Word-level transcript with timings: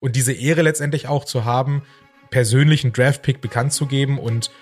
Und 0.00 0.14
diese 0.14 0.32
Ehre 0.32 0.62
letztendlich 0.62 1.08
auch 1.08 1.24
zu 1.24 1.44
haben, 1.44 1.82
persönlichen 2.30 2.92
Draft-Pick 2.92 3.40
bekannt 3.40 3.72
zu 3.72 3.86
geben 3.86 4.20
und 4.20 4.52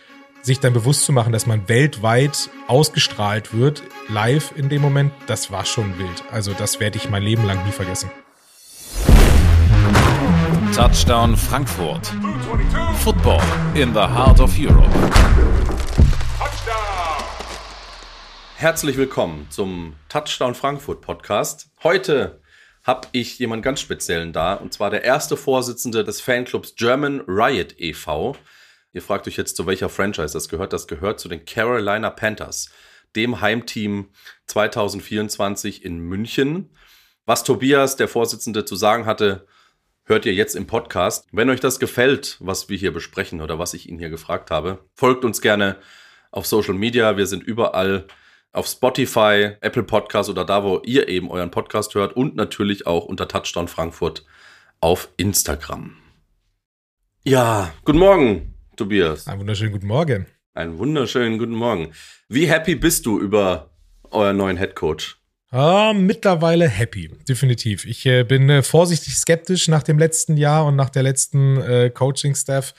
sich 0.40 0.60
dann 0.60 0.72
bewusst 0.72 1.04
zu 1.04 1.12
machen, 1.12 1.30
dass 1.30 1.46
man 1.46 1.68
weltweit 1.68 2.48
ausgestrahlt 2.68 3.52
wird, 3.52 3.82
live 4.08 4.54
in 4.56 4.70
dem 4.70 4.80
Moment, 4.80 5.12
das 5.26 5.50
war 5.50 5.66
schon 5.66 5.98
wild. 5.98 6.24
Also 6.30 6.54
das 6.54 6.80
werde 6.80 6.96
ich 6.96 7.10
mein 7.10 7.22
Leben 7.22 7.44
lang 7.44 7.62
nie 7.66 7.72
vergessen. 7.72 8.10
Touchdown 10.74 11.36
Frankfurt. 11.36 12.14
Football 13.00 13.42
in 13.74 13.92
the 13.92 14.00
heart 14.00 14.40
of 14.40 14.54
Europe. 14.58 14.88
Herzlich 18.56 18.96
willkommen 18.96 19.48
zum 19.50 19.96
Touchdown 20.08 20.54
Frankfurt 20.54 21.02
Podcast. 21.02 21.68
Heute 21.82 22.40
habe 22.86 23.08
ich 23.10 23.38
jemanden 23.40 23.64
ganz 23.64 23.80
speziellen 23.80 24.32
da, 24.32 24.54
und 24.54 24.72
zwar 24.72 24.90
der 24.90 25.02
erste 25.02 25.36
Vorsitzende 25.36 26.04
des 26.04 26.20
Fanclubs 26.20 26.76
German 26.76 27.20
Riot 27.26 27.74
e.V. 27.78 28.36
Ihr 28.92 29.02
fragt 29.02 29.26
euch 29.26 29.36
jetzt, 29.36 29.56
zu 29.56 29.66
welcher 29.66 29.88
Franchise 29.88 30.32
das 30.32 30.48
gehört. 30.48 30.72
Das 30.72 30.86
gehört 30.86 31.18
zu 31.18 31.28
den 31.28 31.44
Carolina 31.44 32.10
Panthers, 32.10 32.70
dem 33.16 33.40
Heimteam 33.40 34.10
2024 34.46 35.84
in 35.84 35.98
München. 35.98 36.70
Was 37.24 37.42
Tobias, 37.42 37.96
der 37.96 38.06
Vorsitzende, 38.06 38.64
zu 38.64 38.76
sagen 38.76 39.04
hatte, 39.04 39.48
hört 40.04 40.24
ihr 40.24 40.34
jetzt 40.34 40.54
im 40.54 40.68
Podcast. 40.68 41.26
Wenn 41.32 41.50
euch 41.50 41.58
das 41.58 41.80
gefällt, 41.80 42.36
was 42.38 42.68
wir 42.68 42.78
hier 42.78 42.92
besprechen 42.92 43.40
oder 43.40 43.58
was 43.58 43.74
ich 43.74 43.88
ihn 43.88 43.98
hier 43.98 44.10
gefragt 44.10 44.52
habe, 44.52 44.78
folgt 44.94 45.24
uns 45.24 45.40
gerne 45.40 45.76
auf 46.30 46.46
Social 46.46 46.74
Media. 46.74 47.16
Wir 47.16 47.26
sind 47.26 47.42
überall 47.42 48.06
auf 48.56 48.66
Spotify, 48.66 49.52
Apple 49.60 49.82
Podcast 49.82 50.30
oder 50.30 50.44
da, 50.44 50.64
wo 50.64 50.80
ihr 50.84 51.08
eben 51.08 51.30
euren 51.30 51.50
Podcast 51.50 51.94
hört 51.94 52.16
und 52.16 52.36
natürlich 52.36 52.86
auch 52.86 53.04
unter 53.04 53.28
Touchdown 53.28 53.68
Frankfurt 53.68 54.24
auf 54.80 55.10
Instagram. 55.18 55.96
Ja, 57.22 57.74
guten 57.84 57.98
Morgen, 57.98 58.54
Tobias. 58.76 59.26
Einen 59.26 59.40
wunderschönen 59.40 59.72
guten 59.72 59.86
Morgen. 59.86 60.26
Einen 60.54 60.78
wunderschönen 60.78 61.38
guten 61.38 61.54
Morgen. 61.54 61.92
Wie 62.28 62.48
happy 62.48 62.76
bist 62.76 63.04
du 63.04 63.20
über 63.20 63.70
euren 64.10 64.38
neuen 64.38 64.56
Head 64.56 64.74
Coach? 64.74 65.18
Ah, 65.50 65.92
mittlerweile 65.94 66.66
happy, 66.66 67.08
definitiv. 67.28 67.84
Ich 67.84 68.04
äh, 68.06 68.24
bin 68.24 68.48
äh, 68.48 68.62
vorsichtig 68.62 69.16
skeptisch 69.16 69.68
nach 69.68 69.82
dem 69.82 69.98
letzten 69.98 70.36
Jahr 70.36 70.64
und 70.64 70.76
nach 70.76 70.90
der 70.90 71.02
letzten 71.02 71.58
äh, 71.60 71.90
Coaching-Staff. 71.90 72.74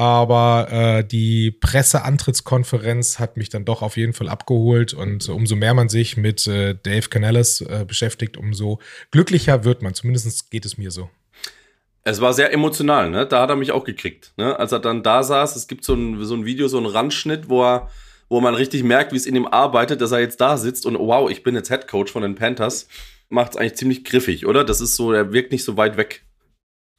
Aber 0.00 0.68
äh, 0.72 1.04
die 1.04 1.50
Presseantrittskonferenz 1.50 3.18
hat 3.18 3.36
mich 3.36 3.50
dann 3.50 3.66
doch 3.66 3.82
auf 3.82 3.98
jeden 3.98 4.14
Fall 4.14 4.30
abgeholt. 4.30 4.94
Und 4.94 5.28
umso 5.28 5.56
mehr 5.56 5.74
man 5.74 5.90
sich 5.90 6.16
mit 6.16 6.46
äh, 6.46 6.74
Dave 6.74 7.10
Canellis 7.10 7.60
äh, 7.60 7.84
beschäftigt, 7.86 8.38
umso 8.38 8.78
glücklicher 9.10 9.64
wird 9.64 9.82
man. 9.82 9.92
Zumindest 9.92 10.50
geht 10.50 10.64
es 10.64 10.78
mir 10.78 10.90
so. 10.90 11.10
Es 12.02 12.22
war 12.22 12.32
sehr 12.32 12.50
emotional, 12.50 13.10
ne? 13.10 13.26
Da 13.26 13.42
hat 13.42 13.50
er 13.50 13.56
mich 13.56 13.72
auch 13.72 13.84
gekriegt. 13.84 14.32
Ne? 14.38 14.58
Als 14.58 14.72
er 14.72 14.78
dann 14.78 15.02
da 15.02 15.22
saß, 15.22 15.54
es 15.54 15.68
gibt 15.68 15.84
so 15.84 15.92
ein, 15.92 16.24
so 16.24 16.34
ein 16.34 16.46
Video, 16.46 16.66
so 16.66 16.78
einen 16.78 16.86
Randschnitt, 16.86 17.50
wo 17.50 17.62
er, 17.62 17.90
wo 18.30 18.40
man 18.40 18.54
richtig 18.54 18.82
merkt, 18.82 19.12
wie 19.12 19.18
es 19.18 19.26
in 19.26 19.36
ihm 19.36 19.46
arbeitet, 19.46 20.00
dass 20.00 20.12
er 20.12 20.20
jetzt 20.20 20.40
da 20.40 20.56
sitzt 20.56 20.86
und 20.86 20.98
wow, 20.98 21.30
ich 21.30 21.42
bin 21.42 21.54
jetzt 21.54 21.68
Head 21.68 21.88
Coach 21.88 22.10
von 22.10 22.22
den 22.22 22.36
Panthers. 22.36 22.88
Macht 23.28 23.50
es 23.50 23.56
eigentlich 23.58 23.74
ziemlich 23.74 24.04
griffig, 24.04 24.46
oder? 24.46 24.64
Das 24.64 24.80
ist 24.80 24.96
so, 24.96 25.12
er 25.12 25.34
wirkt 25.34 25.52
nicht 25.52 25.62
so 25.64 25.76
weit 25.76 25.98
weg. 25.98 26.24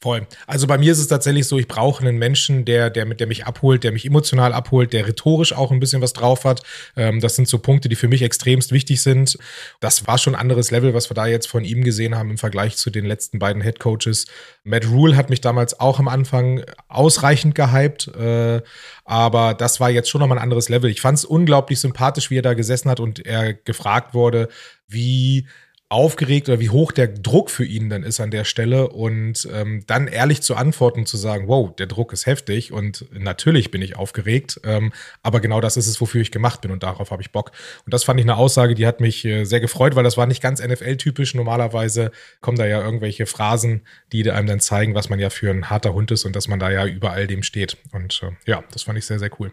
Voll. 0.04 0.26
Also 0.48 0.66
bei 0.66 0.80
mir 0.80 0.92
ist 0.92 0.98
es 0.98 1.08
tatsächlich 1.08 1.46
so, 1.46 1.60
ich 1.60 1.68
brauche 1.68 2.02
einen 2.02 2.18
Menschen, 2.18 2.66
der, 2.66 2.90
der, 2.90 3.06
mit 3.06 3.20
der 3.20 3.28
mich 3.28 3.46
abholt, 3.46 3.84
der 3.84 3.92
mich 3.92 4.04
emotional 4.04 4.52
abholt, 4.52 4.94
der 4.94 5.06
rhetorisch 5.08 5.54
auch 5.54 5.70
ein 5.70 5.80
bisschen 5.80 6.02
was 6.02 6.14
drauf 6.14 6.44
hat. 6.44 6.64
Ähm, 6.98 7.20
das 7.20 7.36
sind 7.36 7.48
so 7.48 7.60
Punkte, 7.60 7.88
die 7.88 7.96
für 7.96 8.08
mich 8.08 8.24
extremst 8.24 8.72
wichtig 8.72 9.00
sind. 9.04 9.38
Das 9.80 10.08
war 10.08 10.18
schon 10.18 10.34
ein 10.34 10.42
anderes 10.42 10.72
Level, 10.72 10.96
was 10.96 11.12
wir 11.12 11.14
da 11.14 11.28
jetzt 11.28 11.48
von 11.48 11.64
ihm 11.64 11.84
gesehen 11.84 12.18
haben 12.18 12.32
im 12.32 12.40
Vergleich 12.40 12.78
zu 12.78 12.90
den 12.90 13.06
letzten 13.06 13.38
beiden 13.38 13.62
Head 13.62 13.80
Coaches. 13.80 14.26
Matt 14.64 14.88
Rule 14.90 15.16
hat 15.16 15.30
mich 15.30 15.42
damals 15.42 15.80
auch 15.80 16.00
am 16.00 16.08
Anfang 16.08 16.64
ausreichend 16.88 17.54
gehypt, 17.54 18.08
äh, 18.08 18.64
aber 19.06 19.54
das 19.54 19.80
war 19.80 19.92
jetzt 19.92 20.10
schon 20.10 20.22
nochmal 20.22 20.40
ein 20.40 20.44
anderes 20.44 20.68
Level. 20.68 20.90
Ich 20.90 21.02
fand 21.02 21.20
es 21.20 21.26
unglaublich 21.26 21.80
sympathisch, 21.80 22.32
wie 22.32 22.40
er 22.40 22.42
da 22.42 22.56
gesessen 22.56 22.90
hat 22.90 23.00
und 23.00 23.24
er 23.24 23.54
gefragt 23.54 24.16
wurde, 24.16 24.50
wie 24.88 25.46
aufgeregt 25.92 26.48
oder 26.48 26.62
wie 26.62 26.70
hoch 26.70 26.94
der 26.94 27.10
Druck 27.10 27.50
für 27.50 27.66
ihn 27.66 27.90
dann 27.90 28.04
ist 28.04 28.22
an 28.22 28.32
der 28.32 28.46
Stelle 28.46 28.88
und 28.88 29.48
ähm, 29.52 29.84
dann 29.88 30.08
ehrlich 30.08 30.42
zu 30.42 30.56
antworten, 30.56 31.06
zu 31.06 31.18
sagen, 31.18 31.50
wow, 31.50 31.76
der 31.76 31.88
Druck 31.88 32.14
ist 32.14 32.26
heftig 32.26 32.72
und 32.72 33.06
natürlich 33.12 33.72
bin 33.72 33.82
ich 33.82 33.98
aufgeregt, 33.98 34.62
ähm, 34.64 34.94
aber 35.22 35.42
genau 35.42 35.60
das 35.60 35.76
ist 35.76 35.88
es, 35.88 36.00
wofür 36.00 36.22
ich 36.22 36.32
gemacht 36.32 36.62
bin 36.62 36.72
und 36.72 36.84
darauf 36.84 37.12
habe 37.12 37.22
ich 37.22 37.32
Bock. 37.32 37.52
Und 37.86 37.94
das 37.94 38.06
fand 38.06 38.20
ich 38.22 38.26
eine 38.26 38.38
Aussage, 38.38 38.74
die 38.74 38.88
hat 38.88 39.02
mich 39.02 39.26
äh, 39.26 39.44
sehr 39.44 39.60
gefreut, 39.60 39.96
weil 39.96 40.06
das 40.06 40.16
war 40.16 40.28
nicht 40.28 40.42
ganz 40.42 40.66
NFL-typisch. 40.66 41.36
Normalerweise 41.36 42.12
kommen 42.40 42.58
da 42.58 42.66
ja 42.66 42.82
irgendwelche 42.82 43.26
Phrasen, 43.26 43.82
die 44.14 44.32
einem 44.32 44.48
dann 44.48 44.62
zeigen, 44.62 44.96
was 44.96 45.10
man 45.10 45.20
ja 45.20 45.30
für 45.30 45.50
ein 45.50 45.70
harter 45.70 45.94
Hund 45.94 46.10
ist 46.12 46.24
und 46.24 46.38
dass 46.38 46.48
man 46.48 46.60
da 46.60 46.72
ja 46.72 46.86
überall 46.86 47.28
dem 47.28 47.44
steht. 47.44 47.76
Und 47.92 48.22
äh, 48.24 48.32
ja, 48.50 48.64
das 48.72 48.84
fand 48.84 48.98
ich 48.98 49.06
sehr, 49.06 49.20
sehr 49.20 49.32
cool. 49.40 49.52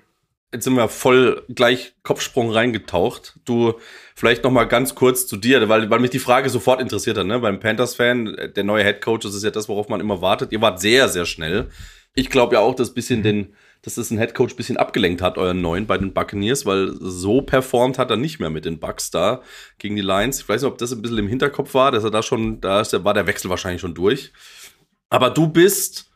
Jetzt 0.53 0.65
sind 0.65 0.77
wir 0.77 0.89
voll 0.89 1.45
gleich 1.51 1.95
Kopfsprung 2.03 2.51
reingetaucht. 2.51 3.39
Du, 3.45 3.75
vielleicht 4.15 4.45
noch 4.45 4.51
mal 4.51 4.65
ganz 4.65 4.95
kurz 4.95 5.27
zu 5.27 5.37
dir, 5.37 5.69
weil, 5.69 5.91
weil 5.91 5.99
mich 5.99 6.11
die 6.11 6.19
Frage 6.19 6.49
sofort 6.49 6.81
interessiert 6.81 7.19
hat. 7.19 7.27
Ne? 7.27 7.39
Beim 7.39 7.61
Panthers-Fan, 7.61 8.53
der 8.57 8.65
neue 8.65 8.83
Head 8.83 9.03
Coach, 9.03 9.27
das 9.27 9.35
ist 9.35 9.45
ja 9.45 9.51
das, 9.51 9.69
worauf 9.69 9.91
man 9.91 10.01
immer 10.01 10.23
wartet. 10.23 10.51
Ihr 10.53 10.63
wart 10.63 10.81
sehr, 10.81 11.09
sehr 11.11 11.27
schnell. 11.27 11.69
Ich 12.15 12.31
glaube 12.31 12.55
ja 12.55 12.61
auch, 12.61 12.75
dass 12.75 12.95
bisschen 12.95 13.19
mhm. 13.19 13.25
den, 13.25 13.55
dass 13.83 13.97
das 13.97 14.11
ein 14.11 14.19
Head 14.19 14.35
Coach 14.35 14.57
bisschen 14.57 14.79
abgelenkt 14.79 15.21
hat, 15.21 15.37
euren 15.37 15.61
neuen 15.61 15.87
bei 15.87 15.99
den 15.99 16.15
Buccaneers, 16.15 16.65
weil 16.65 16.95
so 16.99 17.43
performt 17.43 17.99
hat 17.99 18.11
er 18.11 18.17
nicht 18.17 18.41
mehr 18.41 18.51
mit 18.51 18.65
den 18.65 18.81
Bucks 18.81 19.11
da 19.11 19.43
gegen 19.77 19.97
die 19.97 20.03
Lions. 20.03 20.41
Ich 20.41 20.49
weiß 20.49 20.63
nicht, 20.63 20.73
ob 20.73 20.79
das 20.79 20.93
ein 20.93 21.03
bisschen 21.03 21.19
im 21.19 21.29
Hinterkopf 21.29 21.75
war, 21.75 21.93
dass 21.93 22.05
er 22.05 22.11
da 22.11 22.23
schon, 22.23 22.63
da 22.63 22.81
ist, 22.81 23.05
war 23.05 23.13
der 23.13 23.27
Wechsel 23.27 23.51
wahrscheinlich 23.51 23.83
schon 23.83 23.95
durch. 23.95 24.33
Aber 25.11 25.29
du 25.29 25.49
bist 25.49 26.08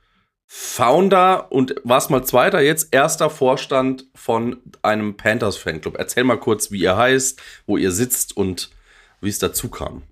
Founder 0.55 1.51
und 1.51 1.77
warst 1.83 2.11
mal 2.11 2.25
zweiter, 2.25 2.61
jetzt 2.61 2.89
erster 2.91 3.31
Vorstand 3.31 4.05
von 4.15 4.59
einem 4.83 5.17
Panthers 5.17 5.57
Fanclub. 5.57 5.97
Erzähl 5.99 6.25
mal 6.25 6.39
kurz, 6.39 6.71
wie 6.71 6.83
ihr 6.83 6.95
heißt, 6.95 7.41
wo 7.65 7.79
ihr 7.79 7.91
sitzt 7.91 8.37
und 8.37 8.71
wie 9.23 9.31
es 9.31 9.39
dazu 9.39 9.71
kam. 9.71 10.03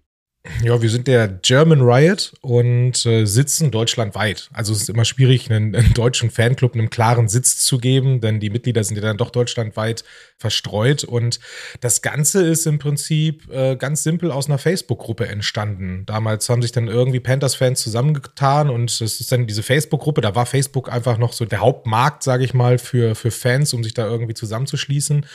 Ja, 0.62 0.80
wir 0.80 0.88
sind 0.88 1.06
der 1.06 1.28
German 1.28 1.82
Riot 1.82 2.32
und 2.40 3.04
äh, 3.04 3.26
sitzen 3.26 3.70
deutschlandweit. 3.70 4.48
Also 4.54 4.72
es 4.72 4.82
ist 4.82 4.88
immer 4.88 5.04
schwierig, 5.04 5.50
einen, 5.50 5.74
einen, 5.76 5.92
deutschen 5.92 6.30
Fanclub 6.30 6.72
einen 6.72 6.88
klaren 6.88 7.28
Sitz 7.28 7.58
zu 7.58 7.76
geben, 7.76 8.22
denn 8.22 8.40
die 8.40 8.48
Mitglieder 8.48 8.82
sind 8.82 8.96
ja 8.96 9.02
dann 9.02 9.18
doch 9.18 9.30
deutschlandweit 9.30 10.02
verstreut. 10.38 11.04
Und 11.04 11.40
das 11.82 12.00
Ganze 12.00 12.46
ist 12.46 12.66
im 12.66 12.78
Prinzip 12.78 13.52
äh, 13.52 13.76
ganz 13.76 14.02
simpel 14.02 14.32
aus 14.32 14.46
einer 14.46 14.56
Facebook-Gruppe 14.56 15.28
entstanden. 15.28 16.04
Damals 16.06 16.48
haben 16.48 16.62
sich 16.62 16.72
dann 16.72 16.88
irgendwie 16.88 17.20
Panthers-Fans 17.20 17.78
zusammengetan 17.78 18.70
und 18.70 18.90
es 18.90 19.20
ist 19.20 19.30
dann 19.30 19.46
diese 19.46 19.62
Facebook-Gruppe, 19.62 20.22
da 20.22 20.34
war 20.34 20.46
Facebook 20.46 20.90
einfach 20.90 21.18
noch 21.18 21.34
so 21.34 21.44
der 21.44 21.60
Hauptmarkt, 21.60 22.22
sage 22.22 22.44
ich 22.44 22.54
mal, 22.54 22.78
für, 22.78 23.14
für 23.14 23.30
Fans, 23.30 23.74
um 23.74 23.84
sich 23.84 23.92
da 23.92 24.06
irgendwie 24.06 24.34
zusammenzuschließen. 24.34 25.26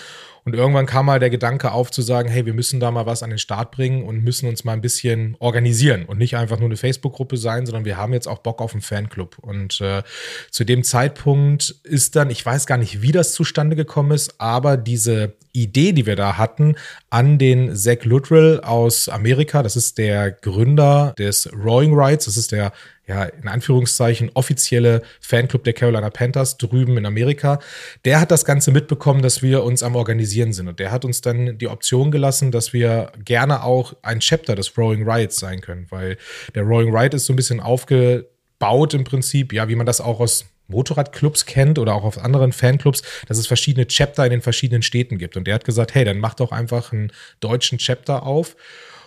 Und 0.45 0.53
irgendwann 0.53 0.85
kam 0.85 1.07
mal 1.07 1.19
der 1.19 1.31
Gedanke 1.31 1.71
auf 1.71 1.89
zu 1.89 2.03
sagen, 2.03 2.29
hey, 2.29 2.45
wir 2.45 2.53
müssen 2.53 2.79
da 2.79 2.91
mal 2.91 3.07
was 3.07 3.23
an 3.23 3.31
den 3.31 3.39
Start 3.39 3.71
bringen 3.71 4.03
und 4.03 4.23
müssen 4.23 4.47
uns 4.47 4.63
mal 4.63 4.73
ein 4.73 4.81
bisschen 4.81 5.35
organisieren 5.39 6.05
und 6.05 6.19
nicht 6.19 6.37
einfach 6.37 6.59
nur 6.59 6.67
eine 6.67 6.77
Facebook-Gruppe 6.77 7.37
sein, 7.37 7.65
sondern 7.65 7.83
wir 7.83 7.97
haben 7.97 8.13
jetzt 8.13 8.27
auch 8.27 8.37
Bock 8.37 8.61
auf 8.61 8.73
einen 8.73 8.81
Fanclub. 8.81 9.39
Und 9.39 9.81
äh, 9.81 10.03
zu 10.51 10.63
dem 10.63 10.83
Zeitpunkt 10.83 11.75
ist 11.83 12.15
dann, 12.15 12.29
ich 12.29 12.45
weiß 12.45 12.67
gar 12.67 12.77
nicht, 12.77 13.01
wie 13.01 13.11
das 13.11 13.33
zustande 13.33 13.75
gekommen 13.75 14.11
ist, 14.11 14.39
aber 14.39 14.77
diese 14.77 15.33
Idee, 15.55 15.93
die 15.93 16.05
wir 16.05 16.15
da 16.15 16.37
hatten, 16.37 16.75
an 17.09 17.37
den 17.37 17.75
Zach 17.75 18.03
Luttrell 18.03 18.59
aus 18.59 19.09
Amerika. 19.09 19.63
Das 19.63 19.75
ist 19.75 19.97
der 19.97 20.31
Gründer 20.31 21.13
des 21.17 21.49
Rowing 21.53 21.93
Rights. 21.93 22.25
Das 22.25 22.37
ist 22.37 22.51
der, 22.51 22.73
ja, 23.07 23.23
in 23.25 23.47
Anführungszeichen 23.47 24.31
offizielle 24.33 25.01
Fanclub 25.21 25.63
der 25.63 25.73
Carolina 25.73 26.09
Panthers 26.09 26.57
drüben 26.57 26.97
in 26.97 27.05
Amerika. 27.05 27.59
Der 28.03 28.19
hat 28.19 28.31
das 28.31 28.45
Ganze 28.45 28.71
mitbekommen, 28.71 29.21
dass 29.21 29.41
wir 29.41 29.63
uns 29.63 29.83
am 29.83 29.95
Organisieren 29.95 30.53
sind. 30.53 30.67
Und 30.67 30.79
der 30.79 30.91
hat 30.91 31.05
uns 31.05 31.21
dann 31.21 31.57
die 31.57 31.67
Option 31.67 32.11
gelassen, 32.11 32.51
dass 32.51 32.73
wir 32.73 33.11
gerne 33.23 33.63
auch 33.63 33.93
ein 34.01 34.19
Chapter 34.19 34.55
des 34.55 34.77
Rowing 34.77 35.07
Rights 35.07 35.37
sein 35.37 35.61
können, 35.61 35.87
weil 35.89 36.17
der 36.53 36.63
Rowing 36.63 36.93
Right 36.93 37.13
ist 37.13 37.25
so 37.25 37.33
ein 37.33 37.37
bisschen 37.37 37.59
aufgebaut 37.59 38.93
im 38.93 39.03
Prinzip, 39.03 39.53
ja, 39.53 39.67
wie 39.69 39.75
man 39.75 39.85
das 39.85 40.01
auch 40.01 40.19
aus 40.19 40.45
Motorradclubs 40.67 41.45
kennt 41.45 41.79
oder 41.79 41.93
auch 41.95 42.03
auf 42.03 42.17
anderen 42.17 42.51
Fanclubs, 42.51 43.03
dass 43.27 43.37
es 43.37 43.47
verschiedene 43.47 43.87
Chapter 43.87 44.25
in 44.25 44.31
den 44.31 44.41
verschiedenen 44.41 44.81
Städten 44.81 45.17
gibt. 45.17 45.37
Und 45.37 45.45
der 45.47 45.55
hat 45.55 45.65
gesagt, 45.65 45.95
hey, 45.95 46.05
dann 46.05 46.19
mach 46.19 46.33
doch 46.33 46.51
einfach 46.51 46.91
einen 46.91 47.11
deutschen 47.39 47.77
Chapter 47.77 48.23
auf. 48.23 48.55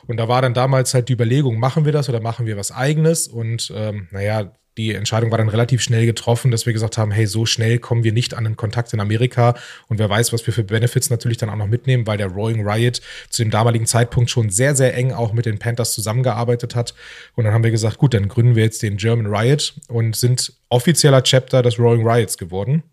Und 0.06 0.16
da 0.16 0.28
war 0.28 0.42
dann 0.42 0.54
damals 0.54 0.94
halt 0.94 1.08
die 1.08 1.12
Überlegung, 1.12 1.58
machen 1.58 1.84
wir 1.84 1.92
das 1.92 2.08
oder 2.08 2.20
machen 2.20 2.46
wir 2.46 2.56
was 2.56 2.72
eigenes? 2.72 3.28
Und 3.28 3.72
ähm, 3.74 4.08
naja, 4.10 4.52
die 4.78 4.94
Entscheidung 4.94 5.30
war 5.30 5.38
dann 5.38 5.48
relativ 5.48 5.82
schnell 5.82 6.06
getroffen, 6.06 6.50
dass 6.50 6.64
wir 6.64 6.72
gesagt 6.72 6.96
haben, 6.96 7.10
hey, 7.10 7.26
so 7.26 7.44
schnell 7.44 7.78
kommen 7.78 8.04
wir 8.04 8.12
nicht 8.12 8.32
an 8.32 8.46
einen 8.46 8.56
Kontakt 8.56 8.92
in 8.94 9.00
Amerika 9.00 9.54
und 9.88 9.98
wer 9.98 10.08
weiß, 10.08 10.32
was 10.32 10.46
wir 10.46 10.54
für 10.54 10.64
Benefits 10.64 11.10
natürlich 11.10 11.36
dann 11.36 11.50
auch 11.50 11.56
noch 11.56 11.66
mitnehmen, 11.66 12.06
weil 12.06 12.16
der 12.16 12.28
Roaring 12.28 12.66
Riot 12.66 13.02
zu 13.28 13.42
dem 13.42 13.50
damaligen 13.50 13.86
Zeitpunkt 13.86 14.30
schon 14.30 14.50
sehr, 14.50 14.74
sehr 14.74 14.94
eng 14.94 15.12
auch 15.12 15.32
mit 15.32 15.46
den 15.46 15.58
Panthers 15.58 15.92
zusammengearbeitet 15.92 16.74
hat. 16.74 16.94
Und 17.34 17.44
dann 17.44 17.52
haben 17.52 17.64
wir 17.64 17.72
gesagt, 17.72 17.98
gut, 17.98 18.14
dann 18.14 18.28
gründen 18.28 18.54
wir 18.54 18.62
jetzt 18.62 18.82
den 18.82 18.96
German 18.96 19.26
Riot 19.26 19.74
und 19.88 20.16
sind 20.16 20.52
offizieller 20.68 21.22
Chapter 21.22 21.62
des 21.62 21.78
Roaring 21.78 22.06
Riots 22.06 22.38
geworden. 22.38 22.84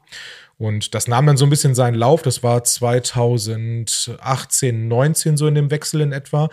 Und 0.58 0.96
das 0.96 1.10
nahm 1.10 1.28
dann 1.28 1.36
so 1.36 1.46
ein 1.46 1.50
bisschen 1.50 1.76
seinen 1.76 1.96
Lauf. 1.96 2.22
Das 2.22 2.42
war 2.42 2.64
2018, 2.64 4.88
19 4.88 5.36
so 5.36 5.48
in 5.48 5.56
dem 5.56 5.70
Wechsel 5.70 6.00
in 6.00 6.14
etwa. 6.14 6.48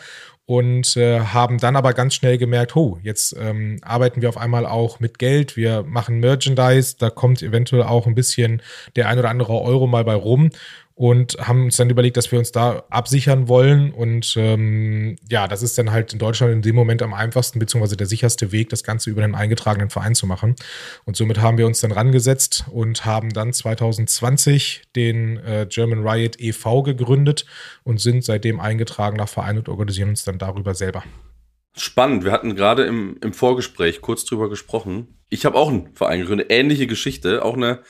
Und 0.46 0.96
äh, 0.96 1.20
haben 1.20 1.58
dann 1.58 1.76
aber 1.76 1.92
ganz 1.92 2.14
schnell 2.14 2.36
gemerkt, 2.36 2.74
oh, 2.74 2.98
jetzt 3.02 3.36
ähm, 3.38 3.78
arbeiten 3.82 4.22
wir 4.22 4.28
auf 4.28 4.36
einmal 4.36 4.66
auch 4.66 4.98
mit 4.98 5.18
Geld, 5.18 5.56
wir 5.56 5.84
machen 5.84 6.18
Merchandise, 6.18 6.96
da 6.98 7.10
kommt 7.10 7.42
eventuell 7.42 7.84
auch 7.84 8.06
ein 8.06 8.14
bisschen 8.14 8.60
der 8.96 9.08
ein 9.08 9.18
oder 9.18 9.30
andere 9.30 9.60
Euro 9.60 9.86
mal 9.86 10.04
bei 10.04 10.14
rum 10.14 10.50
und 10.94 11.36
haben 11.40 11.64
uns 11.64 11.76
dann 11.76 11.90
überlegt, 11.90 12.16
dass 12.16 12.30
wir 12.30 12.38
uns 12.38 12.52
da 12.52 12.84
absichern 12.90 13.48
wollen. 13.48 13.92
Und 13.92 14.34
ähm, 14.36 15.16
ja, 15.30 15.48
das 15.48 15.62
ist 15.62 15.78
dann 15.78 15.90
halt 15.90 16.12
in 16.12 16.18
Deutschland 16.18 16.52
in 16.52 16.62
dem 16.62 16.74
Moment 16.74 17.02
am 17.02 17.14
einfachsten, 17.14 17.58
beziehungsweise 17.58 17.96
der 17.96 18.06
sicherste 18.06 18.52
Weg, 18.52 18.68
das 18.68 18.84
Ganze 18.84 19.10
über 19.10 19.22
den 19.22 19.34
eingetragenen 19.34 19.90
Verein 19.90 20.14
zu 20.14 20.26
machen. 20.26 20.54
Und 21.04 21.16
somit 21.16 21.40
haben 21.40 21.58
wir 21.58 21.66
uns 21.66 21.80
dann 21.80 21.92
rangesetzt 21.92 22.66
und 22.70 23.04
haben 23.04 23.30
dann 23.30 23.52
2020 23.52 24.82
den 24.94 25.38
äh, 25.38 25.66
German 25.68 26.06
Riot 26.06 26.38
e.V. 26.38 26.82
gegründet 26.82 27.46
und 27.84 28.00
sind 28.00 28.24
seitdem 28.24 28.60
eingetragener 28.60 29.26
Verein 29.26 29.58
und 29.58 29.68
organisieren 29.68 30.10
uns 30.10 30.24
dann 30.24 30.38
darüber 30.38 30.74
selber. 30.74 31.02
Spannend. 31.74 32.24
Wir 32.24 32.32
hatten 32.32 32.54
gerade 32.54 32.84
im, 32.84 33.16
im 33.22 33.32
Vorgespräch 33.32 34.02
kurz 34.02 34.26
drüber 34.26 34.50
gesprochen. 34.50 35.16
Ich 35.30 35.46
habe 35.46 35.56
auch 35.56 35.70
einen 35.70 35.94
Verein 35.94 36.20
gegründet, 36.20 36.48
ähnliche 36.50 36.86
Geschichte, 36.86 37.42
auch 37.42 37.56
eine, 37.56 37.80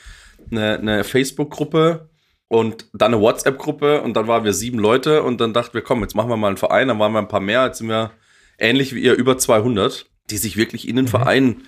eine, 0.49 0.77
eine 0.79 1.03
Facebook-Gruppe 1.03 2.09
und 2.53 2.85
dann 2.93 3.15
eine 3.15 3.23
WhatsApp-Gruppe 3.23 4.01
und 4.01 4.13
dann 4.13 4.27
waren 4.27 4.43
wir 4.43 4.53
sieben 4.53 4.77
Leute 4.77 5.23
und 5.23 5.41
dann 5.41 5.53
dachten 5.53 5.73
wir, 5.73 5.81
komm, 5.81 6.01
jetzt 6.01 6.13
machen 6.13 6.29
wir 6.29 6.37
mal 6.37 6.49
einen 6.49 6.57
Verein, 6.57 6.87
dann 6.87 6.99
waren 6.99 7.11
wir 7.11 7.17
ein 7.17 7.27
paar 7.27 7.39
mehr, 7.39 7.65
jetzt 7.65 7.79
sind 7.79 7.87
wir 7.89 8.11
ähnlich 8.59 8.93
wie 8.93 8.99
ihr 8.99 9.15
über 9.15 9.39
200, 9.39 10.05
die 10.29 10.37
sich 10.37 10.55
wirklich 10.55 10.87
in 10.87 10.95
den 10.95 11.05
mhm. 11.05 11.09
Verein 11.09 11.63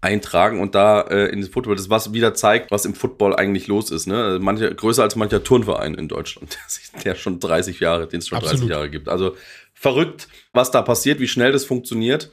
eintragen 0.00 0.58
und 0.58 0.74
da 0.74 1.02
äh, 1.02 1.26
in 1.26 1.42
den 1.42 1.50
Football, 1.50 1.76
das 1.76 1.90
was 1.90 2.12
wieder 2.12 2.34
zeigt, 2.34 2.72
was 2.72 2.84
im 2.86 2.94
Football 2.94 3.36
eigentlich 3.36 3.68
los 3.68 3.92
ist. 3.92 4.08
Ne? 4.08 4.20
Also 4.20 4.40
manche, 4.40 4.74
größer 4.74 5.04
als 5.04 5.14
mancher 5.14 5.44
Turnverein 5.44 5.94
in 5.94 6.08
Deutschland, 6.08 6.58
der 7.04 7.14
schon 7.14 7.38
30 7.38 7.78
Jahre, 7.78 8.08
den 8.08 8.18
es 8.18 8.26
schon 8.26 8.38
Absolut. 8.38 8.62
30 8.62 8.68
Jahre 8.68 8.90
gibt. 8.90 9.08
Also 9.08 9.36
verrückt, 9.74 10.26
was 10.52 10.72
da 10.72 10.82
passiert, 10.82 11.20
wie 11.20 11.28
schnell 11.28 11.52
das 11.52 11.64
funktioniert. 11.64 12.32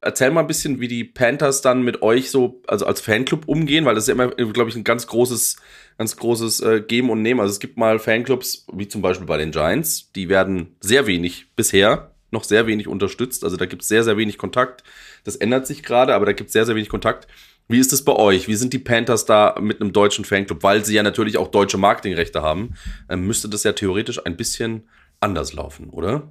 Erzähl 0.00 0.30
mal 0.30 0.40
ein 0.40 0.46
bisschen, 0.46 0.80
wie 0.80 0.88
die 0.88 1.04
Panthers 1.04 1.60
dann 1.60 1.82
mit 1.82 2.00
euch 2.00 2.30
so, 2.30 2.62
also 2.66 2.86
als 2.86 3.02
Fanclub 3.02 3.48
umgehen, 3.48 3.84
weil 3.84 3.94
das 3.94 4.04
ist 4.04 4.08
ja 4.08 4.14
immer, 4.14 4.28
glaube 4.28 4.70
ich, 4.70 4.76
ein 4.76 4.84
ganz 4.84 5.06
großes 5.06 5.56
ganz 5.98 6.16
großes 6.16 6.60
äh, 6.60 6.80
Geben 6.80 7.10
und 7.10 7.22
Nehmen. 7.22 7.40
Also 7.40 7.52
es 7.52 7.60
gibt 7.60 7.76
mal 7.76 7.98
Fanclubs, 7.98 8.66
wie 8.72 8.88
zum 8.88 9.02
Beispiel 9.02 9.26
bei 9.26 9.36
den 9.36 9.52
Giants, 9.52 10.12
die 10.12 10.28
werden 10.28 10.76
sehr 10.80 11.06
wenig 11.06 11.46
bisher 11.56 12.14
noch 12.34 12.44
sehr 12.44 12.66
wenig 12.66 12.86
unterstützt. 12.86 13.44
Also 13.44 13.56
da 13.56 13.64
gibt 13.64 13.80
es 13.80 13.88
sehr, 13.88 14.04
sehr 14.04 14.18
wenig 14.18 14.36
Kontakt. 14.36 14.84
Das 15.22 15.36
ändert 15.36 15.66
sich 15.66 15.82
gerade, 15.82 16.14
aber 16.14 16.26
da 16.26 16.32
gibt 16.32 16.48
es 16.48 16.52
sehr, 16.52 16.66
sehr 16.66 16.74
wenig 16.74 16.90
Kontakt. 16.90 17.26
Wie 17.66 17.78
ist 17.78 17.94
es 17.94 18.04
bei 18.04 18.12
euch? 18.12 18.46
Wie 18.46 18.56
sind 18.56 18.74
die 18.74 18.78
Panthers 18.78 19.24
da 19.24 19.56
mit 19.58 19.80
einem 19.80 19.94
deutschen 19.94 20.26
Fanclub? 20.26 20.62
Weil 20.62 20.84
sie 20.84 20.94
ja 20.94 21.02
natürlich 21.02 21.38
auch 21.38 21.48
deutsche 21.48 21.78
Marketingrechte 21.78 22.42
haben, 22.42 22.74
ähm, 23.08 23.26
müsste 23.26 23.48
das 23.48 23.62
ja 23.62 23.72
theoretisch 23.72 24.26
ein 24.26 24.36
bisschen 24.36 24.86
anders 25.20 25.54
laufen, 25.54 25.88
oder? 25.88 26.30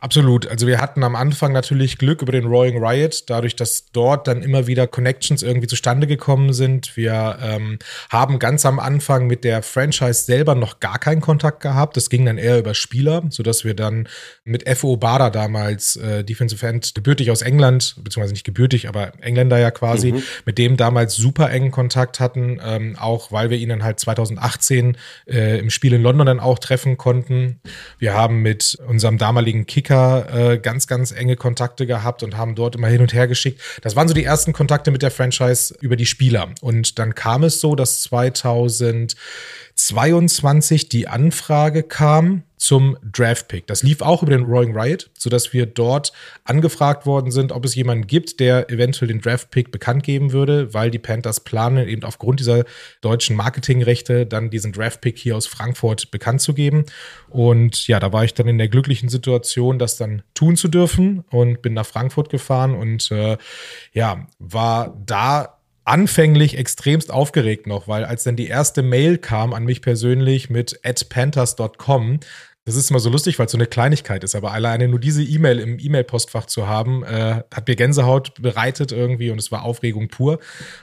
Absolut. 0.00 0.46
Also 0.46 0.68
wir 0.68 0.80
hatten 0.80 1.02
am 1.02 1.16
Anfang 1.16 1.52
natürlich 1.52 1.98
Glück 1.98 2.22
über 2.22 2.30
den 2.30 2.44
Roaring 2.44 2.84
Riot, 2.84 3.24
dadurch, 3.26 3.56
dass 3.56 3.90
dort 3.90 4.28
dann 4.28 4.42
immer 4.42 4.68
wieder 4.68 4.86
Connections 4.86 5.42
irgendwie 5.42 5.66
zustande 5.66 6.06
gekommen 6.06 6.52
sind. 6.52 6.96
Wir 6.96 7.36
ähm, 7.42 7.80
haben 8.08 8.38
ganz 8.38 8.64
am 8.64 8.78
Anfang 8.78 9.26
mit 9.26 9.42
der 9.42 9.60
Franchise 9.60 10.22
selber 10.22 10.54
noch 10.54 10.78
gar 10.78 11.00
keinen 11.00 11.20
Kontakt 11.20 11.60
gehabt. 11.60 11.96
Das 11.96 12.10
ging 12.10 12.24
dann 12.24 12.38
eher 12.38 12.60
über 12.60 12.74
Spieler, 12.74 13.24
sodass 13.30 13.64
wir 13.64 13.74
dann 13.74 14.08
mit 14.44 14.68
F.O. 14.68 14.98
Bada 14.98 15.30
damals, 15.30 15.96
äh, 15.96 16.22
Defensive 16.22 16.64
End, 16.64 16.94
gebürtig 16.94 17.32
aus 17.32 17.42
England, 17.42 17.96
beziehungsweise 18.04 18.34
nicht 18.34 18.46
gebürtig, 18.46 18.88
aber 18.88 19.10
Engländer 19.20 19.58
ja 19.58 19.72
quasi, 19.72 20.12
mhm. 20.12 20.22
mit 20.44 20.58
dem 20.58 20.76
damals 20.76 21.16
super 21.16 21.50
engen 21.50 21.72
Kontakt 21.72 22.20
hatten, 22.20 22.60
ähm, 22.64 22.94
auch 23.00 23.32
weil 23.32 23.50
wir 23.50 23.58
ihn 23.58 23.70
dann 23.70 23.82
halt 23.82 23.98
2018 23.98 24.96
äh, 25.26 25.58
im 25.58 25.70
Spiel 25.70 25.92
in 25.92 26.02
London 26.02 26.26
dann 26.26 26.38
auch 26.38 26.60
treffen 26.60 26.96
konnten. 26.98 27.60
Wir 27.98 28.14
haben 28.14 28.42
mit 28.42 28.78
unserem 28.86 29.18
damaligen 29.18 29.66
Kick 29.66 29.87
Kicker 29.88 30.52
äh, 30.52 30.58
ganz, 30.58 30.86
ganz 30.86 31.12
enge 31.12 31.36
Kontakte 31.36 31.86
gehabt 31.86 32.22
und 32.22 32.36
haben 32.36 32.54
dort 32.54 32.76
immer 32.76 32.88
hin 32.88 33.00
und 33.00 33.14
her 33.14 33.26
geschickt. 33.26 33.60
Das 33.80 33.96
waren 33.96 34.06
so 34.06 34.12
die 34.12 34.24
ersten 34.24 34.52
Kontakte 34.52 34.90
mit 34.90 35.00
der 35.00 35.10
Franchise 35.10 35.74
über 35.80 35.96
die 35.96 36.04
Spieler. 36.04 36.50
Und 36.60 36.98
dann 36.98 37.14
kam 37.14 37.42
es 37.42 37.60
so, 37.60 37.74
dass 37.74 38.02
2022 39.78 40.88
die 40.88 41.08
Anfrage 41.08 41.84
kam, 41.84 42.42
zum 42.58 42.98
Draft-Pick. 43.02 43.66
Das 43.66 43.82
lief 43.82 44.02
auch 44.02 44.22
über 44.22 44.32
den 44.32 44.44
Roaring 44.44 44.76
Riot, 44.76 45.10
sodass 45.16 45.52
wir 45.52 45.66
dort 45.66 46.12
angefragt 46.44 47.06
worden 47.06 47.30
sind, 47.30 47.52
ob 47.52 47.64
es 47.64 47.74
jemanden 47.74 48.06
gibt, 48.06 48.40
der 48.40 48.70
eventuell 48.70 49.08
den 49.08 49.20
Draft-Pick 49.20 49.70
bekannt 49.70 50.02
geben 50.02 50.32
würde, 50.32 50.74
weil 50.74 50.90
die 50.90 50.98
Panthers 50.98 51.40
planen, 51.40 51.88
eben 51.88 52.02
aufgrund 52.04 52.40
dieser 52.40 52.64
deutschen 53.00 53.36
Marketingrechte 53.36 54.26
dann 54.26 54.50
diesen 54.50 54.72
Draft-Pick 54.72 55.18
hier 55.18 55.36
aus 55.36 55.46
Frankfurt 55.46 56.10
bekannt 56.10 56.40
zu 56.40 56.52
geben. 56.52 56.84
Und 57.30 57.86
ja, 57.86 58.00
da 58.00 58.12
war 58.12 58.24
ich 58.24 58.34
dann 58.34 58.48
in 58.48 58.58
der 58.58 58.68
glücklichen 58.68 59.08
Situation, 59.08 59.78
das 59.78 59.96
dann 59.96 60.22
tun 60.34 60.56
zu 60.56 60.68
dürfen 60.68 61.24
und 61.30 61.62
bin 61.62 61.74
nach 61.74 61.86
Frankfurt 61.86 62.28
gefahren 62.28 62.74
und 62.74 63.10
äh, 63.10 63.38
ja, 63.92 64.26
war 64.38 65.00
da 65.06 65.57
anfänglich 65.88 66.58
extremst 66.58 67.10
aufgeregt 67.10 67.66
noch, 67.66 67.88
weil 67.88 68.04
als 68.04 68.24
dann 68.24 68.36
die 68.36 68.46
erste 68.46 68.82
Mail 68.82 69.18
kam 69.18 69.54
an 69.54 69.64
mich 69.64 69.82
persönlich 69.82 70.50
mit 70.50 70.80
panthers.com, 71.08 72.20
das 72.68 72.76
ist 72.76 72.90
immer 72.90 73.00
so 73.00 73.08
lustig, 73.08 73.38
weil 73.38 73.46
es 73.46 73.52
so 73.52 73.56
eine 73.56 73.66
Kleinigkeit 73.66 74.22
ist, 74.22 74.34
aber 74.34 74.52
alleine 74.52 74.88
nur 74.88 75.00
diese 75.00 75.22
E-Mail 75.22 75.58
im 75.58 75.78
E-Mail-Postfach 75.78 76.44
zu 76.44 76.68
haben, 76.68 77.02
äh, 77.02 77.42
hat 77.50 77.66
mir 77.66 77.76
Gänsehaut 77.76 78.34
bereitet 78.42 78.92
irgendwie 78.92 79.30
und 79.30 79.38
es 79.38 79.50
war 79.50 79.62
Aufregung 79.62 80.08
pur. 80.08 80.38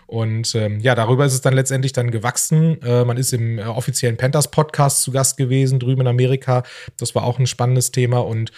Und 0.08 0.56
ähm, 0.56 0.80
ja, 0.80 0.96
darüber 0.96 1.28
ist 1.28 1.34
es 1.34 1.42
dann 1.42 1.54
letztendlich 1.54 1.94
dann 1.94 2.10
gewachsen. 2.10 2.82
Äh, 2.82 3.06
man 3.06 3.18
ist 3.18 3.34
im 3.34 3.60
äh, 3.60 3.66
offiziellen 3.66 4.18
Panthers-Podcast 4.18 5.04
zu 5.04 5.12
Gast 5.12 5.38
gewesen, 5.38 5.78
drüben 5.78 6.02
in 6.02 6.08
Amerika. 6.08 6.64
Das 6.98 7.14
war 7.14 7.24
auch 7.24 7.38
ein 7.38 7.46
spannendes 7.46 7.92
Thema. 7.92 8.18
Und 8.22 8.52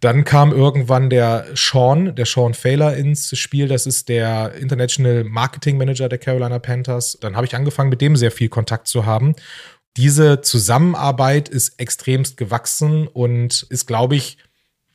dann 0.00 0.24
kam 0.24 0.50
irgendwann 0.50 1.08
der 1.08 1.46
Sean, 1.54 2.16
der 2.16 2.26
Sean 2.26 2.52
Failer 2.52 2.96
ins 2.96 3.38
Spiel. 3.38 3.68
Das 3.68 3.86
ist 3.86 4.08
der 4.08 4.54
International 4.54 5.22
Marketing 5.22 5.78
Manager 5.78 6.08
der 6.08 6.18
Carolina 6.18 6.58
Panthers. 6.58 7.16
Dann 7.20 7.36
habe 7.36 7.46
ich 7.46 7.54
angefangen, 7.54 7.90
mit 7.90 8.00
dem 8.00 8.16
sehr 8.16 8.32
viel 8.32 8.48
Kontakt 8.48 8.88
zu 8.88 9.06
haben 9.06 9.36
diese 9.96 10.40
Zusammenarbeit 10.40 11.48
ist 11.48 11.78
extremst 11.78 12.36
gewachsen 12.36 13.06
und 13.06 13.66
ist, 13.68 13.86
glaube 13.86 14.16
ich, 14.16 14.38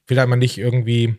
will 0.08 0.20
einmal 0.20 0.40
nicht 0.40 0.58
irgendwie 0.58 1.18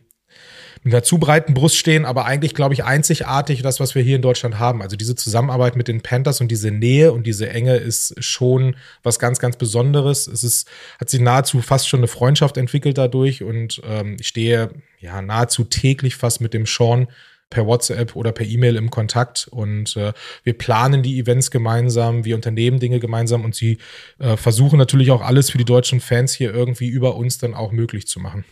mit 0.83 0.93
einer 0.93 1.03
zu 1.03 1.17
breiten 1.17 1.53
Brust 1.53 1.75
stehen, 1.75 2.05
aber 2.05 2.25
eigentlich, 2.25 2.53
glaube 2.53 2.73
ich, 2.73 2.85
einzigartig 2.85 3.61
das, 3.61 3.79
was 3.79 3.95
wir 3.95 4.01
hier 4.01 4.15
in 4.15 4.21
Deutschland 4.21 4.59
haben. 4.59 4.81
Also 4.81 4.95
diese 4.95 5.15
Zusammenarbeit 5.15 5.75
mit 5.75 5.87
den 5.87 6.01
Panthers 6.01 6.39
und 6.39 6.49
diese 6.49 6.71
Nähe 6.71 7.11
und 7.11 7.27
diese 7.27 7.49
Enge 7.49 7.75
ist 7.75 8.15
schon 8.23 8.77
was 9.03 9.19
ganz, 9.19 9.39
ganz 9.39 9.57
Besonderes. 9.57 10.27
Es 10.27 10.43
ist, 10.43 10.69
hat 10.99 11.09
sich 11.09 11.19
nahezu 11.19 11.61
fast 11.61 11.89
schon 11.89 11.99
eine 11.99 12.07
Freundschaft 12.07 12.55
entwickelt 12.57 12.97
dadurch 12.97 13.43
und 13.43 13.81
ähm, 13.85 14.17
ich 14.19 14.27
stehe 14.27 14.69
ja 14.99 15.21
nahezu 15.21 15.65
täglich 15.65 16.15
fast 16.15 16.39
mit 16.39 16.53
dem 16.53 16.65
Sean 16.65 17.07
per 17.49 17.65
WhatsApp 17.65 18.15
oder 18.15 18.31
per 18.31 18.45
E-Mail 18.45 18.75
im 18.75 18.91
Kontakt 18.91 19.47
und 19.49 19.95
äh, 19.97 20.13
wir 20.43 20.57
planen 20.57 21.01
die 21.01 21.19
Events 21.19 21.51
gemeinsam, 21.51 22.25
wir 22.25 22.35
unternehmen 22.35 22.79
Dinge 22.79 22.99
gemeinsam 22.99 23.43
und 23.43 23.55
sie 23.55 23.79
äh, 24.19 24.37
versuchen 24.37 24.77
natürlich 24.77 25.11
auch 25.11 25.21
alles 25.21 25.49
für 25.49 25.57
die 25.57 25.65
deutschen 25.65 25.99
Fans 25.99 26.33
hier 26.33 26.53
irgendwie 26.53 26.87
über 26.87 27.15
uns 27.15 27.37
dann 27.37 27.53
auch 27.55 27.71
möglich 27.71 28.07
zu 28.07 28.19
machen. 28.19 28.45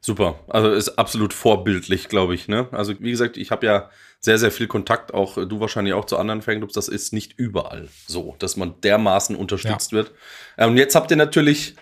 Super, 0.00 0.38
also 0.48 0.70
ist 0.70 0.90
absolut 0.98 1.32
vorbildlich, 1.32 2.08
glaube 2.08 2.34
ich. 2.34 2.46
Ne? 2.46 2.68
Also 2.70 2.94
wie 3.00 3.10
gesagt, 3.10 3.36
ich 3.36 3.50
habe 3.50 3.66
ja 3.66 3.90
sehr, 4.20 4.38
sehr 4.38 4.52
viel 4.52 4.68
Kontakt, 4.68 5.12
auch 5.12 5.34
du 5.34 5.60
wahrscheinlich 5.60 5.94
auch 5.94 6.04
zu 6.04 6.16
anderen 6.16 6.42
Fanclubs. 6.42 6.74
Das 6.74 6.88
ist 6.88 7.12
nicht 7.12 7.38
überall 7.38 7.88
so, 8.06 8.36
dass 8.38 8.56
man 8.56 8.80
dermaßen 8.82 9.34
unterstützt 9.34 9.92
ja. 9.92 9.98
wird. 9.98 10.10
Und 10.58 10.68
ähm, 10.68 10.76
jetzt 10.76 10.94
habt 10.94 11.10
ihr 11.10 11.16
natürlich, 11.16 11.74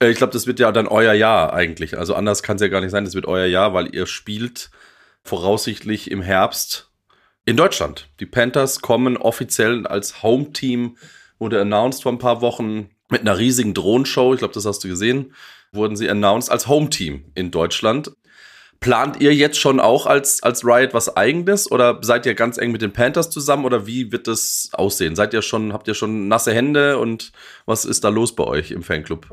äh, 0.00 0.08
ich 0.08 0.18
glaube, 0.18 0.32
das 0.32 0.46
wird 0.46 0.60
ja 0.60 0.70
dann 0.72 0.86
euer 0.86 1.14
Jahr 1.14 1.52
eigentlich. 1.52 1.98
Also 1.98 2.14
anders 2.14 2.42
kann 2.42 2.56
es 2.56 2.62
ja 2.62 2.68
gar 2.68 2.80
nicht 2.80 2.90
sein. 2.90 3.04
Das 3.04 3.14
wird 3.14 3.26
euer 3.26 3.46
Jahr, 3.46 3.74
weil 3.74 3.94
ihr 3.94 4.06
spielt 4.06 4.70
voraussichtlich 5.24 6.10
im 6.10 6.22
Herbst 6.22 6.90
in 7.44 7.56
Deutschland. 7.56 8.08
Die 8.20 8.26
Panthers 8.26 8.80
kommen 8.80 9.16
offiziell 9.16 9.86
als 9.86 10.22
Home-Team, 10.22 10.96
wurde 11.38 11.60
announced 11.60 12.02
vor 12.02 12.12
ein 12.12 12.18
paar 12.18 12.40
Wochen 12.40 12.90
mit 13.10 13.22
einer 13.22 13.38
riesigen 13.38 13.74
Drohnenshow. 13.74 14.32
Ich 14.34 14.38
glaube, 14.38 14.54
das 14.54 14.66
hast 14.66 14.84
du 14.84 14.88
gesehen. 14.88 15.34
Wurden 15.72 15.96
sie 15.96 16.08
announced 16.08 16.50
als 16.50 16.68
Home-Team 16.68 17.32
in 17.34 17.50
Deutschland. 17.50 18.12
Plant 18.80 19.20
ihr 19.20 19.34
jetzt 19.34 19.58
schon 19.58 19.80
auch 19.80 20.06
als, 20.06 20.42
als 20.42 20.64
Riot 20.64 20.92
was 20.92 21.16
eigenes 21.16 21.70
oder 21.70 21.98
seid 22.02 22.26
ihr 22.26 22.34
ganz 22.34 22.58
eng 22.58 22.70
mit 22.70 22.82
den 22.82 22.92
Panthers 22.92 23.30
zusammen 23.30 23.64
oder 23.64 23.86
wie 23.86 24.12
wird 24.12 24.26
das 24.26 24.68
aussehen? 24.72 25.16
Seid 25.16 25.32
ihr 25.32 25.42
schon, 25.42 25.72
habt 25.72 25.88
ihr 25.88 25.94
schon 25.94 26.28
nasse 26.28 26.52
Hände 26.52 26.98
und 26.98 27.32
was 27.64 27.86
ist 27.86 28.04
da 28.04 28.10
los 28.10 28.34
bei 28.34 28.44
euch 28.44 28.72
im 28.72 28.82
Fanclub? 28.82 29.26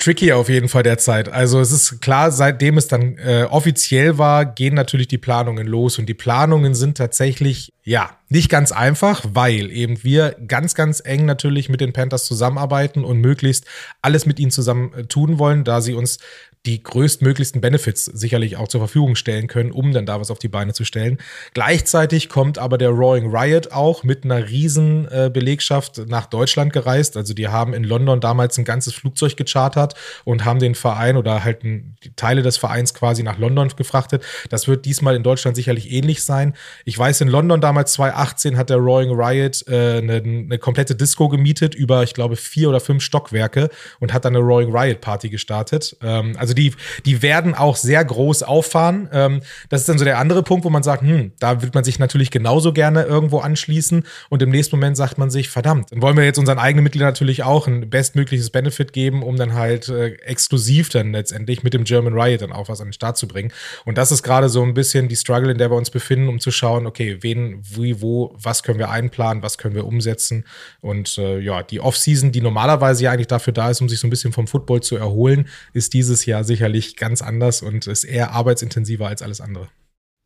Tricky 0.00 0.32
auf 0.32 0.48
jeden 0.48 0.68
Fall 0.68 0.82
derzeit. 0.82 1.28
Also 1.28 1.60
es 1.60 1.70
ist 1.70 2.00
klar, 2.00 2.32
seitdem 2.32 2.76
es 2.78 2.88
dann 2.88 3.18
äh, 3.18 3.46
offiziell 3.48 4.18
war, 4.18 4.44
gehen 4.44 4.74
natürlich 4.74 5.08
die 5.08 5.18
Planungen 5.18 5.66
los 5.66 5.98
und 5.98 6.06
die 6.06 6.14
Planungen 6.14 6.74
sind 6.74 6.96
tatsächlich 6.96 7.72
ja 7.84 8.10
nicht 8.28 8.48
ganz 8.48 8.72
einfach, 8.72 9.24
weil 9.32 9.70
eben 9.70 10.02
wir 10.02 10.36
ganz, 10.46 10.74
ganz 10.74 11.02
eng 11.04 11.24
natürlich 11.24 11.68
mit 11.68 11.80
den 11.80 11.92
Panthers 11.92 12.24
zusammenarbeiten 12.24 13.04
und 13.04 13.20
möglichst 13.20 13.66
alles 14.02 14.26
mit 14.26 14.40
ihnen 14.40 14.50
zusammen 14.50 14.92
äh, 14.94 15.04
tun 15.04 15.38
wollen, 15.38 15.64
da 15.64 15.80
sie 15.80 15.94
uns 15.94 16.18
die 16.66 16.82
größtmöglichsten 16.82 17.62
Benefits 17.62 18.04
sicherlich 18.04 18.58
auch 18.58 18.68
zur 18.68 18.80
Verfügung 18.80 19.16
stellen 19.16 19.46
können, 19.46 19.72
um 19.72 19.92
dann 19.92 20.04
da 20.04 20.20
was 20.20 20.30
auf 20.30 20.38
die 20.38 20.48
Beine 20.48 20.74
zu 20.74 20.84
stellen. 20.84 21.16
Gleichzeitig 21.54 22.28
kommt 22.28 22.58
aber 22.58 22.76
der 22.76 22.90
Roaring 22.90 23.34
Riot 23.34 23.72
auch 23.72 24.04
mit 24.04 24.24
einer 24.24 24.48
riesen 24.48 25.08
äh, 25.10 25.30
Belegschaft 25.32 26.02
nach 26.08 26.26
Deutschland 26.26 26.74
gereist. 26.74 27.16
Also 27.16 27.32
die 27.32 27.48
haben 27.48 27.72
in 27.72 27.84
London 27.84 28.20
damals 28.20 28.58
ein 28.58 28.64
ganzes 28.64 28.92
Flugzeug 28.92 29.38
gechartert 29.38 29.94
und 30.24 30.44
haben 30.44 30.58
den 30.58 30.74
Verein 30.74 31.16
oder 31.16 31.44
halt 31.44 31.64
ein, 31.64 31.96
Teile 32.16 32.42
des 32.42 32.56
Vereins 32.56 32.94
quasi 32.94 33.22
nach 33.22 33.38
London 33.38 33.68
gefrachtet. 33.76 34.24
Das 34.48 34.68
wird 34.68 34.84
diesmal 34.84 35.16
in 35.16 35.22
Deutschland 35.22 35.56
sicherlich 35.56 35.90
ähnlich 35.90 36.24
sein. 36.24 36.54
Ich 36.84 36.98
weiß, 36.98 37.20
in 37.20 37.28
London 37.28 37.60
damals 37.60 37.92
2018 37.92 38.56
hat 38.56 38.70
der 38.70 38.78
Roaring 38.78 39.10
Riot 39.10 39.66
äh, 39.68 39.98
eine, 39.98 40.14
eine 40.16 40.58
komplette 40.58 40.94
Disco 40.94 41.28
gemietet 41.28 41.74
über, 41.74 42.02
ich 42.02 42.14
glaube, 42.14 42.36
vier 42.36 42.68
oder 42.68 42.80
fünf 42.80 43.02
Stockwerke 43.02 43.70
und 43.98 44.12
hat 44.12 44.24
dann 44.24 44.34
eine 44.34 44.44
Roaring 44.44 44.74
Riot 44.74 45.00
Party 45.00 45.28
gestartet. 45.28 45.96
Ähm, 46.02 46.34
also 46.38 46.49
die, 46.54 46.74
die 47.04 47.22
werden 47.22 47.54
auch 47.54 47.76
sehr 47.76 48.04
groß 48.04 48.42
auffahren. 48.42 49.08
Ähm, 49.12 49.40
das 49.68 49.82
ist 49.82 49.88
dann 49.88 49.98
so 49.98 50.04
der 50.04 50.18
andere 50.18 50.42
Punkt, 50.42 50.64
wo 50.64 50.70
man 50.70 50.82
sagt, 50.82 51.02
hm, 51.02 51.32
da 51.38 51.62
wird 51.62 51.74
man 51.74 51.84
sich 51.84 51.98
natürlich 51.98 52.30
genauso 52.30 52.72
gerne 52.72 53.02
irgendwo 53.04 53.38
anschließen 53.38 54.04
und 54.28 54.42
im 54.42 54.50
nächsten 54.50 54.76
Moment 54.76 54.96
sagt 54.96 55.18
man 55.18 55.30
sich, 55.30 55.48
verdammt, 55.48 55.92
dann 55.92 56.02
wollen 56.02 56.16
wir 56.16 56.24
jetzt 56.24 56.38
unseren 56.38 56.58
eigenen 56.58 56.84
Mitgliedern 56.84 57.08
natürlich 57.08 57.42
auch 57.42 57.66
ein 57.66 57.88
bestmögliches 57.90 58.50
Benefit 58.50 58.92
geben, 58.92 59.22
um 59.22 59.36
dann 59.36 59.54
halt 59.54 59.88
äh, 59.88 60.14
exklusiv 60.24 60.88
dann 60.88 61.12
letztendlich 61.12 61.62
mit 61.62 61.74
dem 61.74 61.84
German 61.84 62.14
Riot 62.14 62.42
dann 62.42 62.52
auch 62.52 62.68
was 62.68 62.80
an 62.80 62.88
den 62.88 62.92
Start 62.92 63.16
zu 63.16 63.28
bringen. 63.28 63.52
Und 63.84 63.98
das 63.98 64.12
ist 64.12 64.22
gerade 64.22 64.48
so 64.48 64.62
ein 64.62 64.74
bisschen 64.74 65.08
die 65.08 65.16
Struggle, 65.16 65.52
in 65.52 65.58
der 65.58 65.70
wir 65.70 65.76
uns 65.76 65.90
befinden, 65.90 66.28
um 66.28 66.40
zu 66.40 66.50
schauen, 66.50 66.86
okay, 66.86 67.18
wen, 67.20 67.62
wie, 67.62 68.00
wo, 68.00 68.34
was 68.36 68.62
können 68.62 68.78
wir 68.78 68.90
einplanen, 68.90 69.42
was 69.42 69.58
können 69.58 69.74
wir 69.74 69.86
umsetzen. 69.86 70.44
Und 70.80 71.18
äh, 71.18 71.38
ja, 71.38 71.62
die 71.62 71.80
Offseason, 71.80 72.32
die 72.32 72.40
normalerweise 72.40 73.04
ja 73.04 73.12
eigentlich 73.12 73.26
dafür 73.26 73.52
da 73.52 73.70
ist, 73.70 73.80
um 73.80 73.88
sich 73.88 74.00
so 74.00 74.06
ein 74.06 74.10
bisschen 74.10 74.32
vom 74.32 74.46
Football 74.46 74.82
zu 74.82 74.96
erholen, 74.96 75.48
ist 75.72 75.94
dieses 75.94 76.26
Jahr 76.26 76.39
sicherlich 76.44 76.96
ganz 76.96 77.22
anders 77.22 77.62
und 77.62 77.86
ist 77.86 78.04
eher 78.04 78.32
arbeitsintensiver 78.32 79.06
als 79.06 79.22
alles 79.22 79.40
andere. 79.40 79.68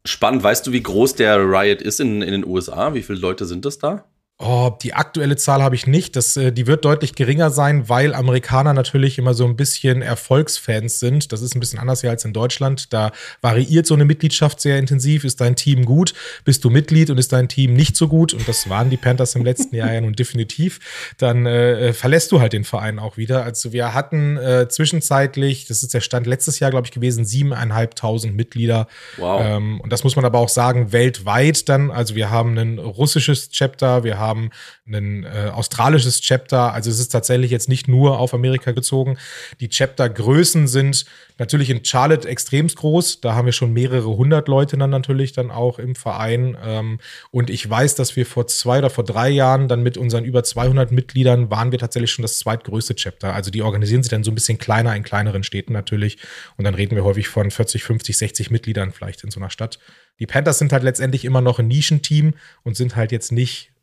Spannend. 0.06 0.42
Weißt 0.42 0.66
du, 0.66 0.72
wie 0.72 0.82
groß 0.82 1.14
der 1.14 1.38
Riot 1.38 1.80
ist 1.80 2.00
in, 2.00 2.20
in 2.22 2.32
den 2.32 2.46
USA? 2.46 2.94
Wie 2.94 3.02
viele 3.02 3.18
Leute 3.18 3.46
sind 3.46 3.64
das 3.64 3.78
da? 3.78 4.04
Oh, 4.40 4.72
die 4.82 4.94
aktuelle 4.94 5.36
Zahl 5.36 5.62
habe 5.62 5.76
ich 5.76 5.86
nicht. 5.86 6.16
Das, 6.16 6.36
äh, 6.36 6.50
die 6.50 6.66
wird 6.66 6.84
deutlich 6.84 7.14
geringer 7.14 7.50
sein, 7.50 7.88
weil 7.88 8.14
Amerikaner 8.14 8.74
natürlich 8.74 9.16
immer 9.16 9.32
so 9.32 9.44
ein 9.44 9.54
bisschen 9.54 10.02
Erfolgsfans 10.02 10.98
sind. 10.98 11.30
Das 11.30 11.40
ist 11.40 11.54
ein 11.54 11.60
bisschen 11.60 11.78
anders 11.78 12.00
hier 12.00 12.10
als 12.10 12.24
in 12.24 12.32
Deutschland. 12.32 12.92
Da 12.92 13.12
variiert 13.42 13.86
so 13.86 13.94
eine 13.94 14.04
Mitgliedschaft 14.04 14.60
sehr 14.60 14.80
intensiv. 14.80 15.22
Ist 15.22 15.40
dein 15.40 15.54
Team 15.54 15.84
gut? 15.84 16.14
Bist 16.44 16.64
du 16.64 16.70
Mitglied 16.70 17.10
und 17.10 17.18
ist 17.18 17.32
dein 17.32 17.48
Team 17.48 17.74
nicht 17.74 17.96
so 17.96 18.08
gut? 18.08 18.34
Und 18.34 18.48
das 18.48 18.68
waren 18.68 18.90
die 18.90 18.96
Panthers 18.96 19.36
im 19.36 19.44
letzten 19.44 19.76
Jahr 19.76 19.92
ja 19.92 20.00
nun 20.00 20.14
definitiv. 20.14 20.80
Dann 21.18 21.46
äh, 21.46 21.92
verlässt 21.92 22.32
du 22.32 22.40
halt 22.40 22.54
den 22.54 22.64
Verein 22.64 22.98
auch 22.98 23.16
wieder. 23.16 23.44
Also 23.44 23.72
wir 23.72 23.94
hatten 23.94 24.36
äh, 24.36 24.66
zwischenzeitlich, 24.68 25.66
das 25.66 25.84
ist 25.84 25.94
der 25.94 26.00
Stand 26.00 26.26
letztes 26.26 26.58
Jahr, 26.58 26.72
glaube 26.72 26.88
ich, 26.88 26.92
gewesen, 26.92 27.24
siebeneinhalbtausend 27.24 28.34
Mitglieder. 28.34 28.88
Wow. 29.16 29.40
Ähm, 29.44 29.80
und 29.80 29.92
das 29.92 30.02
muss 30.02 30.16
man 30.16 30.24
aber 30.24 30.40
auch 30.40 30.48
sagen, 30.48 30.90
weltweit 30.90 31.68
dann. 31.68 31.92
Also 31.92 32.16
wir 32.16 32.30
haben 32.30 32.58
ein 32.58 32.80
russisches 32.80 33.50
Chapter, 33.50 34.02
wir 34.02 34.18
haben 34.18 34.23
haben 34.26 34.50
ein 34.86 35.24
äh, 35.24 35.50
australisches 35.52 36.20
Chapter. 36.20 36.72
Also 36.72 36.90
es 36.90 36.98
ist 36.98 37.08
tatsächlich 37.08 37.50
jetzt 37.50 37.68
nicht 37.68 37.88
nur 37.88 38.18
auf 38.18 38.34
Amerika 38.34 38.72
gezogen. 38.72 39.18
Die 39.60 39.68
Chapter-Größen 39.68 40.66
sind 40.66 41.04
natürlich 41.38 41.70
in 41.70 41.84
Charlotte 41.84 42.28
extremst 42.28 42.76
groß. 42.76 43.20
Da 43.20 43.34
haben 43.34 43.46
wir 43.46 43.52
schon 43.52 43.72
mehrere 43.72 44.16
hundert 44.16 44.48
Leute 44.48 44.76
dann 44.76 44.90
natürlich 44.90 45.32
dann 45.32 45.50
auch 45.50 45.78
im 45.78 45.94
Verein. 45.94 46.56
Ähm, 46.62 46.98
und 47.30 47.50
ich 47.50 47.68
weiß, 47.68 47.94
dass 47.94 48.16
wir 48.16 48.26
vor 48.26 48.46
zwei 48.46 48.78
oder 48.78 48.90
vor 48.90 49.04
drei 49.04 49.28
Jahren 49.30 49.68
dann 49.68 49.82
mit 49.82 49.96
unseren 49.96 50.24
über 50.24 50.44
200 50.44 50.92
Mitgliedern 50.92 51.50
waren 51.50 51.72
wir 51.72 51.78
tatsächlich 51.78 52.12
schon 52.12 52.22
das 52.22 52.38
zweitgrößte 52.38 52.94
Chapter. 52.94 53.34
Also 53.34 53.50
die 53.50 53.62
organisieren 53.62 54.02
sich 54.02 54.10
dann 54.10 54.24
so 54.24 54.30
ein 54.30 54.34
bisschen 54.34 54.58
kleiner 54.58 54.94
in 54.94 55.02
kleineren 55.02 55.42
Städten 55.42 55.72
natürlich. 55.72 56.18
Und 56.56 56.64
dann 56.64 56.74
reden 56.74 56.96
wir 56.96 57.04
häufig 57.04 57.28
von 57.28 57.50
40, 57.50 57.82
50, 57.82 58.16
60 58.16 58.50
Mitgliedern 58.50 58.92
vielleicht 58.92 59.24
in 59.24 59.30
so 59.30 59.40
einer 59.40 59.50
Stadt. 59.50 59.78
Die 60.20 60.26
Panthers 60.26 60.58
sind 60.58 60.72
halt 60.72 60.84
letztendlich 60.84 61.24
immer 61.24 61.40
noch 61.40 61.58
ein 61.58 61.68
Nischenteam 61.68 62.34
und 62.62 62.76
sind 62.76 62.96
halt 62.96 63.10
jetzt 63.10 63.32
nicht 63.32 63.73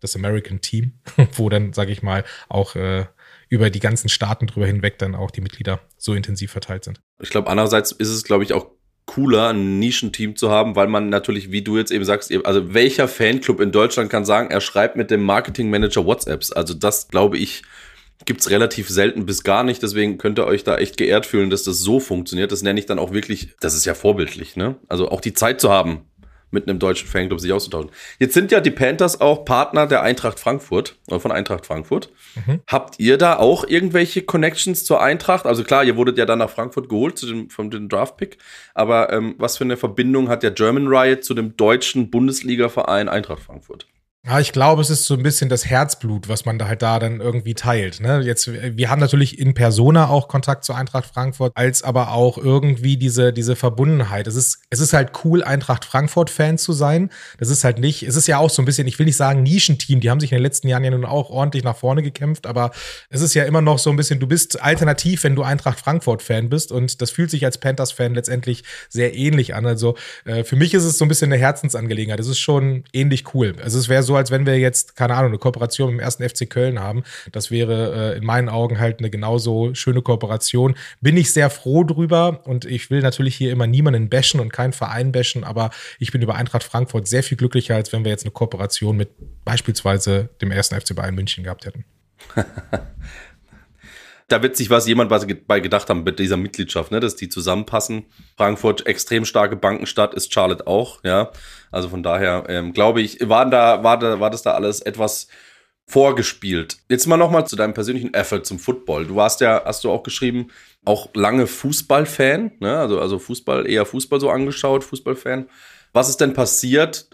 das 0.00 0.16
American 0.16 0.60
Team, 0.60 0.92
wo 1.32 1.48
dann, 1.48 1.72
sage 1.72 1.92
ich 1.92 2.02
mal, 2.02 2.24
auch 2.48 2.76
äh, 2.76 3.06
über 3.48 3.70
die 3.70 3.80
ganzen 3.80 4.08
Staaten 4.08 4.46
drüber 4.46 4.66
hinweg 4.66 4.98
dann 4.98 5.14
auch 5.14 5.30
die 5.30 5.40
Mitglieder 5.40 5.80
so 5.96 6.14
intensiv 6.14 6.52
verteilt 6.52 6.84
sind. 6.84 7.00
Ich 7.20 7.30
glaube, 7.30 7.48
andererseits 7.48 7.92
ist 7.92 8.10
es, 8.10 8.24
glaube 8.24 8.44
ich, 8.44 8.52
auch 8.52 8.66
cooler, 9.06 9.48
ein 9.48 9.78
Nischenteam 9.78 10.36
zu 10.36 10.50
haben, 10.50 10.76
weil 10.76 10.86
man 10.86 11.08
natürlich, 11.08 11.50
wie 11.50 11.62
du 11.62 11.78
jetzt 11.78 11.90
eben 11.90 12.04
sagst, 12.04 12.30
also 12.44 12.74
welcher 12.74 13.08
Fanclub 13.08 13.58
in 13.60 13.72
Deutschland 13.72 14.10
kann 14.10 14.26
sagen, 14.26 14.50
er 14.50 14.60
schreibt 14.60 14.96
mit 14.96 15.10
dem 15.10 15.22
Marketingmanager 15.22 16.04
WhatsApps. 16.04 16.52
Also 16.52 16.74
das, 16.74 17.08
glaube 17.08 17.38
ich, 17.38 17.62
gibt's 18.26 18.50
relativ 18.50 18.90
selten 18.90 19.24
bis 19.24 19.44
gar 19.44 19.64
nicht. 19.64 19.82
Deswegen 19.82 20.18
könnt 20.18 20.38
ihr 20.38 20.46
euch 20.46 20.62
da 20.62 20.76
echt 20.76 20.98
geehrt 20.98 21.24
fühlen, 21.24 21.48
dass 21.48 21.64
das 21.64 21.78
so 21.78 22.00
funktioniert. 22.00 22.52
Das 22.52 22.62
nenne 22.62 22.78
ich 22.78 22.86
dann 22.86 22.98
auch 22.98 23.12
wirklich, 23.12 23.56
das 23.60 23.74
ist 23.74 23.86
ja 23.86 23.94
vorbildlich, 23.94 24.56
ne? 24.56 24.76
Also 24.88 25.10
auch 25.10 25.22
die 25.22 25.32
Zeit 25.32 25.60
zu 25.60 25.70
haben, 25.70 26.02
mit 26.50 26.68
einem 26.68 26.78
deutschen 26.78 27.08
Fanclub 27.08 27.40
sich 27.40 27.52
auszutauschen. 27.52 27.90
Jetzt 28.18 28.34
sind 28.34 28.50
ja 28.50 28.60
die 28.60 28.70
Panthers 28.70 29.20
auch 29.20 29.44
Partner 29.44 29.86
der 29.86 30.02
Eintracht 30.02 30.40
Frankfurt, 30.40 30.96
oder 31.08 31.20
von 31.20 31.32
Eintracht 31.32 31.66
Frankfurt. 31.66 32.10
Mhm. 32.46 32.60
Habt 32.66 32.98
ihr 32.98 33.18
da 33.18 33.36
auch 33.36 33.64
irgendwelche 33.66 34.22
Connections 34.22 34.84
zur 34.84 35.02
Eintracht? 35.02 35.46
Also 35.46 35.64
klar, 35.64 35.84
ihr 35.84 35.96
wurdet 35.96 36.18
ja 36.18 36.26
dann 36.26 36.38
nach 36.38 36.50
Frankfurt 36.50 36.88
geholt, 36.88 37.18
zu 37.18 37.26
dem, 37.26 37.50
von 37.50 37.70
dem 37.70 37.88
Draft-Pick. 37.88 38.38
Aber 38.74 39.12
ähm, 39.12 39.34
was 39.38 39.56
für 39.56 39.64
eine 39.64 39.76
Verbindung 39.76 40.28
hat 40.28 40.42
der 40.42 40.52
German 40.52 40.88
Riot 40.88 41.24
zu 41.24 41.34
dem 41.34 41.56
deutschen 41.56 42.10
Bundesliga-Verein 42.10 43.08
Eintracht 43.08 43.42
Frankfurt? 43.42 43.86
Ja, 44.28 44.40
ich 44.40 44.52
glaube, 44.52 44.82
es 44.82 44.90
ist 44.90 45.06
so 45.06 45.14
ein 45.14 45.22
bisschen 45.22 45.48
das 45.48 45.64
Herzblut, 45.64 46.28
was 46.28 46.44
man 46.44 46.58
da 46.58 46.68
halt 46.68 46.82
da 46.82 46.98
dann 46.98 47.22
irgendwie 47.22 47.54
teilt. 47.54 48.00
Ne? 48.00 48.20
Jetzt, 48.20 48.52
wir 48.52 48.90
haben 48.90 49.00
natürlich 49.00 49.38
in 49.38 49.54
Persona 49.54 50.10
auch 50.10 50.28
Kontakt 50.28 50.64
zur 50.64 50.76
Eintracht 50.76 51.06
Frankfurt, 51.06 51.52
als 51.54 51.82
aber 51.82 52.12
auch 52.12 52.36
irgendwie 52.36 52.98
diese, 52.98 53.32
diese 53.32 53.56
Verbundenheit. 53.56 54.26
Es 54.26 54.34
ist, 54.34 54.58
es 54.68 54.80
ist 54.80 54.92
halt 54.92 55.12
cool, 55.24 55.42
Eintracht 55.42 55.86
Frankfurt-Fan 55.86 56.58
zu 56.58 56.74
sein. 56.74 57.08
Das 57.38 57.48
ist 57.48 57.64
halt 57.64 57.78
nicht, 57.78 58.02
es 58.02 58.16
ist 58.16 58.28
ja 58.28 58.36
auch 58.36 58.50
so 58.50 58.60
ein 58.60 58.66
bisschen, 58.66 58.86
ich 58.86 58.98
will 58.98 59.06
nicht 59.06 59.16
sagen 59.16 59.42
Nischenteam, 59.42 60.00
die 60.00 60.10
haben 60.10 60.20
sich 60.20 60.30
in 60.30 60.36
den 60.36 60.42
letzten 60.42 60.68
Jahren 60.68 60.84
ja 60.84 60.90
nun 60.90 61.06
auch 61.06 61.30
ordentlich 61.30 61.64
nach 61.64 61.78
vorne 61.78 62.02
gekämpft, 62.02 62.46
aber 62.46 62.72
es 63.08 63.22
ist 63.22 63.32
ja 63.32 63.44
immer 63.44 63.62
noch 63.62 63.78
so 63.78 63.88
ein 63.88 63.96
bisschen, 63.96 64.20
du 64.20 64.26
bist 64.26 64.60
alternativ, 64.60 65.24
wenn 65.24 65.36
du 65.36 65.42
Eintracht 65.42 65.80
Frankfurt-Fan 65.80 66.50
bist 66.50 66.70
und 66.70 67.00
das 67.00 67.10
fühlt 67.10 67.30
sich 67.30 67.46
als 67.46 67.56
Panthers-Fan 67.56 68.12
letztendlich 68.12 68.62
sehr 68.90 69.14
ähnlich 69.14 69.54
an. 69.54 69.64
Also 69.64 69.96
äh, 70.26 70.44
für 70.44 70.56
mich 70.56 70.74
ist 70.74 70.84
es 70.84 70.98
so 70.98 71.06
ein 71.06 71.08
bisschen 71.08 71.32
eine 71.32 71.40
Herzensangelegenheit. 71.40 72.20
Das 72.20 72.26
ist 72.26 72.40
schon 72.40 72.84
ähnlich 72.92 73.32
cool. 73.32 73.54
Also 73.62 73.78
es 73.78 73.88
wäre 73.88 74.02
so, 74.02 74.17
als 74.18 74.30
wenn 74.30 74.46
wir 74.46 74.58
jetzt, 74.58 74.96
keine 74.96 75.14
Ahnung, 75.14 75.30
eine 75.30 75.38
Kooperation 75.38 75.90
mit 75.90 76.00
dem 76.00 76.04
ersten 76.04 76.28
FC 76.28 76.48
Köln 76.48 76.78
haben. 76.78 77.02
Das 77.32 77.50
wäre 77.50 78.14
äh, 78.14 78.18
in 78.18 78.24
meinen 78.24 78.48
Augen 78.48 78.78
halt 78.78 78.98
eine 78.98 79.10
genauso 79.10 79.74
schöne 79.74 80.02
Kooperation. 80.02 80.74
Bin 81.00 81.16
ich 81.16 81.32
sehr 81.32 81.50
froh 81.50 81.84
drüber 81.84 82.42
und 82.44 82.64
ich 82.64 82.90
will 82.90 83.00
natürlich 83.00 83.36
hier 83.36 83.52
immer 83.52 83.66
niemanden 83.66 84.08
bashen 84.08 84.40
und 84.40 84.52
keinen 84.52 84.72
Verein 84.72 85.12
bashen, 85.12 85.44
aber 85.44 85.70
ich 85.98 86.12
bin 86.12 86.22
über 86.22 86.34
Eintracht 86.34 86.64
Frankfurt 86.64 87.08
sehr 87.08 87.22
viel 87.22 87.36
glücklicher, 87.36 87.74
als 87.74 87.92
wenn 87.92 88.04
wir 88.04 88.10
jetzt 88.10 88.24
eine 88.24 88.32
Kooperation 88.32 88.96
mit 88.96 89.10
beispielsweise 89.44 90.28
dem 90.40 90.50
ersten 90.50 90.78
FC 90.78 90.94
Bayern 90.94 91.14
München 91.14 91.44
gehabt 91.44 91.66
hätten. 91.66 91.84
da 94.28 94.42
wird 94.42 94.56
sich 94.56 94.68
was 94.68 94.86
jemand 94.86 95.10
was 95.10 95.26
bei 95.46 95.60
gedacht 95.60 95.88
haben 95.88 96.04
mit 96.04 96.18
dieser 96.18 96.36
Mitgliedschaft, 96.36 96.92
ne, 96.92 97.00
dass 97.00 97.16
die 97.16 97.30
zusammenpassen. 97.30 98.06
Frankfurt 98.36 98.86
extrem 98.86 99.24
starke 99.24 99.56
Bankenstadt 99.56 100.14
ist 100.14 100.32
Charlotte 100.32 100.66
auch, 100.66 101.02
ja. 101.02 101.32
Also 101.70 101.88
von 101.88 102.02
daher 102.02 102.44
ähm, 102.48 102.72
glaube 102.72 103.00
ich, 103.00 103.26
waren 103.28 103.50
da 103.50 103.82
war 103.82 103.98
da 103.98 104.20
war 104.20 104.30
das 104.30 104.42
da 104.42 104.52
alles 104.52 104.80
etwas 104.80 105.28
vorgespielt. 105.86 106.76
Jetzt 106.90 107.06
mal 107.06 107.16
noch 107.16 107.30
mal 107.30 107.46
zu 107.46 107.56
deinem 107.56 107.72
persönlichen 107.72 108.12
Effort 108.12 108.42
zum 108.42 108.58
Football. 108.58 109.06
Du 109.06 109.16
warst 109.16 109.40
ja, 109.40 109.62
hast 109.64 109.84
du 109.84 109.90
auch 109.90 110.02
geschrieben, 110.02 110.48
auch 110.84 111.08
lange 111.14 111.46
Fußballfan, 111.46 112.52
ne? 112.60 112.78
Also 112.78 113.00
also 113.00 113.18
Fußball 113.18 113.66
eher 113.66 113.86
Fußball 113.86 114.20
so 114.20 114.28
angeschaut, 114.30 114.84
Fußballfan. 114.84 115.48
Was 115.94 116.10
ist 116.10 116.20
denn 116.20 116.34
passiert, 116.34 117.08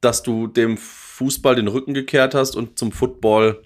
dass 0.00 0.24
du 0.24 0.48
dem 0.48 0.76
Fußball 0.76 1.54
den 1.54 1.68
Rücken 1.68 1.94
gekehrt 1.94 2.34
hast 2.34 2.56
und 2.56 2.76
zum 2.76 2.90
Football 2.90 3.62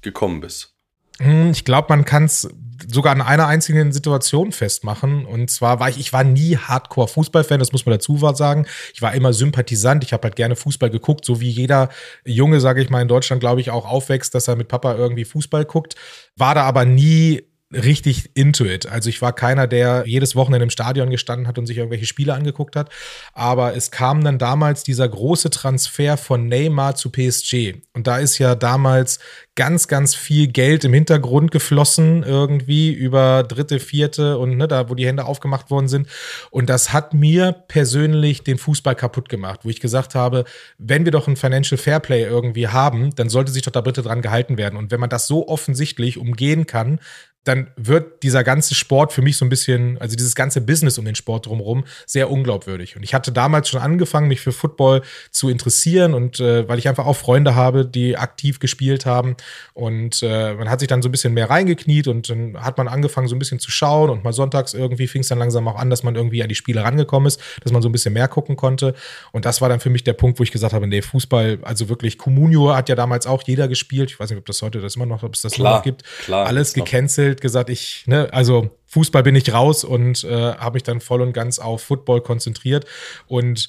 gekommen 0.00 0.40
bist? 0.40 0.75
Hm, 1.18 1.50
ich 1.50 1.64
glaube, 1.64 1.86
man 1.90 2.04
kann 2.04 2.24
es 2.24 2.48
sogar 2.88 3.12
an 3.12 3.22
einer 3.22 3.46
einzigen 3.46 3.92
Situation 3.92 4.52
festmachen. 4.52 5.24
Und 5.24 5.50
zwar 5.50 5.80
war 5.80 5.88
ich, 5.88 5.98
ich 5.98 6.12
war 6.12 6.24
nie 6.24 6.56
Hardcore-Fußballfan, 6.56 7.58
das 7.58 7.72
muss 7.72 7.86
man 7.86 7.94
dazu 7.94 8.18
sagen. 8.34 8.66
Ich 8.94 9.02
war 9.02 9.14
immer 9.14 9.32
Sympathisant, 9.32 10.04
ich 10.04 10.12
habe 10.12 10.24
halt 10.24 10.36
gerne 10.36 10.56
Fußball 10.56 10.90
geguckt, 10.90 11.24
so 11.24 11.40
wie 11.40 11.48
jeder 11.48 11.88
Junge, 12.24 12.60
sage 12.60 12.82
ich 12.82 12.90
mal, 12.90 13.02
in 13.02 13.08
Deutschland, 13.08 13.40
glaube 13.40 13.60
ich, 13.60 13.70
auch 13.70 13.86
aufwächst, 13.86 14.34
dass 14.34 14.48
er 14.48 14.56
mit 14.56 14.68
Papa 14.68 14.94
irgendwie 14.94 15.24
Fußball 15.24 15.64
guckt. 15.64 15.94
War 16.36 16.54
da 16.54 16.62
aber 16.62 16.84
nie 16.84 17.42
richtig 17.84 18.30
into 18.34 18.64
it. 18.64 18.86
Also 18.86 19.08
ich 19.08 19.22
war 19.22 19.32
keiner, 19.32 19.66
der 19.66 20.04
jedes 20.06 20.34
Wochenende 20.34 20.64
im 20.64 20.70
Stadion 20.70 21.10
gestanden 21.10 21.46
hat 21.46 21.58
und 21.58 21.66
sich 21.66 21.76
irgendwelche 21.76 22.06
Spiele 22.06 22.34
angeguckt 22.34 22.76
hat. 22.76 22.90
Aber 23.32 23.76
es 23.76 23.90
kam 23.90 24.24
dann 24.24 24.38
damals 24.38 24.82
dieser 24.82 25.08
große 25.08 25.50
Transfer 25.50 26.16
von 26.16 26.48
Neymar 26.48 26.94
zu 26.94 27.10
PSG. 27.10 27.74
Und 27.92 28.06
da 28.06 28.18
ist 28.18 28.38
ja 28.38 28.54
damals 28.54 29.18
ganz, 29.56 29.88
ganz 29.88 30.14
viel 30.14 30.48
Geld 30.48 30.84
im 30.84 30.92
Hintergrund 30.92 31.50
geflossen, 31.50 32.22
irgendwie 32.22 32.92
über 32.92 33.42
dritte, 33.42 33.80
vierte 33.80 34.38
und 34.38 34.56
ne, 34.56 34.68
da, 34.68 34.88
wo 34.90 34.94
die 34.94 35.06
Hände 35.06 35.24
aufgemacht 35.24 35.70
worden 35.70 35.88
sind. 35.88 36.08
Und 36.50 36.68
das 36.68 36.92
hat 36.92 37.14
mir 37.14 37.52
persönlich 37.52 38.44
den 38.44 38.58
Fußball 38.58 38.94
kaputt 38.94 39.28
gemacht, 39.28 39.60
wo 39.64 39.70
ich 39.70 39.80
gesagt 39.80 40.14
habe, 40.14 40.44
wenn 40.78 41.04
wir 41.04 41.12
doch 41.12 41.26
ein 41.26 41.36
Financial 41.36 41.78
Fairplay 41.78 42.24
irgendwie 42.24 42.68
haben, 42.68 43.14
dann 43.14 43.30
sollte 43.30 43.50
sich 43.50 43.62
doch 43.62 43.72
da 43.72 43.80
bitte 43.80 44.02
dran 44.02 44.22
gehalten 44.22 44.58
werden. 44.58 44.76
Und 44.78 44.90
wenn 44.90 45.00
man 45.00 45.10
das 45.10 45.26
so 45.26 45.48
offensichtlich 45.48 46.18
umgehen 46.18 46.66
kann, 46.66 47.00
dann 47.46 47.68
wird 47.76 48.24
dieser 48.24 48.42
ganze 48.42 48.74
Sport 48.74 49.12
für 49.12 49.22
mich 49.22 49.36
so 49.36 49.44
ein 49.44 49.48
bisschen, 49.48 49.98
also 49.98 50.16
dieses 50.16 50.34
ganze 50.34 50.60
Business 50.60 50.98
um 50.98 51.04
den 51.04 51.14
Sport 51.14 51.46
drumherum, 51.46 51.84
sehr 52.04 52.28
unglaubwürdig. 52.28 52.96
Und 52.96 53.04
ich 53.04 53.14
hatte 53.14 53.30
damals 53.30 53.68
schon 53.68 53.80
angefangen, 53.80 54.26
mich 54.26 54.40
für 54.40 54.50
Football 54.50 55.02
zu 55.30 55.48
interessieren 55.48 56.12
und 56.12 56.40
äh, 56.40 56.68
weil 56.68 56.80
ich 56.80 56.88
einfach 56.88 57.06
auch 57.06 57.14
Freunde 57.16 57.54
habe, 57.54 57.86
die 57.86 58.16
aktiv 58.16 58.58
gespielt 58.58 59.06
haben. 59.06 59.36
Und 59.74 60.24
äh, 60.24 60.54
man 60.54 60.68
hat 60.68 60.80
sich 60.80 60.88
dann 60.88 61.02
so 61.02 61.08
ein 61.08 61.12
bisschen 61.12 61.34
mehr 61.34 61.48
reingekniet 61.48 62.08
und 62.08 62.28
dann 62.28 62.60
hat 62.60 62.78
man 62.78 62.88
angefangen, 62.88 63.28
so 63.28 63.36
ein 63.36 63.38
bisschen 63.38 63.60
zu 63.60 63.70
schauen 63.70 64.10
und 64.10 64.24
mal 64.24 64.32
sonntags 64.32 64.74
irgendwie 64.74 65.06
fing 65.06 65.20
es 65.20 65.28
dann 65.28 65.38
langsam 65.38 65.68
auch 65.68 65.76
an, 65.76 65.88
dass 65.88 66.02
man 66.02 66.16
irgendwie 66.16 66.42
an 66.42 66.48
die 66.48 66.56
Spiele 66.56 66.82
rangekommen 66.82 67.28
ist, 67.28 67.40
dass 67.62 67.72
man 67.72 67.80
so 67.80 67.88
ein 67.88 67.92
bisschen 67.92 68.12
mehr 68.12 68.26
gucken 68.26 68.56
konnte. 68.56 68.94
Und 69.30 69.44
das 69.44 69.60
war 69.60 69.68
dann 69.68 69.78
für 69.78 69.90
mich 69.90 70.02
der 70.02 70.14
Punkt, 70.14 70.40
wo 70.40 70.42
ich 70.42 70.50
gesagt 70.50 70.72
habe, 70.72 70.88
nee, 70.88 71.00
Fußball, 71.00 71.60
also 71.62 71.88
wirklich, 71.88 72.18
Comunio 72.18 72.74
hat 72.74 72.88
ja 72.88 72.96
damals 72.96 73.28
auch 73.28 73.44
jeder 73.44 73.68
gespielt. 73.68 74.10
Ich 74.10 74.18
weiß 74.18 74.30
nicht, 74.30 74.38
ob 74.38 74.46
das 74.46 74.62
heute 74.62 74.80
das 74.80 74.96
immer 74.96 75.06
noch, 75.06 75.22
ob 75.22 75.34
es 75.34 75.42
das 75.42 75.52
klar, 75.52 75.76
noch 75.76 75.82
gibt. 75.84 76.02
Klar, 76.24 76.46
Alles 76.46 76.72
gecancelt 76.72 77.35
Bild 77.36 77.42
gesagt, 77.42 77.70
ich, 77.70 78.06
ne, 78.06 78.28
also 78.32 78.70
Fußball 78.86 79.22
bin 79.22 79.36
ich 79.36 79.52
raus 79.52 79.84
und 79.84 80.24
äh, 80.24 80.54
habe 80.54 80.76
mich 80.76 80.82
dann 80.82 81.00
voll 81.00 81.20
und 81.20 81.32
ganz 81.32 81.58
auf 81.58 81.82
Football 81.82 82.22
konzentriert 82.22 82.86
und 83.26 83.68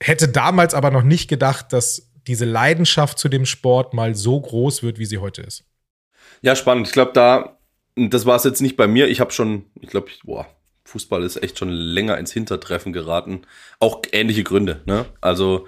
hätte 0.00 0.28
damals 0.28 0.74
aber 0.74 0.90
noch 0.90 1.02
nicht 1.02 1.28
gedacht, 1.28 1.72
dass 1.72 2.10
diese 2.26 2.44
Leidenschaft 2.44 3.18
zu 3.18 3.28
dem 3.28 3.46
Sport 3.46 3.94
mal 3.94 4.14
so 4.14 4.40
groß 4.40 4.82
wird, 4.82 4.98
wie 4.98 5.04
sie 5.04 5.18
heute 5.18 5.42
ist. 5.42 5.64
Ja, 6.42 6.56
spannend. 6.56 6.86
Ich 6.86 6.92
glaube, 6.92 7.12
da, 7.12 7.58
das 7.96 8.26
war 8.26 8.36
es 8.36 8.44
jetzt 8.44 8.62
nicht 8.62 8.76
bei 8.76 8.86
mir. 8.86 9.08
Ich 9.08 9.20
habe 9.20 9.30
schon, 9.30 9.66
ich 9.80 9.90
glaube, 9.90 10.08
boah, 10.24 10.46
Fußball 10.84 11.22
ist 11.22 11.42
echt 11.42 11.58
schon 11.58 11.70
länger 11.70 12.18
ins 12.18 12.32
Hintertreffen 12.32 12.92
geraten. 12.92 13.42
Auch 13.78 14.02
ähnliche 14.12 14.42
Gründe. 14.42 14.82
Ne? 14.86 15.06
Also, 15.20 15.66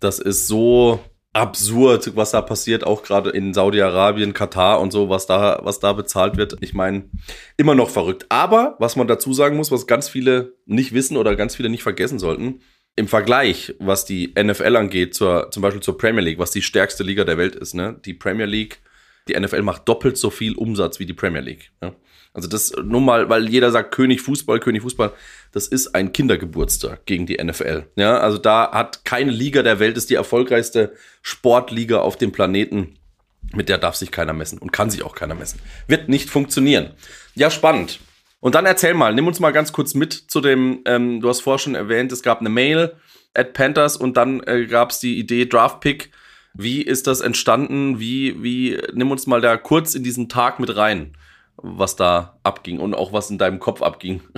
das 0.00 0.18
ist 0.18 0.46
so 0.46 1.00
absurd, 1.34 2.16
was 2.16 2.30
da 2.30 2.40
passiert, 2.40 2.84
auch 2.84 3.02
gerade 3.02 3.30
in 3.30 3.52
Saudi-Arabien, 3.52 4.32
Katar 4.32 4.80
und 4.80 4.92
so, 4.92 5.10
was 5.10 5.26
da, 5.26 5.60
was 5.64 5.80
da 5.80 5.92
bezahlt 5.92 6.36
wird. 6.36 6.56
Ich 6.60 6.74
meine, 6.74 7.10
immer 7.56 7.74
noch 7.74 7.90
verrückt. 7.90 8.26
Aber 8.28 8.76
was 8.78 8.96
man 8.96 9.08
dazu 9.08 9.34
sagen 9.34 9.56
muss, 9.56 9.72
was 9.72 9.86
ganz 9.86 10.08
viele 10.08 10.54
nicht 10.64 10.94
wissen 10.94 11.16
oder 11.16 11.34
ganz 11.34 11.56
viele 11.56 11.68
nicht 11.68 11.82
vergessen 11.82 12.20
sollten, 12.20 12.60
im 12.96 13.08
Vergleich, 13.08 13.74
was 13.80 14.04
die 14.04 14.32
NFL 14.40 14.76
angeht, 14.76 15.14
zur, 15.14 15.50
zum 15.50 15.60
Beispiel 15.62 15.82
zur 15.82 15.98
Premier 15.98 16.22
League, 16.22 16.38
was 16.38 16.52
die 16.52 16.62
stärkste 16.62 17.02
Liga 17.02 17.24
der 17.24 17.36
Welt 17.36 17.56
ist, 17.56 17.74
ne? 17.74 18.00
Die 18.04 18.14
Premier 18.14 18.46
League, 18.46 18.80
die 19.26 19.38
NFL 19.38 19.62
macht 19.62 19.88
doppelt 19.88 20.16
so 20.16 20.30
viel 20.30 20.54
Umsatz 20.54 21.00
wie 21.00 21.06
die 21.06 21.14
Premier 21.14 21.40
League. 21.40 21.72
Ne? 21.80 21.94
Also 22.34 22.48
das 22.48 22.72
nur 22.82 23.00
mal, 23.00 23.28
weil 23.28 23.48
jeder 23.48 23.70
sagt 23.70 23.94
König 23.94 24.20
Fußball, 24.20 24.58
König 24.58 24.82
Fußball, 24.82 25.12
das 25.52 25.68
ist 25.68 25.94
ein 25.94 26.12
Kindergeburtstag 26.12 27.06
gegen 27.06 27.26
die 27.26 27.42
NFL. 27.42 27.84
Ja, 27.94 28.18
also 28.18 28.38
da 28.38 28.72
hat 28.72 29.04
keine 29.04 29.30
Liga 29.30 29.62
der 29.62 29.78
Welt 29.78 29.96
ist 29.96 30.10
die 30.10 30.16
erfolgreichste 30.16 30.94
Sportliga 31.22 31.98
auf 31.98 32.18
dem 32.18 32.32
Planeten. 32.32 32.98
Mit 33.54 33.68
der 33.68 33.78
darf 33.78 33.94
sich 33.94 34.10
keiner 34.10 34.32
messen 34.32 34.58
und 34.58 34.72
kann 34.72 34.90
sich 34.90 35.04
auch 35.04 35.14
keiner 35.14 35.36
messen. 35.36 35.60
Wird 35.86 36.08
nicht 36.08 36.28
funktionieren. 36.28 36.90
Ja, 37.36 37.50
spannend. 37.50 38.00
Und 38.40 38.56
dann 38.56 38.66
erzähl 38.66 38.94
mal, 38.94 39.14
nimm 39.14 39.28
uns 39.28 39.38
mal 39.38 39.52
ganz 39.52 39.72
kurz 39.72 39.94
mit 39.94 40.12
zu 40.12 40.40
dem, 40.40 40.80
ähm, 40.86 41.20
du 41.20 41.28
hast 41.28 41.40
vorher 41.40 41.60
schon 41.60 41.76
erwähnt, 41.76 42.10
es 42.10 42.22
gab 42.22 42.40
eine 42.40 42.48
Mail 42.48 42.96
at 43.32 43.52
Panthers 43.52 43.96
und 43.96 44.16
dann 44.16 44.42
äh, 44.42 44.66
gab 44.66 44.90
es 44.90 44.98
die 44.98 45.20
Idee 45.20 45.46
Draft 45.46 45.80
Pick. 45.80 46.10
Wie 46.52 46.82
ist 46.82 47.06
das 47.06 47.20
entstanden? 47.20 48.00
Wie, 48.00 48.42
wie, 48.42 48.78
nimm 48.92 49.12
uns 49.12 49.28
mal 49.28 49.40
da 49.40 49.56
kurz 49.56 49.94
in 49.94 50.02
diesen 50.02 50.28
Tag 50.28 50.58
mit 50.58 50.74
rein 50.74 51.16
was 51.56 51.96
da 51.96 52.38
abging 52.42 52.80
und 52.80 52.94
auch 52.94 53.12
was 53.12 53.30
in 53.30 53.38
deinem 53.38 53.60
Kopf 53.60 53.82
abging. 53.82 54.20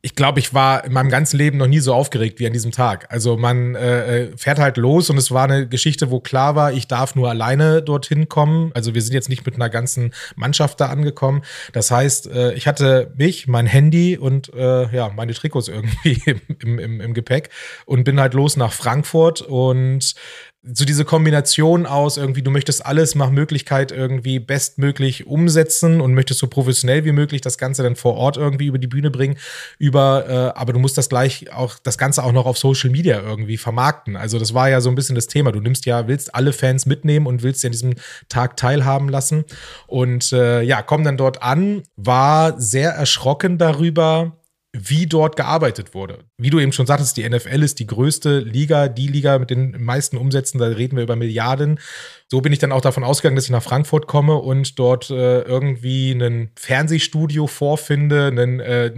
Ich 0.00 0.14
glaube, 0.14 0.38
ich 0.38 0.54
war 0.54 0.84
in 0.84 0.92
meinem 0.92 1.10
ganzen 1.10 1.36
Leben 1.38 1.58
noch 1.58 1.66
nie 1.66 1.80
so 1.80 1.92
aufgeregt 1.92 2.38
wie 2.38 2.46
an 2.46 2.52
diesem 2.52 2.70
Tag. 2.70 3.10
Also 3.10 3.36
man 3.36 3.74
äh, 3.74 4.26
äh, 4.26 4.36
fährt 4.36 4.60
halt 4.60 4.76
los 4.76 5.10
und 5.10 5.18
es 5.18 5.32
war 5.32 5.44
eine 5.44 5.66
Geschichte, 5.66 6.12
wo 6.12 6.20
klar 6.20 6.54
war, 6.54 6.72
ich 6.72 6.86
darf 6.86 7.16
nur 7.16 7.28
alleine 7.28 7.82
dorthin 7.82 8.28
kommen. 8.28 8.70
Also 8.74 8.94
wir 8.94 9.02
sind 9.02 9.12
jetzt 9.12 9.28
nicht 9.28 9.44
mit 9.44 9.56
einer 9.56 9.68
ganzen 9.68 10.14
Mannschaft 10.36 10.80
da 10.80 10.86
angekommen. 10.86 11.42
Das 11.72 11.90
heißt, 11.90 12.28
äh, 12.28 12.52
ich 12.54 12.68
hatte 12.68 13.12
mich, 13.16 13.48
mein 13.48 13.66
Handy 13.66 14.16
und 14.16 14.54
äh, 14.54 14.94
ja 14.94 15.10
meine 15.16 15.34
Trikots 15.34 15.66
irgendwie 15.68 16.22
im, 16.60 16.78
im, 16.78 17.00
im 17.00 17.14
Gepäck 17.14 17.50
und 17.84 18.04
bin 18.04 18.20
halt 18.20 18.34
los 18.34 18.56
nach 18.56 18.72
Frankfurt 18.72 19.42
und 19.42 20.14
so 20.62 20.84
diese 20.84 21.04
Kombination 21.04 21.86
aus 21.86 22.16
irgendwie, 22.16 22.42
du 22.42 22.50
möchtest 22.50 22.84
alles 22.84 23.14
nach 23.14 23.30
Möglichkeit 23.30 23.92
irgendwie 23.92 24.40
bestmöglich 24.40 25.26
umsetzen 25.26 26.00
und 26.00 26.14
möchtest 26.14 26.40
so 26.40 26.48
professionell 26.48 27.04
wie 27.04 27.12
möglich 27.12 27.40
das 27.40 27.58
Ganze 27.58 27.84
dann 27.84 27.94
vor 27.94 28.14
Ort 28.14 28.36
irgendwie 28.36 28.66
über 28.66 28.78
die 28.78 28.88
Bühne 28.88 29.10
bringen, 29.10 29.36
über, 29.78 30.24
äh, 30.28 30.58
aber 30.58 30.72
du 30.72 30.80
musst 30.80 30.98
das 30.98 31.08
gleich 31.08 31.52
auch, 31.52 31.78
das 31.78 31.96
Ganze 31.96 32.24
auch 32.24 32.32
noch 32.32 32.44
auf 32.44 32.58
Social 32.58 32.90
Media 32.90 33.20
irgendwie 33.20 33.56
vermarkten. 33.56 34.16
Also 34.16 34.38
das 34.40 34.52
war 34.52 34.68
ja 34.68 34.80
so 34.80 34.88
ein 34.88 34.96
bisschen 34.96 35.14
das 35.14 35.28
Thema. 35.28 35.52
Du 35.52 35.60
nimmst 35.60 35.86
ja, 35.86 36.08
willst 36.08 36.34
alle 36.34 36.52
Fans 36.52 36.86
mitnehmen 36.86 37.26
und 37.26 37.44
willst 37.44 37.62
ja 37.62 37.68
an 37.68 37.72
diesem 37.72 37.94
Tag 38.28 38.56
teilhaben 38.56 39.08
lassen. 39.08 39.44
Und 39.86 40.32
äh, 40.32 40.62
ja, 40.62 40.82
komm 40.82 41.04
dann 41.04 41.16
dort 41.16 41.40
an, 41.40 41.84
war 41.96 42.60
sehr 42.60 42.90
erschrocken 42.90 43.58
darüber, 43.58 44.37
wie 44.80 45.06
dort 45.06 45.36
gearbeitet 45.36 45.94
wurde. 45.94 46.24
Wie 46.36 46.50
du 46.50 46.60
eben 46.60 46.72
schon 46.72 46.86
sagtest, 46.86 47.16
die 47.16 47.28
NFL 47.28 47.62
ist 47.62 47.78
die 47.78 47.86
größte 47.86 48.38
Liga, 48.38 48.88
die 48.88 49.08
Liga 49.08 49.38
mit 49.38 49.50
den 49.50 49.82
meisten 49.82 50.16
Umsätzen, 50.16 50.58
da 50.58 50.66
reden 50.66 50.96
wir 50.96 51.02
über 51.02 51.16
Milliarden. 51.16 51.80
So 52.30 52.40
bin 52.40 52.52
ich 52.52 52.58
dann 52.58 52.72
auch 52.72 52.80
davon 52.80 53.04
ausgegangen, 53.04 53.36
dass 53.36 53.46
ich 53.46 53.50
nach 53.50 53.62
Frankfurt 53.62 54.06
komme 54.06 54.36
und 54.36 54.78
dort 54.78 55.10
äh, 55.10 55.40
irgendwie 55.42 56.12
ein 56.12 56.50
Fernsehstudio 56.56 57.46
vorfinde, 57.46 58.26
einen, 58.26 58.60
äh, 58.60 58.92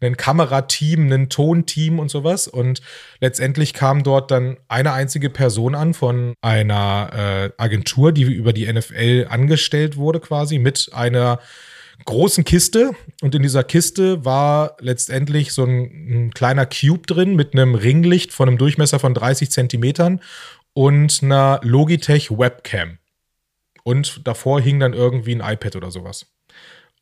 einen, 0.00 0.16
Kamerateam, 0.16 1.10
ein 1.12 1.28
Tonteam 1.28 1.98
und 1.98 2.10
sowas. 2.10 2.48
Und 2.48 2.82
letztendlich 3.20 3.74
kam 3.74 4.02
dort 4.02 4.30
dann 4.30 4.56
eine 4.68 4.92
einzige 4.92 5.30
Person 5.30 5.74
an 5.74 5.94
von 5.94 6.34
einer 6.40 7.10
äh, 7.12 7.62
Agentur, 7.62 8.12
die 8.12 8.22
über 8.22 8.52
die 8.52 8.70
NFL 8.70 9.26
angestellt 9.28 9.96
wurde, 9.96 10.20
quasi 10.20 10.58
mit 10.58 10.90
einer 10.92 11.38
großen 12.04 12.44
Kiste 12.44 12.92
und 13.22 13.34
in 13.34 13.42
dieser 13.42 13.64
Kiste 13.64 14.24
war 14.24 14.76
letztendlich 14.80 15.52
so 15.52 15.64
ein, 15.64 16.26
ein, 16.26 16.30
kleiner 16.34 16.66
Cube 16.66 17.06
drin 17.06 17.36
mit 17.36 17.54
einem 17.54 17.74
Ringlicht 17.74 18.32
von 18.32 18.48
einem 18.48 18.58
Durchmesser 18.58 18.98
von 18.98 19.14
30 19.14 19.50
Zentimetern 19.50 20.20
und 20.72 21.22
einer 21.22 21.60
Logitech 21.62 22.30
Webcam. 22.30 22.98
Und 23.84 24.26
davor 24.26 24.60
hing 24.60 24.80
dann 24.80 24.92
irgendwie 24.92 25.34
ein 25.34 25.52
iPad 25.52 25.76
oder 25.76 25.90
sowas. 25.90 26.26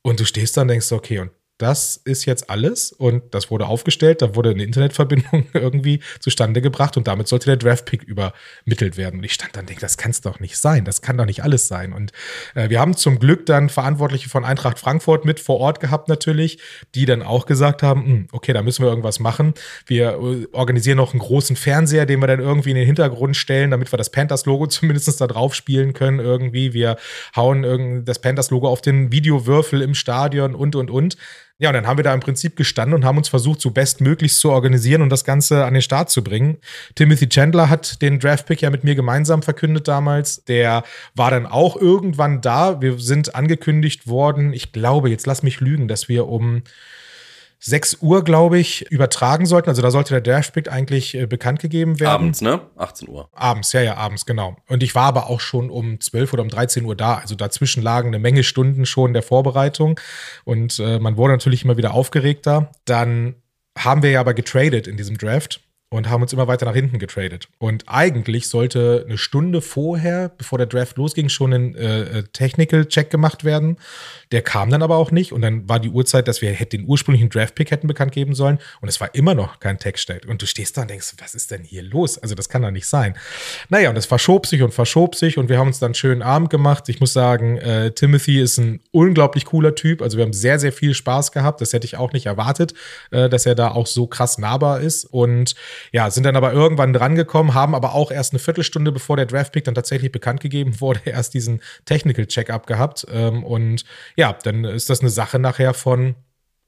Und 0.02 0.20
du 0.20 0.24
stehst 0.24 0.56
da 0.56 0.62
und 0.62 0.68
denkst, 0.68 0.90
okay, 0.92 1.20
und 1.20 1.30
das 1.62 1.96
ist 2.04 2.24
jetzt 2.24 2.50
alles 2.50 2.90
und 2.90 3.34
das 3.34 3.50
wurde 3.50 3.66
aufgestellt, 3.66 4.20
da 4.20 4.34
wurde 4.34 4.50
eine 4.50 4.64
Internetverbindung 4.64 5.46
irgendwie 5.54 6.00
zustande 6.18 6.60
gebracht 6.60 6.96
und 6.96 7.06
damit 7.06 7.28
sollte 7.28 7.46
der 7.46 7.56
Draftpick 7.56 8.02
übermittelt 8.02 8.96
werden. 8.96 9.20
Und 9.20 9.24
ich 9.24 9.34
stand 9.34 9.54
dann 9.54 9.62
und 9.62 9.68
denke, 9.68 9.80
das 9.80 9.96
kann 9.96 10.10
es 10.10 10.20
doch 10.20 10.40
nicht 10.40 10.58
sein, 10.58 10.84
das 10.84 11.02
kann 11.02 11.16
doch 11.16 11.24
nicht 11.24 11.44
alles 11.44 11.68
sein. 11.68 11.92
Und 11.92 12.10
äh, 12.56 12.68
wir 12.68 12.80
haben 12.80 12.96
zum 12.96 13.20
Glück 13.20 13.46
dann 13.46 13.68
Verantwortliche 13.68 14.28
von 14.28 14.44
Eintracht 14.44 14.80
Frankfurt 14.80 15.24
mit 15.24 15.38
vor 15.38 15.60
Ort 15.60 15.78
gehabt 15.78 16.08
natürlich, 16.08 16.58
die 16.96 17.06
dann 17.06 17.22
auch 17.22 17.46
gesagt 17.46 17.84
haben, 17.84 18.04
hm, 18.04 18.28
okay, 18.32 18.52
da 18.52 18.62
müssen 18.62 18.82
wir 18.82 18.90
irgendwas 18.90 19.20
machen. 19.20 19.54
Wir 19.86 20.18
äh, 20.20 20.48
organisieren 20.50 20.96
noch 20.96 21.12
einen 21.12 21.20
großen 21.20 21.54
Fernseher, 21.54 22.06
den 22.06 22.20
wir 22.20 22.26
dann 22.26 22.40
irgendwie 22.40 22.70
in 22.70 22.76
den 22.76 22.86
Hintergrund 22.86 23.36
stellen, 23.36 23.70
damit 23.70 23.92
wir 23.92 23.96
das 23.96 24.10
Panthers-Logo 24.10 24.66
zumindest 24.68 25.20
da 25.20 25.28
drauf 25.28 25.54
spielen 25.54 25.92
können 25.92 26.18
irgendwie. 26.18 26.72
Wir 26.72 26.96
hauen 27.36 28.04
das 28.04 28.18
Panthers-Logo 28.18 28.68
auf 28.68 28.80
den 28.80 29.12
Videowürfel 29.12 29.80
im 29.80 29.94
Stadion 29.94 30.56
und, 30.56 30.74
und, 30.74 30.90
und. 30.90 31.16
Ja, 31.62 31.68
und 31.68 31.74
dann 31.74 31.86
haben 31.86 31.96
wir 31.96 32.02
da 32.02 32.12
im 32.12 32.18
Prinzip 32.18 32.56
gestanden 32.56 32.92
und 32.92 33.04
haben 33.04 33.18
uns 33.18 33.28
versucht, 33.28 33.60
so 33.60 33.70
bestmöglichst 33.70 34.40
zu 34.40 34.50
organisieren 34.50 35.00
und 35.00 35.10
das 35.10 35.24
Ganze 35.24 35.64
an 35.64 35.74
den 35.74 35.82
Start 35.82 36.10
zu 36.10 36.24
bringen. 36.24 36.58
Timothy 36.96 37.28
Chandler 37.28 37.70
hat 37.70 38.02
den 38.02 38.18
Draftpick 38.18 38.62
ja 38.62 38.70
mit 38.70 38.82
mir 38.82 38.96
gemeinsam 38.96 39.44
verkündet 39.44 39.86
damals. 39.86 40.44
Der 40.46 40.82
war 41.14 41.30
dann 41.30 41.46
auch 41.46 41.76
irgendwann 41.76 42.40
da. 42.40 42.80
Wir 42.80 42.98
sind 42.98 43.36
angekündigt 43.36 44.08
worden, 44.08 44.52
ich 44.52 44.72
glaube, 44.72 45.08
jetzt 45.08 45.24
lass 45.28 45.44
mich 45.44 45.60
lügen, 45.60 45.86
dass 45.86 46.08
wir 46.08 46.26
um 46.26 46.64
6 47.64 47.98
Uhr, 48.00 48.24
glaube 48.24 48.58
ich, 48.58 48.90
übertragen 48.90 49.46
sollten. 49.46 49.68
Also 49.68 49.82
da 49.82 49.92
sollte 49.92 50.14
der 50.14 50.20
Dashpick 50.20 50.70
eigentlich 50.70 51.14
äh, 51.14 51.26
bekannt 51.26 51.60
gegeben 51.60 52.00
werden. 52.00 52.12
Abends, 52.12 52.40
ne? 52.40 52.60
18 52.76 53.08
Uhr. 53.08 53.28
Abends, 53.32 53.72
ja, 53.72 53.80
ja, 53.80 53.96
abends, 53.96 54.26
genau. 54.26 54.56
Und 54.68 54.82
ich 54.82 54.96
war 54.96 55.04
aber 55.04 55.30
auch 55.30 55.38
schon 55.38 55.70
um 55.70 56.00
12 56.00 56.32
oder 56.32 56.42
um 56.42 56.48
13 56.48 56.84
Uhr 56.84 56.96
da. 56.96 57.14
Also 57.18 57.36
dazwischen 57.36 57.80
lagen 57.80 58.08
eine 58.08 58.18
Menge 58.18 58.42
Stunden 58.42 58.84
schon 58.84 59.12
der 59.12 59.22
Vorbereitung. 59.22 59.98
Und 60.44 60.80
äh, 60.80 60.98
man 60.98 61.16
wurde 61.16 61.34
natürlich 61.34 61.64
immer 61.64 61.76
wieder 61.76 61.94
aufgeregter. 61.94 62.72
Dann 62.84 63.36
haben 63.78 64.02
wir 64.02 64.10
ja 64.10 64.20
aber 64.20 64.34
getradet 64.34 64.88
in 64.88 64.96
diesem 64.96 65.16
Draft. 65.16 65.61
Und 65.92 66.08
haben 66.08 66.22
uns 66.22 66.32
immer 66.32 66.48
weiter 66.48 66.64
nach 66.64 66.74
hinten 66.74 66.98
getradet. 66.98 67.48
Und 67.58 67.84
eigentlich 67.86 68.48
sollte 68.48 69.04
eine 69.06 69.18
Stunde 69.18 69.60
vorher, 69.60 70.30
bevor 70.30 70.56
der 70.56 70.66
Draft 70.66 70.96
losging, 70.96 71.28
schon 71.28 71.52
ein 71.52 71.74
äh, 71.74 72.18
äh 72.18 72.22
Technical-Check 72.32 73.10
gemacht 73.10 73.44
werden. 73.44 73.76
Der 74.32 74.40
kam 74.40 74.70
dann 74.70 74.82
aber 74.82 74.96
auch 74.96 75.10
nicht 75.10 75.32
und 75.32 75.42
dann 75.42 75.68
war 75.68 75.78
die 75.80 75.90
Uhrzeit, 75.90 76.28
dass 76.28 76.40
wir 76.40 76.52
den 76.54 76.86
ursprünglichen 76.86 77.28
Draft-Pick 77.28 77.70
hätten 77.70 77.88
bekannt 77.88 78.12
geben 78.12 78.34
sollen 78.34 78.58
und 78.80 78.88
es 78.88 79.00
war 79.02 79.14
immer 79.14 79.34
noch 79.34 79.60
kein 79.60 79.78
Tech-Check. 79.78 80.26
Und 80.26 80.40
du 80.40 80.46
stehst 80.46 80.78
da 80.78 80.82
und 80.82 80.90
denkst, 80.90 81.12
was 81.18 81.34
ist 81.34 81.50
denn 81.50 81.62
hier 81.62 81.82
los? 81.82 82.16
Also 82.16 82.34
das 82.34 82.48
kann 82.48 82.62
doch 82.62 82.70
nicht 82.70 82.86
sein. 82.86 83.14
Naja, 83.68 83.90
und 83.90 83.96
es 83.96 84.06
verschob 84.06 84.46
sich 84.46 84.62
und 84.62 84.72
verschob 84.72 85.14
sich 85.14 85.36
und 85.36 85.50
wir 85.50 85.58
haben 85.58 85.66
uns 85.68 85.78
dann 85.78 85.88
einen 85.88 85.94
schönen 85.94 86.22
Abend 86.22 86.48
gemacht. 86.48 86.88
Ich 86.88 87.00
muss 87.00 87.12
sagen, 87.12 87.58
äh, 87.58 87.90
Timothy 87.90 88.40
ist 88.40 88.56
ein 88.56 88.80
unglaublich 88.92 89.44
cooler 89.44 89.74
Typ. 89.74 90.00
Also 90.00 90.16
wir 90.16 90.24
haben 90.24 90.32
sehr, 90.32 90.58
sehr 90.58 90.72
viel 90.72 90.94
Spaß 90.94 91.32
gehabt. 91.32 91.60
Das 91.60 91.74
hätte 91.74 91.84
ich 91.84 91.98
auch 91.98 92.14
nicht 92.14 92.24
erwartet, 92.24 92.72
äh, 93.10 93.28
dass 93.28 93.44
er 93.44 93.54
da 93.54 93.72
auch 93.72 93.86
so 93.86 94.06
krass 94.06 94.38
nahbar 94.38 94.80
ist 94.80 95.04
und 95.04 95.54
ja, 95.92 96.10
sind 96.10 96.24
dann 96.24 96.36
aber 96.36 96.52
irgendwann 96.52 96.92
drangekommen, 96.92 97.54
haben 97.54 97.74
aber 97.74 97.94
auch 97.94 98.10
erst 98.10 98.32
eine 98.32 98.38
Viertelstunde, 98.38 98.92
bevor 98.92 99.16
der 99.16 99.26
Draftpick 99.26 99.64
dann 99.64 99.74
tatsächlich 99.74 100.12
bekannt 100.12 100.40
gegeben 100.40 100.80
wurde, 100.80 101.00
erst 101.04 101.34
diesen 101.34 101.60
Technical 101.84 102.26
Check-up 102.26 102.66
gehabt. 102.66 103.06
Ähm, 103.10 103.44
und 103.44 103.84
ja, 104.16 104.32
dann 104.32 104.64
ist 104.64 104.90
das 104.90 105.00
eine 105.00 105.10
Sache 105.10 105.38
nachher 105.38 105.74
von 105.74 106.14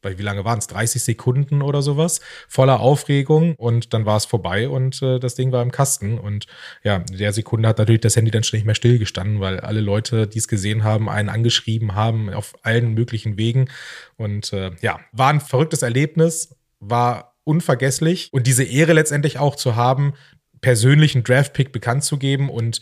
wie 0.05 0.23
lange 0.23 0.45
waren 0.45 0.59
es? 0.59 0.67
30 0.67 1.03
Sekunden 1.03 1.63
oder 1.63 1.83
sowas, 1.83 2.21
voller 2.49 2.81
Aufregung 2.81 3.55
und 3.57 3.95
dann 3.95 4.07
war 4.07 4.17
es 4.17 4.25
vorbei 4.25 4.69
und 4.69 5.03
äh, 5.03 5.19
das 5.19 5.35
Ding 5.35 5.53
war 5.53 5.63
im 5.63 5.73
Kasten. 5.73 6.19
Und 6.19 6.47
ja, 6.83 6.97
in 6.97 7.19
der 7.19 7.33
Sekunde 7.33 7.69
hat 7.69 7.79
natürlich 7.79 8.03
das 8.03 8.17
Handy 8.17 8.31
dann 8.31 8.45
schon 8.45 8.59
nicht 8.59 8.67
mehr 8.67 8.75
stillgestanden, 8.75 9.41
weil 9.41 9.61
alle 9.61 9.81
Leute, 9.81 10.27
die 10.27 10.39
es 10.39 10.49
gesehen 10.49 10.85
haben, 10.85 11.09
einen 11.09 11.29
angeschrieben 11.29 11.95
haben 11.95 12.31
auf 12.31 12.55
allen 12.63 12.95
möglichen 12.95 13.39
Wegen. 13.39 13.71
Und 14.17 14.53
äh, 14.53 14.73
ja, 14.81 15.01
war 15.13 15.31
ein 15.31 15.41
verrücktes 15.41 15.83
Erlebnis, 15.83 16.55
war 16.81 17.34
unvergesslich. 17.45 18.29
Und 18.33 18.47
diese 18.47 18.65
Ehre 18.65 18.93
letztendlich 18.93 19.39
auch 19.39 19.57
zu 19.57 19.77
haben, 19.77 20.15
persönlichen 20.61 21.25
Draftpick 21.25 21.73
bekannt 21.73 22.05
zu 22.05 22.19
geben 22.19 22.49
und 22.49 22.81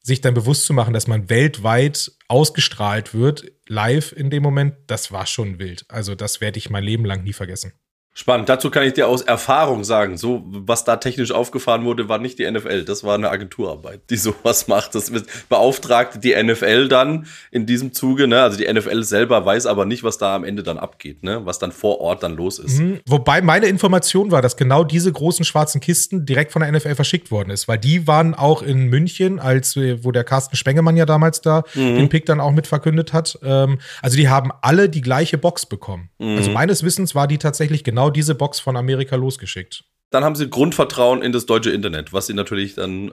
sich 0.00 0.20
dann 0.20 0.34
bewusst 0.34 0.66
zu 0.66 0.72
machen, 0.72 0.92
dass 0.92 1.06
man 1.06 1.30
weltweit 1.30 2.12
ausgestrahlt 2.28 3.14
wird, 3.14 3.52
live 3.68 4.12
in 4.12 4.30
dem 4.30 4.42
Moment, 4.42 4.74
das 4.88 5.12
war 5.12 5.26
schon 5.26 5.58
wild. 5.58 5.84
Also 5.88 6.14
das 6.14 6.40
werde 6.40 6.58
ich 6.58 6.70
mein 6.70 6.84
Leben 6.84 7.04
lang 7.04 7.22
nie 7.22 7.32
vergessen. 7.32 7.72
Spannend. 8.14 8.50
Dazu 8.50 8.70
kann 8.70 8.82
ich 8.82 8.92
dir 8.92 9.08
aus 9.08 9.22
Erfahrung 9.22 9.84
sagen, 9.84 10.18
so 10.18 10.42
was 10.46 10.84
da 10.84 10.96
technisch 10.96 11.32
aufgefahren 11.32 11.84
wurde, 11.84 12.10
war 12.10 12.18
nicht 12.18 12.38
die 12.38 12.50
NFL. 12.50 12.84
Das 12.84 13.04
war 13.04 13.14
eine 13.14 13.30
Agenturarbeit, 13.30 14.02
die 14.10 14.16
sowas 14.18 14.68
macht. 14.68 14.94
Das 14.94 15.10
beauftragte 15.48 16.18
die 16.18 16.34
NFL 16.34 16.88
dann 16.88 17.26
in 17.50 17.64
diesem 17.64 17.94
Zuge. 17.94 18.28
Ne? 18.28 18.42
Also 18.42 18.58
die 18.58 18.70
NFL 18.70 19.02
selber 19.02 19.46
weiß 19.46 19.64
aber 19.64 19.86
nicht, 19.86 20.04
was 20.04 20.18
da 20.18 20.34
am 20.34 20.44
Ende 20.44 20.62
dann 20.62 20.78
abgeht, 20.78 21.22
ne? 21.22 21.46
was 21.46 21.58
dann 21.58 21.72
vor 21.72 22.02
Ort 22.02 22.22
dann 22.22 22.36
los 22.36 22.58
ist. 22.58 22.80
Mhm. 22.80 23.00
Wobei 23.06 23.40
meine 23.40 23.66
Information 23.66 24.30
war, 24.30 24.42
dass 24.42 24.58
genau 24.58 24.84
diese 24.84 25.10
großen 25.10 25.46
schwarzen 25.46 25.80
Kisten 25.80 26.26
direkt 26.26 26.52
von 26.52 26.60
der 26.60 26.70
NFL 26.70 26.94
verschickt 26.94 27.30
worden 27.30 27.48
ist, 27.48 27.66
weil 27.66 27.78
die 27.78 28.06
waren 28.06 28.34
auch 28.34 28.60
in 28.60 28.88
München, 28.88 29.38
als 29.38 29.74
wo 29.74 30.12
der 30.12 30.24
Carsten 30.24 30.56
Spengemann 30.56 30.98
ja 30.98 31.06
damals 31.06 31.40
da 31.40 31.62
mhm. 31.74 31.96
den 31.96 32.08
Pick 32.10 32.26
dann 32.26 32.40
auch 32.40 32.52
mit 32.52 32.66
verkündet 32.66 33.14
hat. 33.14 33.38
Ähm, 33.42 33.78
also 34.02 34.18
die 34.18 34.28
haben 34.28 34.50
alle 34.60 34.90
die 34.90 35.00
gleiche 35.00 35.38
Box 35.38 35.64
bekommen. 35.64 36.10
Mhm. 36.18 36.36
Also 36.36 36.50
meines 36.50 36.82
Wissens 36.82 37.14
war 37.14 37.26
die 37.26 37.38
tatsächlich 37.38 37.84
genau 37.84 38.01
genau 38.02 38.10
diese 38.10 38.34
Box 38.34 38.60
von 38.60 38.76
Amerika 38.76 39.16
losgeschickt. 39.16 39.84
Dann 40.10 40.24
haben 40.24 40.34
sie 40.34 40.50
Grundvertrauen 40.50 41.22
in 41.22 41.32
das 41.32 41.46
deutsche 41.46 41.70
Internet, 41.70 42.12
was 42.12 42.26
sie 42.26 42.34
natürlich 42.34 42.74
dann, 42.74 43.12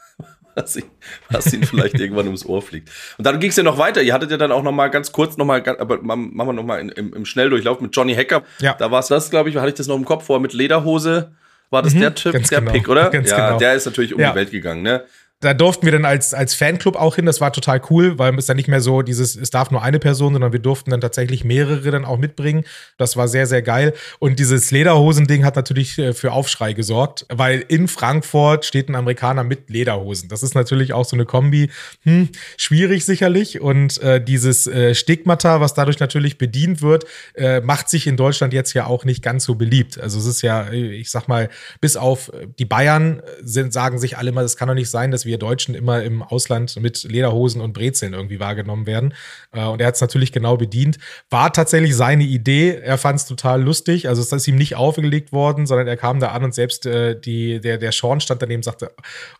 was, 0.54 0.74
sie, 0.74 0.84
was 1.30 1.52
ihnen 1.52 1.64
vielleicht 1.64 1.94
irgendwann 2.00 2.26
ums 2.26 2.46
Ohr 2.46 2.62
fliegt. 2.62 2.90
Und 3.18 3.26
dann 3.26 3.40
ging 3.40 3.50
es 3.50 3.56
ja 3.56 3.62
noch 3.62 3.78
weiter. 3.78 4.02
Ihr 4.02 4.14
hattet 4.14 4.30
ja 4.30 4.36
dann 4.36 4.52
auch 4.52 4.62
noch 4.62 4.72
mal 4.72 4.88
ganz 4.88 5.12
kurz 5.12 5.36
noch 5.36 5.44
mal, 5.44 5.62
aber 5.78 6.00
machen 6.02 6.32
wir 6.36 6.52
noch 6.52 6.64
mal 6.64 6.78
im, 6.78 7.12
im 7.12 7.24
Schnelldurchlauf 7.24 7.80
mit 7.80 7.94
Johnny 7.94 8.14
Hacker. 8.14 8.44
Ja. 8.60 8.74
Da 8.74 8.90
war 8.90 9.00
es 9.00 9.08
das, 9.08 9.30
glaube 9.30 9.50
ich, 9.50 9.56
hatte 9.56 9.68
ich 9.68 9.74
das 9.74 9.88
noch 9.88 9.96
im 9.96 10.04
Kopf 10.04 10.24
vor 10.24 10.40
mit 10.40 10.52
Lederhose. 10.52 11.32
War 11.70 11.82
das 11.82 11.92
mhm, 11.92 12.00
der 12.00 12.14
Typ, 12.14 12.32
der 12.32 12.60
genau, 12.60 12.72
Pick, 12.72 12.88
oder? 12.88 13.12
Ja, 13.12 13.48
genau. 13.48 13.58
der 13.58 13.74
ist 13.74 13.84
natürlich 13.84 14.14
um 14.14 14.20
ja. 14.20 14.30
die 14.30 14.36
Welt 14.36 14.50
gegangen, 14.50 14.82
ne? 14.82 15.04
Da 15.40 15.54
durften 15.54 15.86
wir 15.86 15.92
dann 15.92 16.04
als, 16.04 16.34
als 16.34 16.54
Fanclub 16.54 16.96
auch 16.96 17.14
hin. 17.14 17.24
Das 17.24 17.40
war 17.40 17.52
total 17.52 17.80
cool, 17.90 18.18
weil 18.18 18.36
es 18.38 18.46
dann 18.46 18.56
nicht 18.56 18.66
mehr 18.66 18.80
so 18.80 19.02
dieses, 19.02 19.36
es 19.36 19.50
darf 19.50 19.70
nur 19.70 19.82
eine 19.82 20.00
Person, 20.00 20.32
sondern 20.32 20.52
wir 20.52 20.58
durften 20.58 20.90
dann 20.90 21.00
tatsächlich 21.00 21.44
mehrere 21.44 21.92
dann 21.92 22.04
auch 22.04 22.18
mitbringen. 22.18 22.64
Das 22.96 23.16
war 23.16 23.28
sehr, 23.28 23.46
sehr 23.46 23.62
geil. 23.62 23.94
Und 24.18 24.40
dieses 24.40 24.72
Lederhosending 24.72 25.44
hat 25.44 25.54
natürlich 25.54 25.96
äh, 25.98 26.12
für 26.12 26.32
Aufschrei 26.32 26.72
gesorgt, 26.72 27.24
weil 27.28 27.64
in 27.68 27.86
Frankfurt 27.86 28.64
steht 28.64 28.88
ein 28.88 28.96
Amerikaner 28.96 29.44
mit 29.44 29.70
Lederhosen. 29.70 30.28
Das 30.28 30.42
ist 30.42 30.56
natürlich 30.56 30.92
auch 30.92 31.04
so 31.04 31.14
eine 31.14 31.24
Kombi. 31.24 31.70
Hm, 32.02 32.30
schwierig 32.56 33.04
sicherlich. 33.04 33.60
Und 33.60 34.02
äh, 34.02 34.20
dieses 34.20 34.66
äh, 34.66 34.96
Stigmata, 34.96 35.60
was 35.60 35.72
dadurch 35.72 36.00
natürlich 36.00 36.38
bedient 36.38 36.82
wird, 36.82 37.04
äh, 37.34 37.60
macht 37.60 37.90
sich 37.90 38.08
in 38.08 38.16
Deutschland 38.16 38.52
jetzt 38.52 38.72
ja 38.74 38.86
auch 38.86 39.04
nicht 39.04 39.22
ganz 39.22 39.44
so 39.44 39.54
beliebt. 39.54 40.00
Also 40.00 40.18
es 40.18 40.26
ist 40.26 40.42
ja, 40.42 40.72
ich 40.72 41.12
sag 41.12 41.28
mal, 41.28 41.48
bis 41.80 41.96
auf 41.96 42.32
die 42.58 42.64
Bayern 42.64 43.22
sind, 43.40 43.72
sagen 43.72 44.00
sich 44.00 44.18
alle 44.18 44.32
mal, 44.32 44.44
es 44.44 44.56
kann 44.56 44.66
doch 44.66 44.74
nicht 44.74 44.90
sein, 44.90 45.12
dass 45.12 45.27
wir 45.27 45.27
wir 45.28 45.38
Deutschen 45.38 45.74
immer 45.74 46.02
im 46.02 46.22
Ausland 46.22 46.80
mit 46.80 47.04
Lederhosen 47.04 47.60
und 47.60 47.72
Brezeln 47.72 48.14
irgendwie 48.14 48.40
wahrgenommen 48.40 48.86
werden. 48.86 49.14
Äh, 49.52 49.64
und 49.66 49.80
er 49.80 49.86
hat 49.86 49.94
es 49.94 50.00
natürlich 50.00 50.32
genau 50.32 50.56
bedient. 50.56 50.98
War 51.30 51.52
tatsächlich 51.52 51.94
seine 51.94 52.24
Idee. 52.24 52.80
Er 52.82 52.98
fand 52.98 53.20
es 53.20 53.26
total 53.26 53.62
lustig. 53.62 54.08
Also 54.08 54.22
es 54.22 54.32
ist 54.32 54.48
ihm 54.48 54.56
nicht 54.56 54.74
aufgelegt 54.74 55.32
worden, 55.32 55.66
sondern 55.66 55.86
er 55.86 55.96
kam 55.96 56.18
da 56.18 56.28
an 56.28 56.42
und 56.44 56.54
selbst 56.54 56.86
äh, 56.86 57.18
die, 57.18 57.60
der, 57.60 57.78
der 57.78 57.92
Sean 57.92 58.20
stand 58.20 58.42
daneben 58.42 58.60
und 58.60 58.64
sagte, 58.64 58.90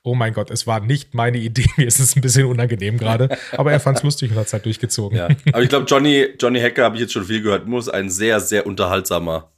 oh 0.02 0.14
mein 0.14 0.32
Gott, 0.32 0.50
es 0.50 0.66
war 0.66 0.80
nicht 0.80 1.14
meine 1.14 1.38
Idee. 1.38 1.66
Mir 1.76 1.86
ist 1.86 1.98
es 1.98 2.14
ein 2.14 2.20
bisschen 2.20 2.44
unangenehm 2.46 2.98
gerade. 2.98 3.36
Aber 3.56 3.72
er 3.72 3.80
fand 3.80 3.98
es 3.98 4.04
lustig 4.04 4.30
und 4.30 4.36
hat 4.36 4.46
es 4.46 4.52
halt 4.52 4.66
durchgezogen. 4.66 5.18
Ja. 5.18 5.28
Aber 5.52 5.62
ich 5.62 5.68
glaube, 5.68 5.86
Johnny, 5.86 6.26
Johnny 6.38 6.60
Hacker, 6.60 6.84
habe 6.84 6.96
ich 6.96 7.02
jetzt 7.02 7.12
schon 7.14 7.24
viel 7.24 7.42
gehört, 7.42 7.66
muss 7.66 7.88
ein 7.88 8.10
sehr, 8.10 8.38
sehr 8.40 8.66
unterhaltsamer 8.66 9.50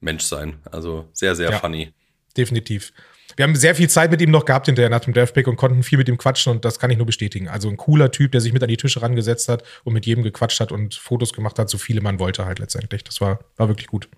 Mensch 0.00 0.24
sein. 0.24 0.58
Also 0.70 1.08
sehr, 1.12 1.34
sehr 1.34 1.50
ja, 1.50 1.58
funny. 1.58 1.92
Definitiv 2.36 2.92
wir 3.38 3.44
haben 3.44 3.54
sehr 3.54 3.76
viel 3.76 3.88
Zeit 3.88 4.10
mit 4.10 4.20
ihm 4.20 4.32
noch 4.32 4.44
gehabt 4.44 4.66
hinterher 4.66 4.90
nach 4.90 4.98
dem 4.98 5.14
Draftpick 5.14 5.46
und 5.46 5.54
konnten 5.54 5.84
viel 5.84 5.96
mit 5.96 6.08
ihm 6.08 6.18
quatschen 6.18 6.50
und 6.50 6.64
das 6.64 6.80
kann 6.80 6.90
ich 6.90 6.96
nur 6.96 7.06
bestätigen. 7.06 7.48
Also 7.48 7.68
ein 7.68 7.76
cooler 7.76 8.10
Typ, 8.10 8.32
der 8.32 8.40
sich 8.40 8.52
mit 8.52 8.64
an 8.64 8.68
die 8.68 8.76
Tische 8.76 9.00
rangesetzt 9.00 9.48
hat 9.48 9.62
und 9.84 9.92
mit 9.92 10.06
jedem 10.06 10.24
gequatscht 10.24 10.58
hat 10.58 10.72
und 10.72 10.96
Fotos 10.96 11.32
gemacht 11.32 11.56
hat, 11.60 11.70
so 11.70 11.78
viele 11.78 12.00
man 12.00 12.18
wollte 12.18 12.46
halt 12.46 12.58
letztendlich. 12.58 13.04
Das 13.04 13.20
war, 13.20 13.38
war 13.56 13.68
wirklich 13.68 13.86
gut. 13.86 14.08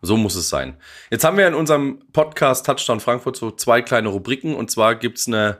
So 0.00 0.16
muss 0.16 0.34
es 0.34 0.48
sein. 0.48 0.78
Jetzt 1.10 1.24
haben 1.24 1.36
wir 1.36 1.46
in 1.46 1.52
unserem 1.52 1.98
Podcast 2.14 2.64
Touchdown 2.64 3.00
Frankfurt 3.00 3.36
so 3.36 3.50
zwei 3.50 3.82
kleine 3.82 4.08
Rubriken 4.08 4.54
und 4.54 4.70
zwar 4.70 4.94
gibt 4.94 5.18
es 5.18 5.26
eine, 5.26 5.58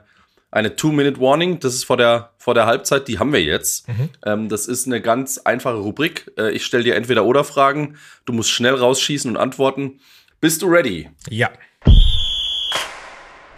eine 0.49 0.75
Two-Minute-Warning. 0.75 1.59
Das 1.59 1.75
ist 1.75 1.83
vor 1.83 1.97
der, 1.97 2.31
vor 2.39 2.55
der 2.55 2.65
Halbzeit, 2.65 3.07
die 3.07 3.19
haben 3.19 3.31
wir 3.33 3.43
jetzt. 3.43 3.87
Mhm. 3.87 4.09
Ähm, 4.25 4.49
das 4.49 4.65
ist 4.65 4.87
eine 4.87 4.99
ganz 4.99 5.37
einfache 5.37 5.77
Rubrik. 5.77 6.31
Äh, 6.39 6.53
ich 6.53 6.65
stelle 6.65 6.83
dir 6.83 6.95
entweder 6.95 7.23
oder 7.25 7.43
Fragen. 7.43 7.97
Du 8.25 8.33
musst 8.33 8.49
schnell 8.49 8.73
rausschießen 8.73 9.29
und 9.29 9.37
antworten. 9.37 9.99
Bist 10.41 10.63
du 10.63 10.67
ready? 10.67 11.07
Ja. 11.29 11.51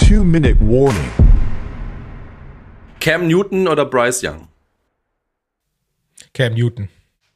Two-Minute 0.08 0.58
Warning. 0.62 1.12
Cam 3.02 3.28
Newton 3.28 3.68
oder 3.68 3.84
Bryce 3.84 4.24
Young? 4.24 4.48
Cam 6.34 6.54
Newton. 6.54 6.88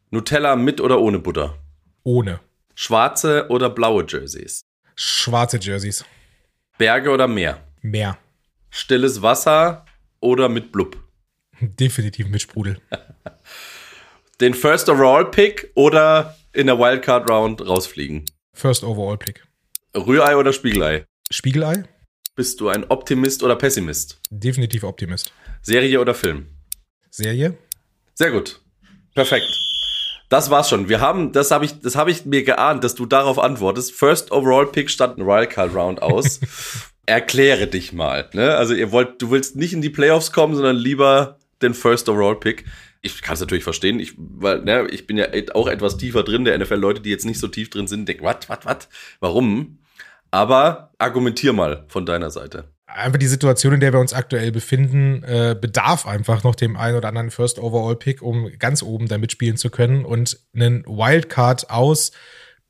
Nutella 0.10 0.56
mit 0.56 0.80
oder 0.80 1.02
ohne 1.02 1.20
Butter? 1.20 1.58
Ohne. 2.04 2.40
Schwarze 2.74 3.48
oder 3.50 3.70
blaue 3.70 4.06
Jerseys? 4.08 4.62
Schwarze 4.96 5.58
Jerseys. 5.58 6.06
Berge 6.78 7.10
oder 7.10 7.28
Meer? 7.28 7.62
Meer. 7.82 8.18
Stilles 8.70 9.22
Wasser 9.22 9.86
oder 10.22 10.48
mit 10.48 10.72
Blub? 10.72 10.96
Definitiv 11.60 12.30
mit 12.30 12.42
Sprudel. 12.42 12.80
Den 14.40 14.54
First 14.54 14.88
Overall 14.88 15.30
Pick 15.30 15.72
oder 15.76 16.38
in 16.54 16.68
der 16.68 16.80
Wildcard 16.80 17.30
Round 17.30 17.68
rausfliegen? 17.68 18.24
First 18.54 18.86
Overall 18.86 19.18
Pick. 19.18 19.44
Rührei 19.94 20.38
oder 20.38 20.54
Spiegelei? 20.54 21.04
Spiegelei. 21.30 21.84
Bist 22.34 22.62
du 22.62 22.70
ein 22.70 22.86
Optimist 22.90 23.44
oder 23.44 23.58
Pessimist? 23.58 24.22
Definitiv 24.30 24.84
Optimist. 24.84 25.34
Serie 25.62 26.00
oder 26.00 26.14
Film? 26.14 26.48
Serie. 27.10 27.58
Sehr 28.14 28.32
gut. 28.32 28.62
Perfekt. 29.14 29.46
Das 30.30 30.50
war's 30.50 30.70
schon. 30.70 30.88
Wir 30.88 31.02
haben, 31.02 31.34
das 31.34 31.52
habe 31.52 31.66
ich, 31.66 31.82
das 31.82 31.98
habe 31.98 32.10
ich 32.10 32.26
mir 32.26 32.44
geahnt, 32.44 32.86
dass 32.86 32.96
du 32.96 33.06
darauf 33.06 33.38
antwortest. 33.38 33.92
First 33.92 34.32
Overall 34.32 34.66
Pick 34.66 34.90
statt 34.90 35.18
ein 35.18 35.28
Wildcard 35.28 35.76
Round 35.76 36.02
aus. 36.02 36.40
Erkläre 37.06 37.68
dich 37.68 37.92
mal. 37.92 38.30
Ne? 38.32 38.56
Also 38.56 38.76
ihr 38.76 38.94
wollt, 38.94 39.22
du 39.22 39.30
willst 39.30 39.58
nicht 39.58 39.74
in 39.74 39.82
die 39.82 39.90
Playoffs 39.90 40.32
kommen, 40.32 40.56
sondern 40.56 40.78
lieber 40.78 41.38
den 41.62 41.74
First 41.74 42.08
Overall 42.08 42.40
Pick. 42.40 42.64
Ich 43.02 43.22
kann 43.22 43.34
es 43.34 43.42
natürlich 43.42 43.66
verstehen, 43.66 44.00
ich, 44.00 44.14
weil, 44.18 44.62
ne, 44.62 44.88
ich 44.90 45.06
bin 45.06 45.18
ja 45.18 45.28
auch 45.54 45.68
etwas 45.68 45.98
tiefer 45.98 46.24
drin, 46.24 46.46
der 46.46 46.58
NFL-Leute, 46.58 47.02
die 47.02 47.10
jetzt 47.10 47.26
nicht 47.26 47.40
so 47.40 47.50
tief 47.50 47.70
drin 47.70 47.88
sind, 47.88 48.08
denken, 48.08 48.24
was, 48.24 48.48
was, 48.48 48.60
was, 48.64 48.90
warum? 49.20 49.80
Aber 50.32 50.92
argumentier 50.98 51.54
mal 51.54 51.86
von 51.88 52.06
deiner 52.06 52.32
Seite. 52.32 52.70
Einfach 52.88 53.20
die 53.20 53.28
Situation, 53.28 53.74
in 53.74 53.80
der 53.80 53.94
wir 53.94 54.00
uns 54.00 54.14
aktuell 54.14 54.52
befinden, 54.52 55.24
äh, 55.24 55.56
bedarf 55.60 56.06
einfach 56.06 56.44
noch 56.44 56.56
dem 56.56 56.76
einen 56.76 56.98
oder 56.98 57.08
anderen 57.08 57.32
First 57.32 57.60
Overall 57.60 57.96
Pick, 57.96 58.22
um 58.22 58.50
ganz 58.60 58.84
oben 58.84 59.08
da 59.08 59.18
mitspielen 59.18 59.58
zu 59.58 59.70
können. 59.70 60.04
Und 60.04 60.40
einen 60.54 60.86
Wildcard 60.86 61.70
aus 61.70 62.12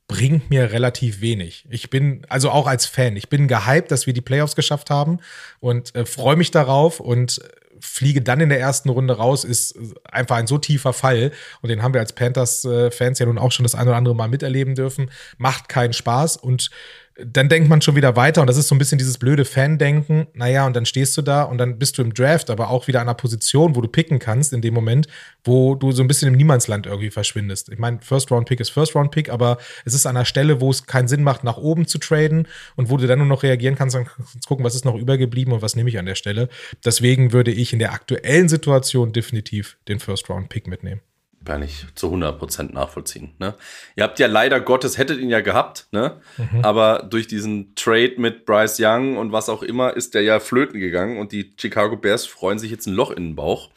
bringt 0.07 0.49
mir 0.49 0.71
relativ 0.71 1.21
wenig. 1.21 1.65
Ich 1.69 1.89
bin, 1.89 2.25
also 2.29 2.51
auch 2.51 2.67
als 2.67 2.85
Fan, 2.85 3.15
ich 3.15 3.29
bin 3.29 3.47
gehypt, 3.47 3.91
dass 3.91 4.05
wir 4.05 4.13
die 4.13 4.21
Playoffs 4.21 4.55
geschafft 4.55 4.89
haben 4.89 5.19
und 5.59 5.95
äh, 5.95 6.05
freue 6.05 6.35
mich 6.35 6.51
darauf 6.51 6.99
und 6.99 7.41
fliege 7.79 8.21
dann 8.21 8.41
in 8.41 8.49
der 8.49 8.59
ersten 8.59 8.89
Runde 8.89 9.17
raus, 9.17 9.43
ist 9.43 9.77
einfach 10.03 10.37
ein 10.37 10.47
so 10.47 10.57
tiefer 10.57 10.93
Fall. 10.93 11.31
Und 11.61 11.69
den 11.69 11.81
haben 11.81 11.93
wir 11.93 12.01
als 12.01 12.13
Panthers-Fans 12.13 13.19
ja 13.19 13.25
nun 13.25 13.39
auch 13.39 13.51
schon 13.51 13.63
das 13.63 13.73
ein 13.75 13.87
oder 13.87 13.97
andere 13.97 14.15
Mal 14.15 14.27
miterleben 14.27 14.75
dürfen. 14.75 15.09
Macht 15.37 15.67
keinen 15.67 15.93
Spaß 15.93 16.37
und 16.37 16.69
dann 17.17 17.49
denkt 17.49 17.69
man 17.69 17.81
schon 17.81 17.95
wieder 17.95 18.15
weiter 18.15 18.41
und 18.41 18.47
das 18.47 18.57
ist 18.57 18.67
so 18.67 18.75
ein 18.75 18.77
bisschen 18.77 18.97
dieses 18.97 19.17
blöde 19.17 19.45
Fan-Denken. 19.45 20.27
Naja, 20.33 20.65
und 20.65 20.75
dann 20.75 20.85
stehst 20.85 21.17
du 21.17 21.21
da 21.21 21.43
und 21.43 21.57
dann 21.57 21.77
bist 21.77 21.97
du 21.97 22.01
im 22.01 22.13
Draft, 22.13 22.49
aber 22.49 22.69
auch 22.69 22.87
wieder 22.87 23.01
an 23.01 23.07
einer 23.07 23.15
Position, 23.15 23.75
wo 23.75 23.81
du 23.81 23.87
picken 23.87 24.19
kannst 24.19 24.53
in 24.53 24.61
dem 24.61 24.73
Moment, 24.73 25.07
wo 25.43 25.75
du 25.75 25.91
so 25.91 26.03
ein 26.03 26.07
bisschen 26.07 26.29
im 26.29 26.35
Niemandsland 26.35 26.85
irgendwie 26.85 27.11
verschwindest. 27.11 27.69
Ich 27.69 27.79
meine, 27.79 27.99
First-Round-Pick 28.01 28.59
ist 28.59 28.69
First-Round-Pick, 28.69 29.29
aber 29.29 29.57
es 29.85 29.93
ist 29.93 30.05
an 30.05 30.15
einer 30.15 30.25
Stelle, 30.25 30.61
wo 30.61 30.69
es 30.69 30.87
keinen 30.87 31.07
Sinn 31.07 31.23
macht, 31.23 31.43
nach 31.43 31.57
oben 31.57 31.85
zu 31.85 31.97
traden 31.97 32.47
und 32.75 32.89
wo 32.89 32.97
du 32.97 33.07
dann 33.07 33.19
nur 33.19 33.27
noch 33.27 33.43
reagieren 33.43 33.75
kannst 33.75 33.95
und 33.95 34.07
gucken, 34.47 34.63
was 34.63 34.75
ist 34.75 34.85
noch 34.85 34.95
übergeblieben 34.95 35.53
und 35.53 35.61
was 35.61 35.75
nehme 35.75 35.89
ich 35.89 35.99
an 35.99 36.05
der 36.05 36.15
Stelle. 36.15 36.49
Deswegen 36.85 37.33
würde 37.33 37.51
ich 37.51 37.73
in 37.73 37.79
der 37.79 37.93
aktuellen 37.93 38.47
Situation 38.47 39.11
definitiv 39.11 39.77
den 39.87 39.99
First-Round-Pick 39.99 40.67
mitnehmen 40.67 41.01
kann 41.45 41.63
ich 41.63 41.85
zu 41.95 42.13
100% 42.13 42.73
nachvollziehen. 42.73 43.33
Ne? 43.39 43.55
Ihr 43.95 44.03
habt 44.03 44.19
ja 44.19 44.27
leider 44.27 44.59
Gottes, 44.59 44.97
hättet 44.97 45.19
ihn 45.19 45.29
ja 45.29 45.41
gehabt, 45.41 45.87
ne? 45.91 46.21
Mhm. 46.37 46.63
aber 46.63 47.07
durch 47.09 47.27
diesen 47.27 47.73
Trade 47.75 48.15
mit 48.17 48.45
Bryce 48.45 48.79
Young 48.79 49.17
und 49.17 49.31
was 49.31 49.49
auch 49.49 49.63
immer 49.63 49.95
ist 49.95 50.13
der 50.13 50.21
ja 50.21 50.39
flöten 50.39 50.79
gegangen 50.79 51.17
und 51.17 51.31
die 51.31 51.53
Chicago 51.59 51.97
Bears 51.97 52.25
freuen 52.25 52.59
sich 52.59 52.71
jetzt 52.71 52.87
ein 52.87 52.93
Loch 52.93 53.11
in 53.11 53.29
den 53.29 53.35
Bauch. 53.35 53.69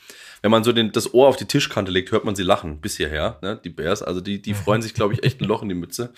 Wenn 0.42 0.50
man 0.50 0.62
so 0.62 0.72
den, 0.72 0.92
das 0.92 1.14
Ohr 1.14 1.29
auf 1.29 1.37
die 1.37 1.46
Tischkante 1.46 1.90
legt, 1.90 2.12
hört 2.12 2.27
man 2.27 2.37
sie 2.37 2.42
lachen 2.42 2.81
bis 2.83 2.98
hierher, 2.98 3.38
ne? 3.40 3.59
die 3.64 3.70
Bears. 3.70 4.03
Also 4.03 4.20
die, 4.20 4.42
die 4.42 4.53
mhm. 4.53 4.57
freuen 4.57 4.83
sich, 4.83 4.92
glaube 4.92 5.14
ich, 5.14 5.24
echt 5.24 5.40
ein 5.40 5.46
Loch 5.46 5.62
in 5.62 5.70
die 5.70 5.74
Mütze. 5.74 6.12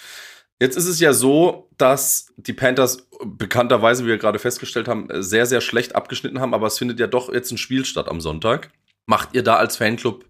Jetzt 0.59 0.77
ist 0.77 0.87
es 0.87 0.99
ja 1.01 1.13
so, 1.13 1.69
dass 1.77 2.33
die 2.37 2.55
Panthers 2.55 3.09
bekannterweise, 3.25 4.05
wie 4.05 4.09
wir 4.09 4.19
gerade 4.19 4.39
festgestellt 4.39 4.89
haben, 4.89 5.09
sehr, 5.23 5.47
sehr 5.47 5.61
schlecht 5.61 5.95
abgeschnitten 5.95 6.41
haben, 6.41 6.55
aber 6.55 6.67
es 6.67 6.79
findet 6.79 6.99
ja 6.99 7.07
doch 7.07 7.33
jetzt 7.33 7.53
ein 7.53 7.59
Spiel 7.59 7.85
statt 7.85 8.09
am 8.09 8.21
Sonntag. 8.21 8.71
Macht 9.05 9.35
ihr 9.35 9.43
da 9.43 9.57
als 9.57 9.77
Fanclub 9.77 10.25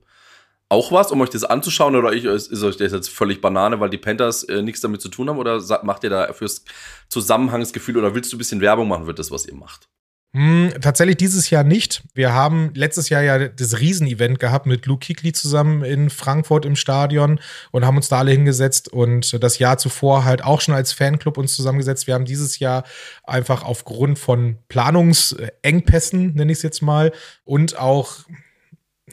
auch 0.69 0.93
was, 0.93 1.13
um 1.13 1.21
euch 1.21 1.31
das 1.31 1.45
anzuschauen? 1.45 1.95
Oder 1.95 2.13
ist 2.13 2.63
euch 2.63 2.77
das 2.77 2.93
jetzt 2.93 3.11
völlig 3.11 3.41
Banane, 3.41 3.81
weil 3.81 3.91
die 3.91 3.99
Panthers 3.99 4.45
äh, 4.45 4.63
nichts 4.63 4.81
damit 4.81 5.01
zu 5.01 5.09
tun 5.09 5.29
haben? 5.29 5.39
Oder 5.39 5.61
macht 5.85 6.05
ihr 6.05 6.11
da 6.11 6.33
fürs 6.33 6.65
Zusammenhangsgefühl 7.09 7.97
oder 7.97 8.15
willst 8.15 8.33
du 8.33 8.37
ein 8.37 8.39
bisschen 8.39 8.61
Werbung 8.61 8.89
machen 8.89 9.07
für 9.07 9.15
das, 9.15 9.31
was 9.31 9.47
ihr 9.47 9.55
macht? 9.55 9.89
Hm, 10.37 10.71
tatsächlich 10.83 11.17
dieses 11.17 11.49
Jahr 11.49 11.65
nicht. 11.65 12.03
Wir 12.13 12.35
haben 12.35 12.73
letztes 12.75 13.09
Jahr 13.09 13.23
ja 13.23 13.49
das 13.49 13.81
Riesenevent 13.81 14.39
gehabt 14.39 14.67
mit 14.67 14.85
Luke 14.85 15.07
Kikli 15.07 15.33
zusammen 15.33 15.83
in 15.83 16.11
Frankfurt 16.11 16.67
im 16.67 16.77
Stadion 16.77 17.41
und 17.71 17.87
haben 17.87 17.97
uns 17.97 18.09
da 18.09 18.19
alle 18.19 18.33
hingesetzt 18.33 18.93
und 18.93 19.43
das 19.43 19.59
Jahr 19.59 19.79
zuvor 19.79 20.27
halt 20.27 20.45
auch 20.45 20.61
schon 20.61 20.75
als 20.75 20.93
Fanclub 20.93 21.39
uns 21.39 21.57
zusammengesetzt. 21.57 22.07
Wir 22.07 22.13
haben 22.13 22.27
dieses 22.27 22.59
Jahr 22.59 22.85
einfach 23.25 23.65
aufgrund 23.65 24.19
von 24.19 24.59
Planungsengpässen, 24.69 26.35
nenne 26.35 26.53
ich 26.53 26.59
es 26.59 26.63
jetzt 26.63 26.83
mal, 26.83 27.13
und 27.45 27.79
auch 27.79 28.27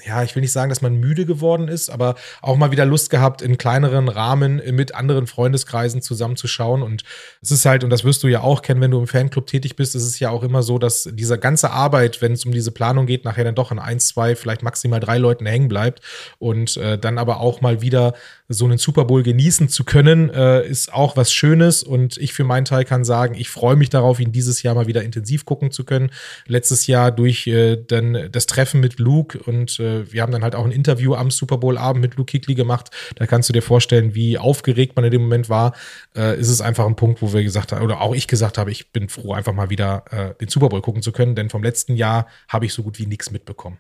ja, 0.03 0.23
ich 0.23 0.34
will 0.36 0.41
nicht 0.41 0.51
sagen, 0.51 0.69
dass 0.69 0.82
man 0.82 0.95
müde 0.95 1.27
geworden 1.27 1.67
ist, 1.67 1.91
aber 1.91 2.15
auch 2.41 2.58
mal 2.58 2.71
wieder 2.71 2.84
Lust 2.84 3.12
gehabt, 3.12 3.43
in 3.43 3.60
kleineren 3.60 4.10
Rahmen 4.10 4.60
mit 4.71 4.95
anderen 4.95 5.27
Freundeskreisen 5.27 6.01
zusammenzuschauen. 6.01 6.82
Und 6.82 7.03
es 7.43 7.51
ist 7.51 7.65
halt, 7.65 7.84
und 7.84 7.91
das 7.91 8.03
wirst 8.03 8.23
du 8.23 8.27
ja 8.27 8.41
auch 8.41 8.63
kennen, 8.63 8.82
wenn 8.82 8.89
du 8.89 8.97
im 8.97 9.06
Fanclub 9.06 9.45
tätig 9.45 9.75
bist, 9.75 9.93
es 9.93 10.03
ist 10.03 10.19
ja 10.19 10.32
auch 10.32 10.41
immer 10.41 10.63
so, 10.63 10.79
dass 10.79 11.08
diese 11.13 11.38
ganze 11.38 11.69
Arbeit, 11.69 12.23
wenn 12.23 12.32
es 12.32 12.43
um 12.43 12.51
diese 12.51 12.71
Planung 12.71 13.06
geht, 13.06 13.23
nachher 13.23 13.43
dann 13.43 13.53
doch 13.53 13.69
an 13.69 13.77
eins, 13.77 14.08
zwei, 14.08 14.36
vielleicht 14.36 14.63
maximal 14.63 14.99
drei 14.99 15.19
Leuten 15.19 15.45
hängen 15.45 15.67
bleibt. 15.67 16.01
Und 16.39 16.75
äh, 16.77 16.97
dann 16.97 17.19
aber 17.19 17.39
auch 17.39 17.62
mal 17.62 17.82
wieder 17.82 18.15
so 18.49 18.65
einen 18.65 18.77
Super 18.77 19.06
Bowl 19.06 19.23
genießen 19.23 19.69
zu 19.69 19.84
können, 19.84 20.29
äh, 20.29 20.67
ist 20.67 20.93
auch 20.93 21.15
was 21.15 21.34
Schönes. 21.34 21.84
Und 21.84 22.17
ich 22.17 22.34
für 22.34 22.43
meinen 22.43 22.65
Teil 22.65 22.86
kann 22.86 23.03
sagen, 23.03 23.36
ich 23.36 23.49
freue 23.49 23.75
mich 23.75 23.89
darauf, 23.89 24.19
ihn 24.19 24.32
dieses 24.32 24.63
Jahr 24.63 24.75
mal 24.75 24.88
wieder 24.88 25.03
intensiv 25.03 25.45
gucken 25.45 25.71
zu 25.71 25.86
können. 25.86 26.12
Letztes 26.45 26.88
Jahr 26.88 27.12
durch 27.12 27.47
äh, 27.47 27.77
dann 27.77 28.29
das 28.32 28.45
Treffen 28.45 28.82
mit 28.82 28.99
Luke 28.99 29.38
und 29.39 29.79
äh, 29.79 30.12
wir 30.12 30.21
haben 30.21 30.32
dann 30.32 30.43
halt 30.43 30.56
auch 30.56 30.65
ein 30.65 30.71
Interview 30.71 31.15
am 31.15 31.32
Super 31.32 31.58
Bowl-Abend 31.58 32.01
mit 32.01 32.15
Luke 32.15 32.32
Kikli 32.32 32.56
gemacht. 32.56 32.89
Da 33.15 33.25
kannst 33.25 33.49
du 33.49 33.53
dir 33.53 33.62
vorstellen, 33.62 34.15
wie 34.15 34.38
aufgeregt 34.38 34.95
man 34.95 35.06
in 35.06 35.12
dem 35.12 35.21
Moment 35.21 35.49
war. 35.49 35.73
Äh, 36.15 36.39
ist 36.39 36.49
es 36.49 36.62
einfach 36.62 36.86
ein 36.86 36.95
Punkt, 36.95 37.21
wo 37.21 37.34
wir 37.34 37.43
gesagt 37.43 37.71
haben, 37.71 37.84
oder 37.84 38.01
auch 38.01 38.13
ich 38.13 38.27
gesagt 38.27 38.58
habe, 38.58 38.71
ich 38.71 38.91
bin 38.91 39.10
froh, 39.10 39.34
einfach 39.34 39.53
mal 39.53 39.69
wieder 39.69 40.03
äh, 40.12 40.36
den 40.39 40.49
Super 40.49 40.69
Bowl 40.69 40.82
gucken 40.82 41.01
zu 41.01 41.12
können, 41.12 41.36
denn 41.36 41.49
vom 41.49 41.63
letzten 41.63 41.95
Jahr 41.95 42.27
habe 42.47 42.65
ich 42.65 42.73
so 42.73 42.84
gut 42.84 42.99
wie 42.99 43.06
nichts 43.06 43.32
mitbekommen. 43.32 43.79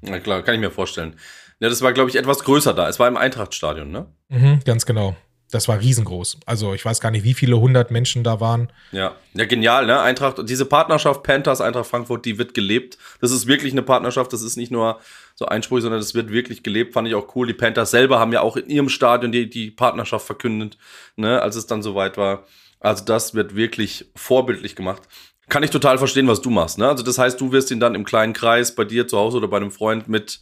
Na 0.00 0.18
klar, 0.18 0.42
kann 0.42 0.54
ich 0.54 0.60
mir 0.60 0.70
vorstellen. 0.70 1.16
Ja, 1.60 1.68
das 1.68 1.82
war, 1.82 1.92
glaube 1.92 2.10
ich, 2.10 2.16
etwas 2.16 2.44
größer 2.44 2.74
da. 2.74 2.88
Es 2.88 2.98
war 2.98 3.08
im 3.08 3.16
Eintrachtstadion, 3.16 3.90
ne? 3.90 4.06
Mhm, 4.28 4.60
ganz 4.64 4.86
genau. 4.86 5.16
Das 5.50 5.66
war 5.66 5.80
riesengroß. 5.80 6.38
Also 6.44 6.74
ich 6.74 6.84
weiß 6.84 7.00
gar 7.00 7.10
nicht, 7.10 7.24
wie 7.24 7.32
viele 7.32 7.58
hundert 7.58 7.90
Menschen 7.90 8.22
da 8.22 8.38
waren. 8.38 8.70
Ja, 8.92 9.16
ja, 9.32 9.46
genial, 9.46 9.86
ne? 9.86 9.98
Eintracht, 10.00 10.36
diese 10.46 10.66
Partnerschaft 10.66 11.22
Panthers, 11.22 11.62
Eintracht 11.62 11.86
Frankfurt, 11.86 12.26
die 12.26 12.36
wird 12.36 12.52
gelebt. 12.52 12.98
Das 13.20 13.30
ist 13.30 13.46
wirklich 13.46 13.72
eine 13.72 13.82
Partnerschaft, 13.82 14.32
das 14.32 14.42
ist 14.42 14.56
nicht 14.56 14.70
nur 14.70 15.00
so 15.34 15.46
einsprüchig, 15.46 15.84
sondern 15.84 16.00
das 16.00 16.14
wird 16.14 16.30
wirklich 16.30 16.62
gelebt, 16.62 16.92
fand 16.92 17.08
ich 17.08 17.14
auch 17.14 17.34
cool. 17.34 17.46
Die 17.46 17.54
Panthers 17.54 17.90
selber 17.90 18.18
haben 18.18 18.32
ja 18.32 18.42
auch 18.42 18.56
in 18.56 18.68
ihrem 18.68 18.90
Stadion 18.90 19.32
die, 19.32 19.48
die 19.48 19.70
Partnerschaft 19.70 20.26
verkündet, 20.26 20.76
ne, 21.16 21.40
als 21.40 21.56
es 21.56 21.66
dann 21.66 21.82
soweit 21.82 22.18
war. 22.18 22.44
Also 22.78 23.04
das 23.04 23.34
wird 23.34 23.56
wirklich 23.56 24.10
vorbildlich 24.14 24.76
gemacht. 24.76 25.02
Kann 25.48 25.62
ich 25.62 25.70
total 25.70 25.96
verstehen, 25.96 26.28
was 26.28 26.42
du 26.42 26.50
machst, 26.50 26.76
ne? 26.76 26.88
Also 26.88 27.02
das 27.02 27.16
heißt, 27.16 27.40
du 27.40 27.52
wirst 27.52 27.70
ihn 27.70 27.80
dann 27.80 27.94
im 27.94 28.04
kleinen 28.04 28.34
Kreis 28.34 28.74
bei 28.74 28.84
dir 28.84 29.08
zu 29.08 29.16
Hause 29.16 29.38
oder 29.38 29.48
bei 29.48 29.56
einem 29.56 29.70
Freund 29.70 30.08
mit 30.08 30.40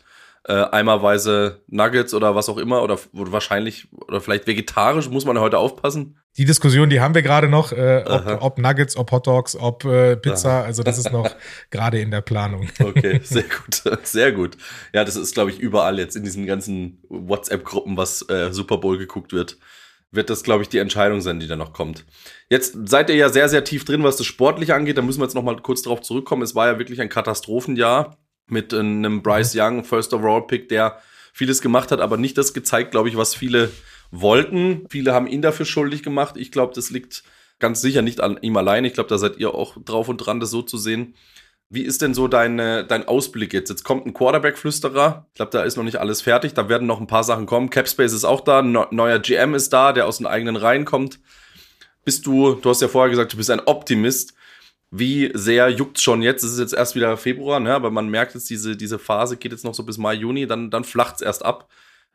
äh, 0.48 0.52
eimerweise 0.70 1.62
Nuggets 1.66 2.14
oder 2.14 2.36
was 2.36 2.48
auch 2.48 2.58
immer 2.58 2.82
oder, 2.82 2.98
wahrscheinlich 3.12 3.88
oder 3.92 4.20
vielleicht 4.20 4.46
vegetarisch, 4.46 5.10
muss 5.10 5.24
man 5.24 5.40
heute 5.40 5.58
aufpassen. 5.58 6.18
Die 6.36 6.44
Diskussion, 6.44 6.88
die 6.88 7.00
haben 7.00 7.14
wir 7.14 7.22
gerade 7.22 7.48
noch, 7.48 7.72
äh, 7.72 8.04
ob, 8.06 8.42
ob, 8.42 8.58
Nuggets, 8.58 8.96
ob 8.96 9.10
Hot 9.10 9.26
Dogs, 9.26 9.56
ob 9.56 9.84
äh, 9.84 10.16
Pizza, 10.16 10.60
Aha. 10.60 10.62
also 10.62 10.84
das 10.84 10.98
ist 10.98 11.10
noch 11.10 11.28
gerade 11.70 11.98
in 11.98 12.12
der 12.12 12.20
Planung. 12.20 12.68
Okay, 12.78 13.20
sehr 13.24 13.42
gut, 13.44 13.82
sehr 14.06 14.30
gut. 14.30 14.56
Ja, 14.92 15.04
das 15.04 15.16
ist, 15.16 15.34
glaube 15.34 15.50
ich, 15.50 15.58
überall 15.58 15.98
jetzt 15.98 16.14
in 16.14 16.22
diesen 16.22 16.46
ganzen 16.46 17.02
WhatsApp-Gruppen, 17.08 17.96
was 17.96 18.28
äh, 18.28 18.52
Super 18.52 18.78
Bowl 18.78 18.98
geguckt 18.98 19.32
wird, 19.32 19.58
wird 20.12 20.30
das, 20.30 20.44
glaube 20.44 20.62
ich, 20.62 20.68
die 20.68 20.78
Entscheidung 20.78 21.22
sein, 21.22 21.40
die 21.40 21.48
da 21.48 21.56
noch 21.56 21.72
kommt. 21.72 22.04
Jetzt 22.48 22.76
seid 22.84 23.10
ihr 23.10 23.16
ja 23.16 23.30
sehr, 23.30 23.48
sehr 23.48 23.64
tief 23.64 23.84
drin, 23.84 24.04
was 24.04 24.16
das 24.16 24.26
Sportliche 24.26 24.76
angeht. 24.76 24.96
Da 24.96 25.02
müssen 25.02 25.20
wir 25.20 25.24
jetzt 25.24 25.34
noch 25.34 25.42
mal 25.42 25.56
kurz 25.56 25.82
darauf 25.82 26.02
zurückkommen. 26.02 26.42
Es 26.42 26.54
war 26.54 26.68
ja 26.68 26.78
wirklich 26.78 27.00
ein 27.00 27.08
Katastrophenjahr 27.08 28.16
mit 28.48 28.72
einem 28.72 29.22
Bryce 29.22 29.54
mhm. 29.54 29.60
Young, 29.60 29.84
First 29.84 30.14
Overall 30.14 30.46
Pick, 30.46 30.68
der 30.68 31.00
vieles 31.32 31.60
gemacht 31.60 31.90
hat, 31.92 32.00
aber 32.00 32.16
nicht 32.16 32.38
das 32.38 32.54
gezeigt, 32.54 32.92
glaube 32.92 33.08
ich, 33.08 33.16
was 33.16 33.34
viele 33.34 33.70
wollten. 34.10 34.86
Viele 34.88 35.12
haben 35.12 35.26
ihn 35.26 35.42
dafür 35.42 35.66
schuldig 35.66 36.02
gemacht. 36.02 36.36
Ich 36.36 36.52
glaube, 36.52 36.72
das 36.74 36.90
liegt 36.90 37.24
ganz 37.58 37.80
sicher 37.80 38.02
nicht 38.02 38.20
an 38.20 38.38
ihm 38.40 38.56
allein. 38.56 38.84
Ich 38.84 38.94
glaube, 38.94 39.08
da 39.08 39.18
seid 39.18 39.38
ihr 39.38 39.54
auch 39.54 39.76
drauf 39.84 40.08
und 40.08 40.18
dran, 40.18 40.40
das 40.40 40.50
so 40.50 40.62
zu 40.62 40.78
sehen. 40.78 41.14
Wie 41.68 41.82
ist 41.82 42.00
denn 42.00 42.14
so 42.14 42.28
dein, 42.28 42.58
dein 42.58 43.08
Ausblick 43.08 43.52
jetzt? 43.52 43.70
Jetzt 43.70 43.82
kommt 43.82 44.06
ein 44.06 44.14
Quarterback-Flüsterer. 44.14 45.26
Ich 45.28 45.34
glaube, 45.34 45.50
da 45.50 45.62
ist 45.62 45.76
noch 45.76 45.82
nicht 45.82 45.98
alles 45.98 46.22
fertig. 46.22 46.54
Da 46.54 46.68
werden 46.68 46.86
noch 46.86 47.00
ein 47.00 47.08
paar 47.08 47.24
Sachen 47.24 47.46
kommen. 47.46 47.70
Capspace 47.70 48.12
ist 48.12 48.24
auch 48.24 48.40
da. 48.40 48.60
Ein 48.60 48.72
neuer 48.90 49.18
GM 49.18 49.54
ist 49.54 49.72
da, 49.72 49.92
der 49.92 50.06
aus 50.06 50.18
den 50.18 50.26
eigenen 50.26 50.54
Reihen 50.54 50.84
kommt. 50.84 51.18
Bist 52.04 52.24
du, 52.24 52.54
du 52.54 52.70
hast 52.70 52.82
ja 52.82 52.88
vorher 52.88 53.10
gesagt, 53.10 53.32
du 53.32 53.36
bist 53.36 53.50
ein 53.50 53.62
Optimist 53.66 54.35
wie 54.90 55.30
sehr 55.34 55.68
juckt 55.68 56.00
schon 56.00 56.22
jetzt? 56.22 56.44
Es 56.44 56.52
ist 56.52 56.58
jetzt 56.58 56.74
erst 56.74 56.94
wieder 56.94 57.16
Februar, 57.16 57.60
ne? 57.60 57.74
aber 57.74 57.90
man 57.90 58.08
merkt 58.08 58.34
jetzt, 58.34 58.48
diese, 58.48 58.76
diese 58.76 58.98
Phase 58.98 59.36
geht 59.36 59.52
jetzt 59.52 59.64
noch 59.64 59.74
so 59.74 59.84
bis 59.84 59.98
Mai, 59.98 60.14
Juni, 60.14 60.46
dann, 60.46 60.70
dann 60.70 60.84
flacht 60.84 61.16
es 61.16 61.20
erst 61.22 61.44
ab. 61.44 61.68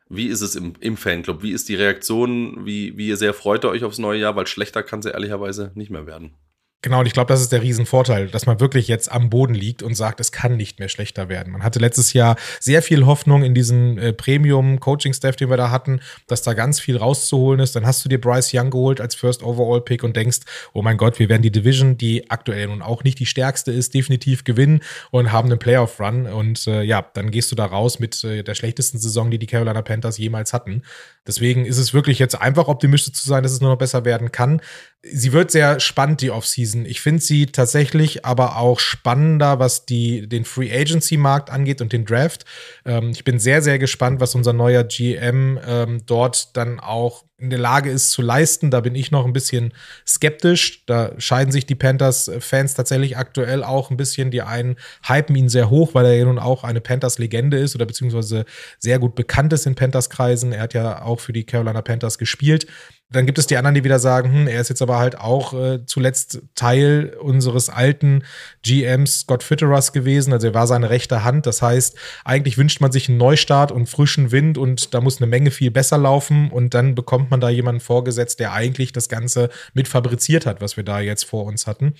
Wie 0.08 0.26
ist 0.26 0.42
es 0.42 0.56
im, 0.56 0.74
im 0.80 0.96
Fanclub? 0.96 1.42
Wie 1.42 1.52
ist 1.52 1.68
die 1.68 1.74
Reaktion? 1.74 2.66
Wie, 2.66 2.96
wie 2.96 3.14
sehr 3.16 3.34
freut 3.34 3.64
ihr 3.64 3.70
euch 3.70 3.84
aufs 3.84 3.98
neue 3.98 4.20
Jahr? 4.20 4.36
Weil 4.36 4.46
schlechter 4.46 4.82
kann 4.82 4.98
es 4.98 5.06
ja 5.06 5.12
ehrlicherweise 5.12 5.72
nicht 5.74 5.90
mehr 5.90 6.06
werden. 6.06 6.34
Genau, 6.82 6.98
und 6.98 7.06
ich 7.06 7.12
glaube, 7.12 7.28
das 7.28 7.40
ist 7.40 7.52
der 7.52 7.62
Riesenvorteil, 7.62 8.26
dass 8.26 8.46
man 8.46 8.58
wirklich 8.58 8.88
jetzt 8.88 9.10
am 9.10 9.30
Boden 9.30 9.54
liegt 9.54 9.84
und 9.84 9.94
sagt, 9.94 10.18
es 10.18 10.32
kann 10.32 10.56
nicht 10.56 10.80
mehr 10.80 10.88
schlechter 10.88 11.28
werden. 11.28 11.52
Man 11.52 11.62
hatte 11.62 11.78
letztes 11.78 12.12
Jahr 12.12 12.34
sehr 12.58 12.82
viel 12.82 13.06
Hoffnung 13.06 13.44
in 13.44 13.54
diesen 13.54 13.98
äh, 13.98 14.12
Premium-Coaching-Staff, 14.12 15.36
den 15.36 15.48
wir 15.48 15.56
da 15.56 15.70
hatten, 15.70 16.00
dass 16.26 16.42
da 16.42 16.54
ganz 16.54 16.80
viel 16.80 16.96
rauszuholen 16.96 17.60
ist. 17.60 17.76
Dann 17.76 17.86
hast 17.86 18.04
du 18.04 18.08
dir 18.08 18.20
Bryce 18.20 18.50
Young 18.52 18.70
geholt 18.70 19.00
als 19.00 19.14
First 19.14 19.44
Overall-Pick 19.44 20.02
und 20.02 20.16
denkst, 20.16 20.40
oh 20.72 20.82
mein 20.82 20.96
Gott, 20.96 21.20
wir 21.20 21.28
werden 21.28 21.42
die 21.42 21.52
Division, 21.52 21.96
die 21.96 22.28
aktuell 22.32 22.66
nun 22.66 22.82
auch 22.82 23.04
nicht 23.04 23.20
die 23.20 23.26
stärkste 23.26 23.70
ist, 23.70 23.94
definitiv 23.94 24.42
gewinnen 24.42 24.80
und 25.12 25.30
haben 25.30 25.48
einen 25.48 25.60
Playoff-Run. 25.60 26.26
Und 26.26 26.66
äh, 26.66 26.82
ja, 26.82 27.06
dann 27.14 27.30
gehst 27.30 27.52
du 27.52 27.54
da 27.54 27.66
raus 27.66 28.00
mit 28.00 28.24
äh, 28.24 28.42
der 28.42 28.56
schlechtesten 28.56 28.98
Saison, 28.98 29.30
die 29.30 29.38
die 29.38 29.46
Carolina 29.46 29.82
Panthers 29.82 30.18
jemals 30.18 30.52
hatten. 30.52 30.82
Deswegen 31.28 31.64
ist 31.64 31.78
es 31.78 31.94
wirklich 31.94 32.18
jetzt 32.18 32.34
einfach 32.34 32.66
optimistisch 32.66 33.12
zu 33.12 33.28
sein, 33.28 33.44
dass 33.44 33.52
es 33.52 33.60
nur 33.60 33.70
noch 33.70 33.78
besser 33.78 34.04
werden 34.04 34.32
kann. 34.32 34.60
Sie 35.04 35.32
wird 35.32 35.50
sehr 35.50 35.80
spannend, 35.80 36.20
die 36.20 36.30
Offseason. 36.30 36.86
Ich 36.86 37.00
finde 37.00 37.20
sie 37.20 37.46
tatsächlich 37.46 38.24
aber 38.24 38.56
auch 38.56 38.78
spannender, 38.78 39.58
was 39.58 39.84
die, 39.84 40.28
den 40.28 40.44
Free 40.44 40.72
Agency 40.72 41.16
Markt 41.16 41.50
angeht 41.50 41.80
und 41.80 41.92
den 41.92 42.04
Draft. 42.04 42.44
Ähm, 42.84 43.10
ich 43.10 43.24
bin 43.24 43.40
sehr, 43.40 43.62
sehr 43.62 43.80
gespannt, 43.80 44.20
was 44.20 44.36
unser 44.36 44.52
neuer 44.52 44.84
GM 44.84 45.58
ähm, 45.66 46.02
dort 46.06 46.56
dann 46.56 46.78
auch 46.78 47.24
in 47.42 47.50
der 47.50 47.58
Lage 47.58 47.90
ist 47.90 48.12
zu 48.12 48.22
leisten. 48.22 48.70
Da 48.70 48.80
bin 48.80 48.94
ich 48.94 49.10
noch 49.10 49.26
ein 49.26 49.32
bisschen 49.32 49.74
skeptisch. 50.06 50.86
Da 50.86 51.12
scheiden 51.18 51.50
sich 51.50 51.66
die 51.66 51.74
Panthers-Fans 51.74 52.74
tatsächlich 52.74 53.16
aktuell 53.16 53.64
auch 53.64 53.90
ein 53.90 53.96
bisschen. 53.96 54.30
Die 54.30 54.42
einen 54.42 54.76
hypen 55.04 55.34
ihn 55.34 55.48
sehr 55.48 55.68
hoch, 55.68 55.94
weil 55.94 56.06
er 56.06 56.14
ja 56.14 56.24
nun 56.24 56.38
auch 56.38 56.62
eine 56.62 56.80
Panthers-Legende 56.80 57.58
ist 57.58 57.74
oder 57.74 57.86
beziehungsweise 57.86 58.44
sehr 58.78 59.00
gut 59.00 59.16
bekannt 59.16 59.52
ist 59.52 59.66
in 59.66 59.74
Panthers-Kreisen. 59.74 60.52
Er 60.52 60.60
hat 60.60 60.74
ja 60.74 61.02
auch 61.02 61.18
für 61.18 61.32
die 61.32 61.44
Carolina 61.44 61.82
Panthers 61.82 62.16
gespielt. 62.16 62.68
Dann 63.12 63.26
gibt 63.26 63.38
es 63.38 63.46
die 63.46 63.56
anderen, 63.56 63.74
die 63.74 63.84
wieder 63.84 63.98
sagen, 63.98 64.32
hm, 64.32 64.46
er 64.48 64.60
ist 64.60 64.68
jetzt 64.68 64.82
aber 64.82 64.98
halt 64.98 65.18
auch 65.18 65.52
äh, 65.52 65.84
zuletzt 65.86 66.40
Teil 66.54 67.16
unseres 67.20 67.68
alten 67.68 68.24
GMs 68.62 69.20
Scott 69.20 69.42
Fitteras 69.42 69.92
gewesen. 69.92 70.32
Also 70.32 70.48
er 70.48 70.54
war 70.54 70.66
seine 70.66 70.90
rechte 70.90 71.24
Hand. 71.24 71.46
Das 71.46 71.62
heißt, 71.62 71.96
eigentlich 72.24 72.58
wünscht 72.58 72.80
man 72.80 72.92
sich 72.92 73.08
einen 73.08 73.18
Neustart 73.18 73.70
und 73.72 73.88
frischen 73.88 74.32
Wind 74.32 74.58
und 74.58 74.94
da 74.94 75.00
muss 75.00 75.20
eine 75.20 75.26
Menge 75.26 75.50
viel 75.50 75.70
besser 75.70 75.98
laufen. 75.98 76.50
Und 76.50 76.74
dann 76.74 76.94
bekommt 76.94 77.30
man 77.30 77.40
da 77.40 77.48
jemanden 77.48 77.80
vorgesetzt, 77.80 78.40
der 78.40 78.52
eigentlich 78.52 78.92
das 78.92 79.08
Ganze 79.08 79.50
mit 79.74 79.88
fabriziert 79.88 80.46
hat, 80.46 80.60
was 80.60 80.76
wir 80.76 80.84
da 80.84 81.00
jetzt 81.00 81.24
vor 81.24 81.44
uns 81.44 81.66
hatten. 81.66 81.94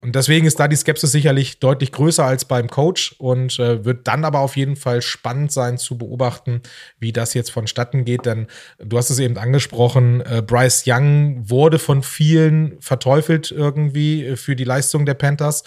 Und 0.00 0.14
deswegen 0.14 0.46
ist 0.46 0.60
da 0.60 0.68
die 0.68 0.76
Skepsis 0.76 1.10
sicherlich 1.10 1.58
deutlich 1.58 1.90
größer 1.90 2.24
als 2.24 2.44
beim 2.44 2.68
Coach 2.68 3.16
und 3.18 3.58
äh, 3.58 3.84
wird 3.84 4.06
dann 4.06 4.24
aber 4.24 4.38
auf 4.38 4.56
jeden 4.56 4.76
Fall 4.76 5.02
spannend 5.02 5.50
sein 5.50 5.76
zu 5.76 5.98
beobachten, 5.98 6.62
wie 7.00 7.12
das 7.12 7.34
jetzt 7.34 7.50
vonstatten 7.50 8.04
geht. 8.04 8.24
Denn 8.24 8.46
du 8.78 8.96
hast 8.96 9.10
es 9.10 9.18
eben 9.18 9.36
angesprochen, 9.36 10.20
äh, 10.20 10.40
Bryce 10.40 10.84
Young 10.86 11.50
wurde 11.50 11.80
von 11.80 12.04
vielen 12.04 12.80
verteufelt 12.80 13.50
irgendwie 13.50 14.24
äh, 14.24 14.36
für 14.36 14.54
die 14.54 14.64
Leistung 14.64 15.04
der 15.04 15.14
Panthers. 15.14 15.64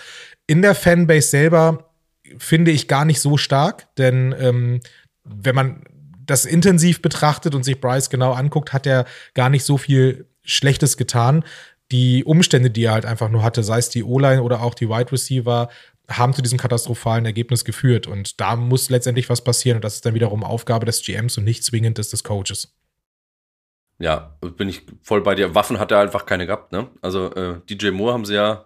In 0.48 0.62
der 0.62 0.76
Fanbase 0.76 1.28
selber 1.28 1.92
finde 2.38 2.72
ich 2.72 2.88
gar 2.88 3.04
nicht 3.04 3.20
so 3.20 3.36
stark, 3.36 3.94
denn 3.98 4.34
ähm, 4.40 4.80
wenn 5.26 5.56
man 5.56 5.84
das 6.26 6.46
intensiv 6.46 7.02
betrachtet 7.02 7.54
und 7.54 7.66
sich 7.66 7.82
Bryce 7.82 8.10
genau 8.10 8.32
anguckt, 8.32 8.72
hat 8.72 8.88
er 8.88 9.06
gar 9.34 9.50
nicht 9.50 9.66
so 9.66 9.78
viel 9.78 10.28
Schlechtes 10.44 10.96
getan 10.98 11.44
die 11.92 12.24
Umstände, 12.24 12.70
die 12.70 12.86
er 12.86 12.94
halt 12.94 13.06
einfach 13.06 13.30
nur 13.30 13.44
hatte, 13.44 13.64
sei 13.64 13.78
es 13.78 13.90
die 13.90 14.04
O-Line 14.04 14.42
oder 14.42 14.62
auch 14.64 14.74
die 14.74 14.90
Wide 14.90 15.12
Receiver, 15.12 15.70
haben 16.10 16.34
zu 16.34 16.42
diesem 16.42 16.58
katastrophalen 16.58 17.26
Ergebnis 17.26 17.66
geführt. 17.66 18.08
Und 18.08 18.40
da 18.40 18.56
muss 18.56 18.90
letztendlich 18.90 19.30
was 19.30 19.44
passieren. 19.44 19.78
Und 19.78 19.84
das 19.84 19.96
ist 19.96 20.06
dann 20.06 20.14
wiederum 20.14 20.44
Aufgabe 20.44 20.86
des 20.86 21.02
GMs 21.04 21.38
und 21.38 21.44
nicht 21.44 21.64
zwingend 21.64 21.98
des, 21.98 22.10
des 22.10 22.24
Coaches. 22.24 22.74
Ja, 24.00 24.36
bin 24.58 24.68
ich 24.68 24.82
voll 25.04 25.22
bei 25.22 25.36
dir. 25.36 25.54
Waffen 25.54 25.80
hat 25.80 25.92
er 25.92 26.00
einfach 26.00 26.26
keine 26.26 26.48
gehabt, 26.48 26.72
ne? 26.72 26.88
Also 27.02 27.34
äh, 27.34 27.60
DJ 27.70 27.92
Moore 27.92 28.14
haben 28.14 28.26
sie 28.26 28.34
ja 28.34 28.66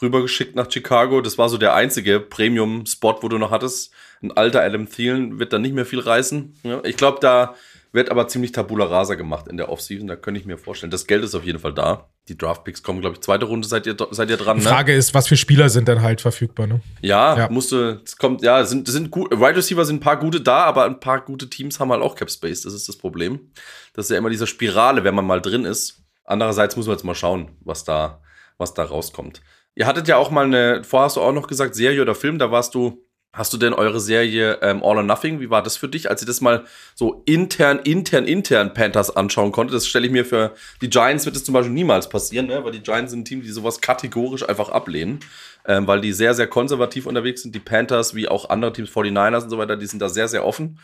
rübergeschickt 0.00 0.54
nach 0.54 0.70
Chicago. 0.70 1.20
Das 1.20 1.36
war 1.36 1.48
so 1.48 1.58
der 1.58 1.74
einzige 1.74 2.20
Premium-Spot, 2.20 3.18
wo 3.20 3.28
du 3.28 3.38
noch 3.38 3.50
hattest. 3.50 3.92
Ein 4.22 4.36
alter 4.36 4.62
Adam 4.62 4.88
Thielen 4.88 5.40
wird 5.40 5.52
dann 5.52 5.62
nicht 5.62 5.74
mehr 5.74 5.86
viel 5.86 5.98
reißen. 5.98 6.54
Ja, 6.62 6.84
ich 6.84 6.96
glaube, 6.96 7.18
da 7.20 7.56
wird 7.92 8.10
aber 8.10 8.28
ziemlich 8.28 8.52
tabula 8.52 8.84
rasa 8.84 9.14
gemacht 9.14 9.48
in 9.48 9.56
der 9.56 9.70
Offseason. 9.70 10.06
Da 10.06 10.16
könnte 10.16 10.40
ich 10.40 10.46
mir 10.46 10.58
vorstellen. 10.58 10.90
Das 10.90 11.06
Geld 11.06 11.24
ist 11.24 11.34
auf 11.34 11.44
jeden 11.44 11.58
Fall 11.58 11.72
da. 11.72 12.08
Die 12.28 12.36
Draftpicks 12.36 12.82
kommen, 12.82 13.00
glaube 13.00 13.14
ich, 13.14 13.22
zweite 13.22 13.46
Runde 13.46 13.66
seid 13.66 13.86
ihr, 13.86 13.96
seid 14.10 14.28
ihr 14.28 14.36
dran. 14.36 14.58
Die 14.58 14.64
ne? 14.64 14.68
Frage 14.70 14.92
ne? 14.92 14.98
ist, 14.98 15.14
was 15.14 15.28
für 15.28 15.36
Spieler 15.36 15.70
sind 15.70 15.88
dann 15.88 16.02
halt 16.02 16.20
verfügbar, 16.20 16.66
ne? 16.66 16.80
Ja, 17.00 17.36
ja. 17.38 17.48
musste, 17.50 18.02
es 18.04 18.16
kommt, 18.18 18.42
ja, 18.42 18.64
sind, 18.64 18.86
sind 18.88 19.10
gut, 19.10 19.30
Wide 19.30 19.56
Receiver 19.56 19.84
sind 19.84 19.96
ein 19.96 20.00
paar 20.00 20.18
gute 20.18 20.40
da, 20.40 20.64
aber 20.64 20.84
ein 20.84 21.00
paar 21.00 21.24
gute 21.24 21.48
Teams 21.48 21.80
haben 21.80 21.90
halt 21.90 22.02
auch 22.02 22.14
Cap 22.14 22.30
Space. 22.30 22.62
Das 22.62 22.74
ist 22.74 22.88
das 22.88 22.96
Problem. 22.96 23.52
Das 23.94 24.06
ist 24.06 24.10
ja 24.10 24.18
immer 24.18 24.30
diese 24.30 24.46
Spirale, 24.46 25.04
wenn 25.04 25.14
man 25.14 25.26
mal 25.26 25.40
drin 25.40 25.64
ist. 25.64 26.02
Andererseits 26.24 26.76
muss 26.76 26.86
man 26.86 26.96
jetzt 26.96 27.04
mal 27.04 27.14
schauen, 27.14 27.52
was 27.60 27.84
da, 27.84 28.20
was 28.58 28.74
da 28.74 28.84
rauskommt. 28.84 29.40
Ihr 29.74 29.86
hattet 29.86 30.08
ja 30.08 30.16
auch 30.16 30.30
mal 30.30 30.44
eine, 30.44 30.84
vorher 30.84 31.06
hast 31.06 31.16
du 31.16 31.22
auch 31.22 31.32
noch 31.32 31.46
gesagt, 31.46 31.74
Serie 31.74 32.02
oder 32.02 32.14
Film, 32.14 32.38
da 32.38 32.50
warst 32.50 32.74
du 32.74 33.07
Hast 33.38 33.52
du 33.52 33.56
denn 33.56 33.72
eure 33.72 34.00
Serie 34.00 34.58
ähm, 34.62 34.82
All 34.82 34.96
or 34.96 35.04
Nothing, 35.04 35.38
wie 35.38 35.48
war 35.48 35.62
das 35.62 35.76
für 35.76 35.88
dich, 35.88 36.10
als 36.10 36.20
ihr 36.20 36.26
das 36.26 36.40
mal 36.40 36.64
so 36.96 37.22
intern, 37.24 37.78
intern, 37.78 38.24
intern 38.24 38.74
Panthers 38.74 39.14
anschauen 39.14 39.52
konnte? 39.52 39.72
Das 39.72 39.86
stelle 39.86 40.06
ich 40.06 40.12
mir 40.12 40.24
für 40.24 40.54
die 40.82 40.90
Giants 40.90 41.24
wird 41.24 41.36
das 41.36 41.44
zum 41.44 41.54
Beispiel 41.54 41.72
niemals 41.72 42.08
passieren, 42.08 42.48
ne? 42.48 42.64
weil 42.64 42.72
die 42.72 42.82
Giants 42.82 43.12
sind 43.12 43.20
ein 43.20 43.24
Team, 43.24 43.42
die 43.42 43.50
sowas 43.50 43.80
kategorisch 43.80 44.48
einfach 44.48 44.70
ablehnen, 44.70 45.20
ähm, 45.66 45.86
weil 45.86 46.00
die 46.00 46.12
sehr, 46.12 46.34
sehr 46.34 46.48
konservativ 46.48 47.06
unterwegs 47.06 47.42
sind. 47.42 47.54
Die 47.54 47.60
Panthers, 47.60 48.16
wie 48.16 48.26
auch 48.26 48.50
andere 48.50 48.72
Teams, 48.72 48.90
49ers 48.90 49.44
und 49.44 49.50
so 49.50 49.58
weiter, 49.58 49.76
die 49.76 49.86
sind 49.86 50.02
da 50.02 50.08
sehr, 50.08 50.26
sehr 50.26 50.44
offen. 50.44 50.80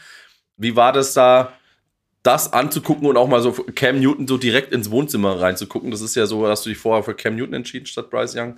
Wie 0.57 0.77
war 0.77 0.93
das 0.93 1.13
da, 1.13 1.55
das 2.23 2.53
anzugucken 2.53 3.09
und 3.09 3.17
auch 3.17 3.27
mal 3.27 3.43
so 3.43 3.51
Cam 3.51 3.99
Newton 3.99 4.29
so 4.29 4.39
direkt 4.39 4.73
ins 4.73 4.93
Wohnzimmer 4.93 5.41
reinzugucken? 5.41 5.91
Das 5.91 6.03
ist 6.03 6.15
ja 6.15 6.27
so, 6.27 6.47
dass 6.47 6.63
du 6.63 6.69
dich 6.69 6.79
vorher 6.79 7.03
für 7.03 7.15
Cam 7.15 7.35
Newton 7.35 7.55
entschieden 7.55 7.87
statt 7.87 8.11
Bryce 8.11 8.37
Young. 8.37 8.55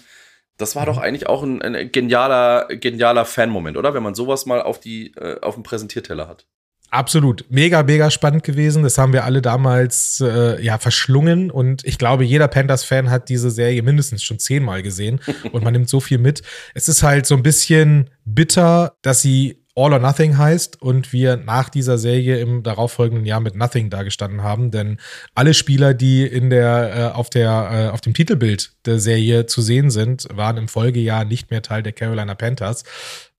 Das 0.59 0.75
war 0.75 0.87
doch 0.87 0.99
eigentlich 0.99 1.29
auch 1.29 1.43
ein, 1.43 1.61
ein 1.63 1.93
genialer, 1.93 2.67
genialer 2.69 3.25
Fan-Moment, 3.25 3.77
oder? 3.77 3.95
Wenn 3.95 4.03
man 4.03 4.15
sowas 4.15 4.47
mal 4.47 4.63
auf, 4.63 4.81
die, 4.81 5.13
äh, 5.17 5.41
auf 5.41 5.55
dem 5.55 5.63
Präsentierteller 5.63 6.29
hat. 6.29 6.47
Absolut. 6.91 7.45
Mega, 7.51 7.83
mega 7.83 8.11
spannend 8.11 8.45
gewesen. 8.45 8.83
Das 8.83 8.97
haben 8.97 9.13
wir 9.13 9.25
alle 9.25 9.43
damals 9.43 10.23
äh, 10.25 10.63
ja 10.63 10.79
verschlungen. 10.79 11.51
Und 11.51 11.85
ich 11.85 11.99
glaube, 11.99 12.25
jeder 12.25 12.49
Panthers-Fan 12.49 13.11
hat 13.11 13.29
diese 13.29 13.51
Serie 13.51 13.83
mindestens 13.83 14.23
schon 14.23 14.39
zehnmal 14.39 14.83
gesehen. 14.83 15.21
und 15.53 15.65
man 15.65 15.73
nimmt 15.73 15.89
so 15.89 16.01
viel 16.01 16.19
mit. 16.19 16.43
Es 16.75 16.89
ist 16.89 17.03
halt 17.03 17.27
so 17.27 17.35
ein 17.35 17.43
bisschen 17.43 18.11
bitter, 18.25 18.97
dass 19.03 19.21
sie 19.21 19.66
All 19.79 19.93
or 19.93 19.99
Nothing 19.99 20.39
heißt 20.39 20.81
und 20.81 21.13
wir 21.13 21.37
nach 21.37 21.69
dieser 21.69 21.99
Serie 21.99 22.39
im 22.39 22.63
darauffolgenden 22.63 23.27
Jahr 23.27 23.41
mit 23.41 23.57
Nothing 23.57 23.91
dagestanden 23.91 24.43
haben, 24.43 24.71
denn 24.71 24.97
alle 25.35 25.53
Spieler, 25.53 25.93
die 25.93 26.25
in 26.25 26.49
der 26.49 27.13
äh, 27.13 27.15
auf 27.15 27.29
der 27.29 27.71
äh, 27.71 27.93
auf 27.93 28.01
dem 28.01 28.15
Titelbild 28.15 28.73
der 28.87 28.99
Serie 28.99 29.45
zu 29.45 29.61
sehen 29.61 29.91
sind, 29.91 30.29
waren 30.33 30.57
im 30.57 30.69
Folgejahr 30.69 31.27
nicht 31.27 31.51
mehr 31.51 31.61
Teil 31.61 31.83
der 31.83 31.93
Carolina 31.93 32.35
Panthers. 32.35 32.85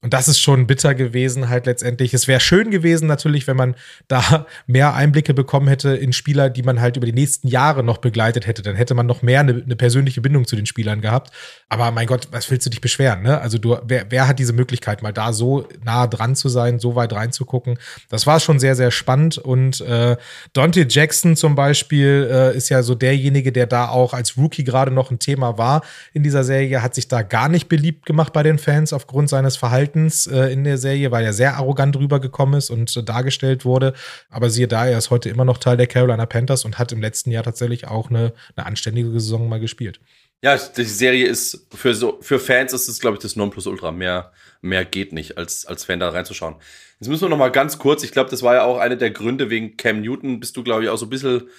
Und 0.03 0.13
das 0.13 0.27
ist 0.27 0.39
schon 0.39 0.67
bitter 0.67 0.93
gewesen, 0.93 1.49
halt 1.49 1.65
letztendlich. 1.65 2.13
Es 2.13 2.27
wäre 2.27 2.39
schön 2.39 2.69
gewesen, 2.69 3.07
natürlich, 3.07 3.47
wenn 3.47 3.57
man 3.57 3.75
da 4.07 4.45
mehr 4.67 4.93
Einblicke 4.93 5.33
bekommen 5.33 5.67
hätte 5.67 5.89
in 5.89 6.13
Spieler, 6.13 6.51
die 6.51 6.61
man 6.61 6.79
halt 6.79 6.97
über 6.97 7.07
die 7.07 7.13
nächsten 7.13 7.47
Jahre 7.47 7.81
noch 7.83 7.97
begleitet 7.97 8.45
hätte. 8.45 8.61
Dann 8.61 8.75
hätte 8.75 8.93
man 8.93 9.07
noch 9.07 9.23
mehr 9.23 9.39
eine, 9.39 9.53
eine 9.53 9.75
persönliche 9.75 10.21
Bindung 10.21 10.45
zu 10.45 10.55
den 10.55 10.67
Spielern 10.67 11.01
gehabt. 11.01 11.31
Aber 11.67 11.89
mein 11.89 12.05
Gott, 12.05 12.27
was 12.29 12.51
willst 12.51 12.67
du 12.67 12.69
dich 12.69 12.79
beschweren, 12.79 13.23
ne? 13.23 13.41
Also 13.41 13.57
du, 13.57 13.79
wer, 13.85 14.05
wer 14.09 14.27
hat 14.27 14.37
diese 14.37 14.53
Möglichkeit, 14.53 15.01
mal 15.01 15.13
da 15.13 15.33
so 15.33 15.67
nah 15.83 16.05
dran 16.05 16.35
zu 16.35 16.47
sein, 16.47 16.77
so 16.77 16.95
weit 16.95 17.13
reinzugucken? 17.13 17.79
Das 18.09 18.27
war 18.27 18.39
schon 18.39 18.59
sehr, 18.59 18.75
sehr 18.75 18.91
spannend. 18.91 19.39
Und 19.39 19.81
äh, 19.81 20.15
Dante 20.53 20.85
Jackson 20.87 21.35
zum 21.35 21.55
Beispiel 21.55 22.29
äh, 22.31 22.55
ist 22.55 22.69
ja 22.69 22.83
so 22.83 22.93
derjenige, 22.93 23.51
der 23.51 23.65
da 23.65 23.87
auch 23.89 24.13
als 24.13 24.37
Rookie 24.37 24.63
gerade 24.63 24.91
noch 24.91 25.09
ein 25.09 25.17
Thema 25.17 25.57
war 25.57 25.81
in 26.13 26.21
dieser 26.21 26.43
Serie, 26.43 26.83
hat 26.83 26.93
sich 26.93 27.07
da 27.07 27.23
gar 27.23 27.49
nicht 27.49 27.67
beliebt 27.67 28.05
gemacht 28.05 28.31
bei 28.31 28.43
den 28.43 28.59
Fans 28.59 28.93
aufgrund 28.93 29.29
seines 29.29 29.57
Verhaltens 29.57 29.86
Verhaltens 29.87 30.27
äh, 30.27 30.51
in 30.51 30.63
der 30.63 30.77
Serie, 30.77 31.11
weil 31.11 31.25
er 31.25 31.33
sehr 31.33 31.55
arrogant 31.55 31.95
rübergekommen 31.95 32.57
ist 32.57 32.69
und 32.69 32.95
äh, 32.95 33.03
dargestellt 33.03 33.65
wurde. 33.65 33.93
Aber 34.29 34.49
siehe 34.49 34.67
da, 34.67 34.85
er 34.85 34.97
ist 34.97 35.09
heute 35.09 35.29
immer 35.29 35.45
noch 35.45 35.57
Teil 35.57 35.77
der 35.77 35.87
Carolina 35.87 36.25
Panthers 36.25 36.65
und 36.65 36.77
hat 36.77 36.91
im 36.91 37.01
letzten 37.01 37.31
Jahr 37.31 37.43
tatsächlich 37.43 37.87
auch 37.87 38.09
eine, 38.09 38.33
eine 38.55 38.65
anständige 38.65 39.11
Saison 39.11 39.49
mal 39.49 39.59
gespielt. 39.59 39.99
Ja, 40.43 40.55
die 40.55 40.83
Serie 40.83 41.25
ist 41.25 41.67
für 41.73 41.95
so 41.95 42.19
für 42.21 42.39
Fans 42.39 42.71
ist 42.71 42.87
es 42.87 42.99
glaube 42.99 43.17
ich 43.17 43.23
das 43.23 43.35
Nonplusultra. 43.35 43.91
Mehr 43.91 44.31
mehr 44.61 44.85
geht 44.85 45.11
nicht 45.11 45.37
als 45.37 45.65
als 45.65 45.85
Fan 45.85 45.99
da 45.99 46.09
reinzuschauen. 46.09 46.55
Jetzt 46.99 47.09
müssen 47.09 47.23
wir 47.23 47.29
noch 47.29 47.37
mal 47.37 47.51
ganz 47.51 47.79
kurz. 47.79 48.03
Ich 48.03 48.11
glaube, 48.11 48.29
das 48.29 48.43
war 48.43 48.55
ja 48.55 48.63
auch 48.63 48.77
einer 48.77 48.97
der 48.97 49.09
Gründe 49.09 49.49
wegen 49.49 49.77
Cam 49.77 50.01
Newton. 50.01 50.39
Bist 50.39 50.55
du 50.55 50.63
glaube 50.63 50.83
ich 50.83 50.89
auch 50.89 50.97
so 50.97 51.07
ein 51.07 51.09
bisschen 51.09 51.49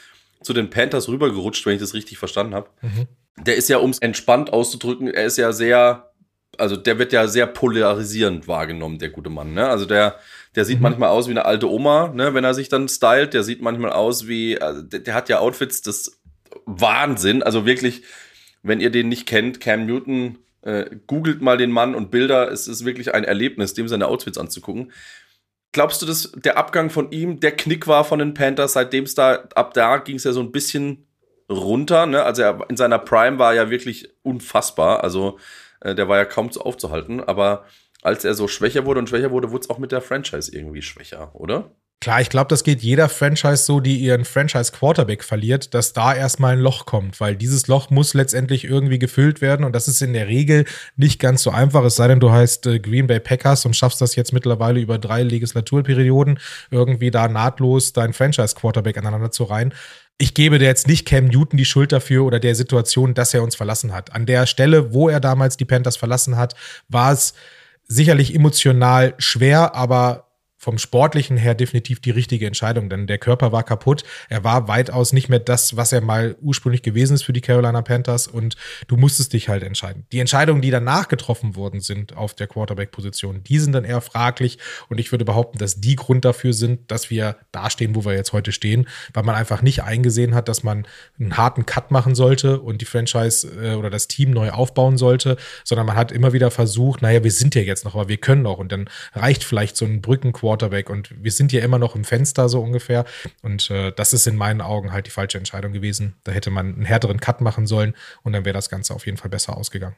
zu 0.42 0.52
den 0.52 0.70
Panthers 0.70 1.08
rübergerutscht, 1.08 1.66
wenn 1.66 1.74
ich 1.74 1.80
das 1.80 1.94
richtig 1.94 2.18
verstanden 2.18 2.54
habe. 2.54 2.68
Mhm. 2.82 3.08
Der 3.44 3.56
ist 3.56 3.68
ja, 3.68 3.78
um 3.78 3.90
es 3.90 3.98
entspannt 3.98 4.52
auszudrücken, 4.52 5.08
er 5.08 5.24
ist 5.24 5.38
ja 5.38 5.52
sehr 5.52 6.07
also 6.58 6.76
der 6.76 6.98
wird 6.98 7.12
ja 7.12 7.26
sehr 7.26 7.46
polarisierend 7.46 8.48
wahrgenommen, 8.48 8.98
der 8.98 9.10
gute 9.10 9.30
Mann. 9.30 9.54
Ne? 9.54 9.68
Also 9.68 9.86
der, 9.86 10.16
der 10.54 10.64
sieht 10.64 10.78
mhm. 10.78 10.82
manchmal 10.82 11.10
aus 11.10 11.26
wie 11.26 11.32
eine 11.32 11.44
alte 11.44 11.70
Oma, 11.70 12.08
ne, 12.14 12.34
wenn 12.34 12.44
er 12.44 12.54
sich 12.54 12.68
dann 12.68 12.88
stylt. 12.88 13.34
Der 13.34 13.42
sieht 13.42 13.62
manchmal 13.62 13.92
aus 13.92 14.28
wie, 14.28 14.60
also 14.60 14.82
der, 14.82 15.00
der, 15.00 15.14
hat 15.14 15.28
ja 15.28 15.38
Outfits, 15.38 15.82
das 15.82 16.20
Wahnsinn. 16.66 17.42
Also 17.42 17.64
wirklich, 17.64 18.02
wenn 18.62 18.80
ihr 18.80 18.90
den 18.90 19.08
nicht 19.08 19.26
kennt, 19.26 19.60
Cam 19.60 19.86
Newton, 19.86 20.38
äh, 20.62 20.86
googelt 21.06 21.40
mal 21.40 21.56
den 21.56 21.70
Mann 21.70 21.94
und 21.94 22.10
Bilder. 22.10 22.50
Es 22.50 22.68
ist 22.68 22.84
wirklich 22.84 23.14
ein 23.14 23.24
Erlebnis, 23.24 23.74
dem 23.74 23.88
seine 23.88 24.08
Outfits 24.08 24.38
anzugucken. 24.38 24.92
Glaubst 25.72 26.02
du, 26.02 26.06
dass 26.06 26.32
der 26.32 26.58
Abgang 26.58 26.90
von 26.90 27.12
ihm 27.12 27.40
der 27.40 27.52
Knick 27.52 27.86
war 27.86 28.04
von 28.04 28.18
den 28.18 28.34
Panthers, 28.34 28.72
seitdem 28.72 29.04
es 29.04 29.14
da, 29.14 29.48
ab 29.54 29.74
da 29.74 29.98
ging 29.98 30.16
es 30.16 30.24
ja 30.24 30.32
so 30.32 30.40
ein 30.40 30.50
bisschen 30.50 31.06
runter, 31.50 32.06
ne? 32.06 32.22
Also 32.22 32.42
er 32.42 32.66
in 32.68 32.76
seiner 32.76 32.98
Prime 32.98 33.38
war 33.38 33.52
er 33.52 33.64
ja 33.64 33.70
wirklich 33.70 34.08
unfassbar. 34.22 35.04
Also 35.04 35.38
der 35.82 36.08
war 36.08 36.18
ja 36.18 36.24
kaum 36.24 36.50
zu 36.50 36.60
aufzuhalten, 36.60 37.22
aber 37.22 37.64
als 38.02 38.24
er 38.24 38.34
so 38.34 38.48
schwächer 38.48 38.84
wurde 38.84 39.00
und 39.00 39.08
schwächer 39.08 39.30
wurde, 39.30 39.50
wurde 39.50 39.64
es 39.64 39.70
auch 39.70 39.78
mit 39.78 39.92
der 39.92 40.00
Franchise 40.00 40.54
irgendwie 40.54 40.82
schwächer, 40.82 41.34
oder? 41.34 41.72
Klar, 42.00 42.20
ich 42.20 42.28
glaube, 42.28 42.46
das 42.46 42.62
geht 42.62 42.80
jeder 42.80 43.08
Franchise 43.08 43.64
so, 43.64 43.80
die 43.80 43.96
ihren 43.96 44.24
Franchise-Quarterback 44.24 45.24
verliert, 45.24 45.74
dass 45.74 45.94
da 45.94 46.14
erstmal 46.14 46.52
ein 46.52 46.60
Loch 46.60 46.86
kommt, 46.86 47.18
weil 47.20 47.34
dieses 47.34 47.66
Loch 47.66 47.90
muss 47.90 48.14
letztendlich 48.14 48.62
irgendwie 48.62 49.00
gefüllt 49.00 49.40
werden 49.40 49.64
und 49.64 49.72
das 49.74 49.88
ist 49.88 50.00
in 50.00 50.12
der 50.12 50.28
Regel 50.28 50.64
nicht 50.94 51.18
ganz 51.20 51.42
so 51.42 51.50
einfach, 51.50 51.82
es 51.82 51.96
sei 51.96 52.06
denn, 52.06 52.20
du 52.20 52.30
heißt 52.30 52.66
äh, 52.68 52.78
Green 52.78 53.08
Bay 53.08 53.18
Packers 53.18 53.66
und 53.66 53.74
schaffst 53.74 54.00
das 54.00 54.14
jetzt 54.14 54.32
mittlerweile 54.32 54.78
über 54.78 54.96
drei 54.98 55.24
Legislaturperioden 55.24 56.38
irgendwie 56.70 57.10
da 57.10 57.26
nahtlos 57.26 57.92
deinen 57.94 58.12
Franchise-Quarterback 58.12 58.96
aneinander 58.96 59.32
zu 59.32 59.42
reihen 59.42 59.74
ich 60.18 60.34
gebe 60.34 60.58
dir 60.58 60.66
jetzt 60.66 60.88
nicht 60.88 61.06
Cam 61.06 61.26
Newton 61.26 61.56
die 61.56 61.64
Schuld 61.64 61.92
dafür 61.92 62.24
oder 62.24 62.40
der 62.40 62.56
Situation, 62.56 63.14
dass 63.14 63.34
er 63.34 63.42
uns 63.42 63.54
verlassen 63.54 63.92
hat. 63.94 64.12
An 64.12 64.26
der 64.26 64.46
Stelle, 64.46 64.92
wo 64.92 65.08
er 65.08 65.20
damals 65.20 65.56
die 65.56 65.64
Panthers 65.64 65.96
verlassen 65.96 66.36
hat, 66.36 66.54
war 66.88 67.12
es 67.12 67.34
sicherlich 67.86 68.34
emotional 68.34 69.14
schwer, 69.18 69.74
aber 69.76 70.27
vom 70.60 70.76
Sportlichen 70.76 71.36
her 71.36 71.54
definitiv 71.54 72.00
die 72.00 72.10
richtige 72.10 72.44
Entscheidung, 72.44 72.90
denn 72.90 73.06
der 73.06 73.18
Körper 73.18 73.52
war 73.52 73.62
kaputt. 73.62 74.02
Er 74.28 74.42
war 74.42 74.66
weitaus 74.66 75.12
nicht 75.12 75.28
mehr 75.28 75.38
das, 75.38 75.76
was 75.76 75.92
er 75.92 76.00
mal 76.00 76.36
ursprünglich 76.40 76.82
gewesen 76.82 77.14
ist 77.14 77.22
für 77.22 77.32
die 77.32 77.40
Carolina 77.40 77.80
Panthers 77.80 78.26
und 78.26 78.56
du 78.88 78.96
musstest 78.96 79.32
dich 79.34 79.48
halt 79.48 79.62
entscheiden. 79.62 80.06
Die 80.10 80.18
Entscheidungen, 80.18 80.60
die 80.60 80.72
danach 80.72 81.06
getroffen 81.06 81.54
worden 81.54 81.80
sind 81.80 82.16
auf 82.16 82.34
der 82.34 82.48
Quarterback-Position, 82.48 83.44
die 83.44 83.60
sind 83.60 83.72
dann 83.72 83.84
eher 83.84 84.00
fraglich 84.00 84.58
und 84.88 84.98
ich 84.98 85.12
würde 85.12 85.24
behaupten, 85.24 85.58
dass 85.58 85.80
die 85.80 85.94
Grund 85.94 86.24
dafür 86.24 86.52
sind, 86.52 86.90
dass 86.90 87.08
wir 87.08 87.36
da 87.52 87.70
stehen, 87.70 87.94
wo 87.94 88.04
wir 88.04 88.14
jetzt 88.14 88.32
heute 88.32 88.50
stehen, 88.50 88.88
weil 89.14 89.22
man 89.22 89.36
einfach 89.36 89.62
nicht 89.62 89.84
eingesehen 89.84 90.34
hat, 90.34 90.48
dass 90.48 90.64
man 90.64 90.88
einen 91.20 91.36
harten 91.36 91.66
Cut 91.66 91.92
machen 91.92 92.16
sollte 92.16 92.60
und 92.60 92.80
die 92.80 92.84
Franchise 92.84 93.48
äh, 93.62 93.74
oder 93.74 93.90
das 93.90 94.08
Team 94.08 94.32
neu 94.32 94.50
aufbauen 94.50 94.98
sollte, 94.98 95.36
sondern 95.62 95.86
man 95.86 95.94
hat 95.94 96.10
immer 96.10 96.32
wieder 96.32 96.50
versucht, 96.50 97.00
naja, 97.00 97.22
wir 97.22 97.30
sind 97.30 97.54
ja 97.54 97.62
jetzt 97.62 97.84
noch, 97.84 97.94
aber 97.94 98.08
wir 98.08 98.16
können 98.16 98.42
noch 98.42 98.58
und 98.58 98.72
dann 98.72 98.90
reicht 99.12 99.44
vielleicht 99.44 99.76
so 99.76 99.84
ein 99.84 100.00
Brückenquarterback 100.00 100.47
Quarterback. 100.48 100.88
Und 100.88 101.10
wir 101.22 101.30
sind 101.30 101.52
ja 101.52 101.60
immer 101.60 101.78
noch 101.78 101.94
im 101.94 102.04
Fenster 102.04 102.48
so 102.48 102.60
ungefähr. 102.62 103.04
Und 103.42 103.70
äh, 103.70 103.92
das 103.92 104.12
ist 104.14 104.26
in 104.26 104.36
meinen 104.36 104.60
Augen 104.60 104.92
halt 104.92 105.06
die 105.06 105.10
falsche 105.10 105.36
Entscheidung 105.36 105.72
gewesen. 105.72 106.14
Da 106.24 106.32
hätte 106.32 106.50
man 106.50 106.74
einen 106.74 106.84
härteren 106.84 107.20
Cut 107.20 107.40
machen 107.40 107.66
sollen 107.66 107.94
und 108.22 108.32
dann 108.32 108.44
wäre 108.44 108.54
das 108.54 108.70
Ganze 108.70 108.94
auf 108.94 109.04
jeden 109.04 109.18
Fall 109.18 109.30
besser 109.30 109.56
ausgegangen. 109.56 109.96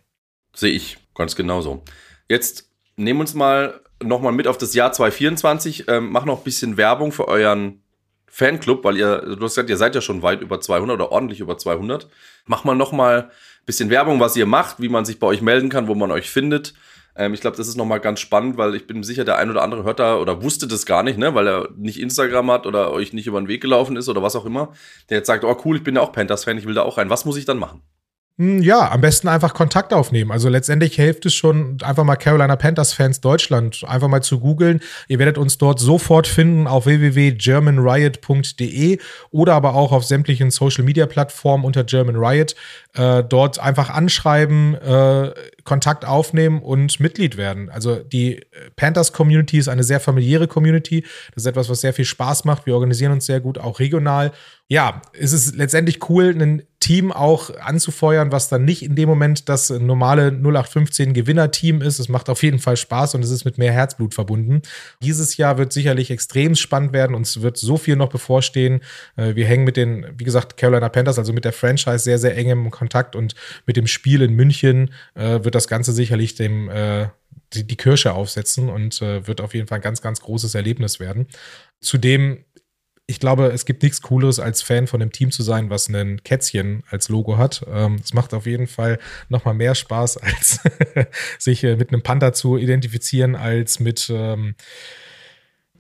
Sehe 0.55 0.73
ich 0.73 0.99
ganz 1.15 1.37
genauso. 1.37 1.85
Jetzt 2.29 2.69
nehmen 2.97 3.21
uns 3.21 3.35
mal 3.35 3.81
nochmal 4.03 4.33
mit 4.33 4.49
auf 4.49 4.59
das 4.59 4.75
Jahr 4.75 4.93
2024. 4.93 5.85
Ähm, 5.89 6.11
mach 6.11 6.25
noch 6.25 6.39
ein 6.39 6.45
bisschen 6.45 6.77
Werbung 6.77 7.13
für 7.13 7.29
euren 7.29 7.83
Fanclub, 8.27 8.83
weil 8.85 8.97
ihr, 8.97 9.21
du 9.21 9.45
hast 9.45 9.55
gesagt, 9.55 9.71
ihr 9.71 9.77
seid 9.77 9.95
ja 9.95 10.01
schon 10.01 10.23
weit 10.23 10.41
über 10.41 10.61
200 10.61 10.95
oder 10.95 11.13
ordentlich 11.13 11.41
über 11.41 11.59
200. 11.59 12.09
Mach 12.47 12.64
mal 12.64 12.74
nochmal 12.74 13.22
ein 13.22 13.66
bisschen 13.66 13.91
Werbung, 13.91 14.18
was 14.18 14.37
ihr 14.37 14.47
macht, 14.47 14.81
wie 14.81 14.89
man 14.89 15.05
sich 15.05 15.20
bei 15.20 15.27
euch 15.29 15.43
melden 15.43 15.68
kann, 15.68 15.87
wo 15.87 15.95
man 15.95 16.11
euch 16.11 16.31
findet. 16.31 16.74
Ähm, 17.21 17.35
ich 17.35 17.43
glaube, 17.43 17.59
das 17.59 17.68
ist 17.68 17.77
nochmal 17.77 18.01
ganz 18.01 18.18
spannend, 18.18 18.57
weil 18.57 18.75
ich 18.75 18.87
bin 18.87 19.03
sicher, 19.03 19.27
der 19.27 19.37
ein 19.37 19.51
oder 19.51 19.62
andere 19.62 19.85
hört 19.85 20.01
da 20.01 20.16
oder 20.16 20.43
wusste 20.43 20.66
das 20.66 20.87
gar 20.87 21.03
nicht, 21.03 21.18
ne, 21.18 21.35
weil 21.35 21.47
er 21.47 21.68
nicht 21.77 22.01
Instagram 22.01 22.51
hat 22.51 22.66
oder 22.66 22.93
euch 22.93 23.12
nicht 23.12 23.27
über 23.27 23.39
den 23.39 23.47
Weg 23.47 23.61
gelaufen 23.61 23.97
ist 23.97 24.09
oder 24.09 24.23
was 24.23 24.37
auch 24.37 24.47
immer. 24.47 24.73
Der 25.11 25.18
jetzt 25.18 25.27
sagt, 25.27 25.45
oh 25.45 25.57
cool, 25.66 25.77
ich 25.77 25.85
bin 25.85 25.97
ja 25.97 26.01
auch 26.01 26.12
Panthers-Fan, 26.12 26.57
ich 26.57 26.66
will 26.66 26.75
da 26.75 26.83
auch 26.83 26.97
rein. 26.97 27.11
Was 27.11 27.27
muss 27.27 27.37
ich 27.37 27.45
dann 27.45 27.59
machen? 27.59 27.83
Hm, 28.41 28.61
ja, 28.62 28.91
am 28.91 29.03
besten 29.03 29.29
einfach 29.29 29.53
Kontakt 29.53 29.93
aufnehmen. 29.93 30.33
Also 30.33 30.49
letztendlich 30.49 30.95
hilft 30.95 31.27
es 31.27 31.35
schon, 31.35 31.77
einfach 31.83 32.05
mal 32.05 32.16
Carolina 32.16 32.57
Panthers 32.57 32.95
Fans 32.95 33.21
Deutschland 33.21 33.85
einfach 33.87 34.09
mal 34.09 34.23
zu 34.23 34.41
googeln. 34.41 34.81
Ihr 35.09 35.18
werdet 35.18 35.37
uns 35.37 35.59
dort 35.59 35.79
sofort 35.79 36.27
finden 36.27 36.66
auf 36.66 36.87
www.germanriot.de 36.87 38.99
oder 39.31 39.53
aber 39.53 39.75
auch 39.75 39.93
auf 39.93 40.07
sämtlichen 40.07 40.51
Social 40.51 40.85
Media 40.85 41.05
Plattformen 41.05 41.66
unter 41.66 41.85
German 41.85 42.16
Riot. 42.16 42.55
Äh, 42.95 43.25
dort 43.25 43.59
einfach 43.59 43.91
anschreiben, 43.91 44.75
äh, 44.75 45.35
Kontakt 45.65 46.05
aufnehmen 46.05 46.61
und 46.61 47.01
Mitglied 47.01 47.37
werden. 47.37 47.71
Also 47.71 47.97
die 47.97 48.45
Panthers 48.77 49.13
Community 49.13 49.59
ist 49.59 49.69
eine 49.69 49.85
sehr 49.85 50.01
familiäre 50.01 50.49
Community. 50.49 51.03
Das 51.35 51.45
ist 51.45 51.47
etwas, 51.47 51.69
was 51.69 51.81
sehr 51.81 51.93
viel 51.93 52.05
Spaß 52.05 52.45
macht. 52.45 52.67
Wir 52.67 52.75
organisieren 52.75 53.13
uns 53.13 53.27
sehr 53.27 53.41
gut, 53.41 53.59
auch 53.59 53.81
regional 53.81 54.33
ja, 54.71 55.03
es 55.13 55.33
ist 55.33 55.57
letztendlich 55.57 56.09
cool, 56.09 56.27
ein 56.27 56.63
Team 56.79 57.11
auch 57.11 57.51
anzufeuern, 57.59 58.31
was 58.31 58.49
dann 58.49 58.65
nicht 58.65 58.85
in 58.85 58.95
dem 58.95 59.09
Moment 59.09 59.49
das 59.49 59.69
normale 59.69 60.29
0815 60.29 61.13
Gewinnerteam 61.13 61.83
ist. 61.83 61.99
Es 61.99 62.09
macht 62.09 62.31
auf 62.31 62.45
jeden 62.45 62.61
Fall 62.61 62.77
Spaß 62.77 63.17
und 63.17 63.25
es 63.25 63.31
ist 63.31 63.45
mit 63.45 63.59
mehr 63.59 63.73
Herzblut 63.73 64.15
verbunden. 64.15 64.63
Dieses 65.03 65.37
Jahr 65.37 65.59
wird 65.59 65.73
sicherlich 65.73 66.13
extrem 66.13 66.55
spannend 66.55 66.93
werden 66.93 67.17
und 67.17 67.23
es 67.23 67.43
wird 67.43 67.57
so 67.57 67.79
viel 67.79 67.97
noch 67.97 68.11
bevorstehen. 68.11 68.81
Äh, 69.17 69.35
wir 69.35 69.45
hängen 69.45 69.65
mit 69.65 69.77
den, 69.77 70.07
wie 70.17 70.25
gesagt, 70.25 70.57
Carolina 70.57 70.89
Panthers, 70.89 71.19
also 71.19 71.33
mit 71.33 71.45
der 71.45 71.53
Franchise 71.53 71.99
sehr, 71.99 72.21
sehr 72.21 72.37
eng 72.37 72.51
im 72.51 72.71
Kontakt 72.71 73.17
und 73.17 73.35
mit 73.67 73.77
dem 73.77 73.89
Spiel 73.89 74.23
in 74.23 74.35
München 74.35 74.93
äh, 75.17 75.41
wird 75.51 75.55
das 75.55 75.68
Ganze 75.68 75.92
sicherlich 75.92 76.34
dem 76.34 76.68
äh, 76.68 77.09
die, 77.53 77.66
die 77.66 77.76
Kirsche 77.76 78.12
aufsetzen 78.12 78.68
und 78.68 79.01
wird 79.01 79.40
auf 79.40 79.55
jeden 79.55 79.66
Fall 79.66 79.78
ein 79.78 79.82
ganz, 79.82 80.03
ganz 80.03 80.20
großes 80.20 80.55
Erlebnis 80.55 81.01
werden. 81.01 81.26
Zudem 81.80 82.44
ich 83.11 83.18
glaube, 83.18 83.48
es 83.48 83.64
gibt 83.64 83.82
nichts 83.82 84.03
Cooleres, 84.03 84.38
als 84.38 84.62
Fan 84.62 84.86
von 84.86 85.03
einem 85.03 85.11
Team 85.11 85.32
zu 85.32 85.42
sein, 85.42 85.68
was 85.68 85.88
ein 85.88 86.22
Kätzchen 86.22 86.84
als 86.90 87.09
Logo 87.09 87.38
hat. 87.38 87.66
Ähm, 87.68 87.96
es 88.01 88.14
macht 88.14 88.32
auf 88.32 88.46
jeden 88.46 88.68
Fall 88.68 89.01
noch 89.28 89.44
mal 89.44 89.53
mehr 89.53 89.74
Spaß, 89.74 90.16
als 90.18 90.61
sich 91.36 91.64
äh, 91.64 91.74
mit 91.74 91.92
einem 91.92 92.03
Panther 92.03 92.32
zu 92.32 92.57
identifizieren, 92.57 93.34
als 93.34 93.80
mit 93.80 94.09
ähm, 94.14 94.55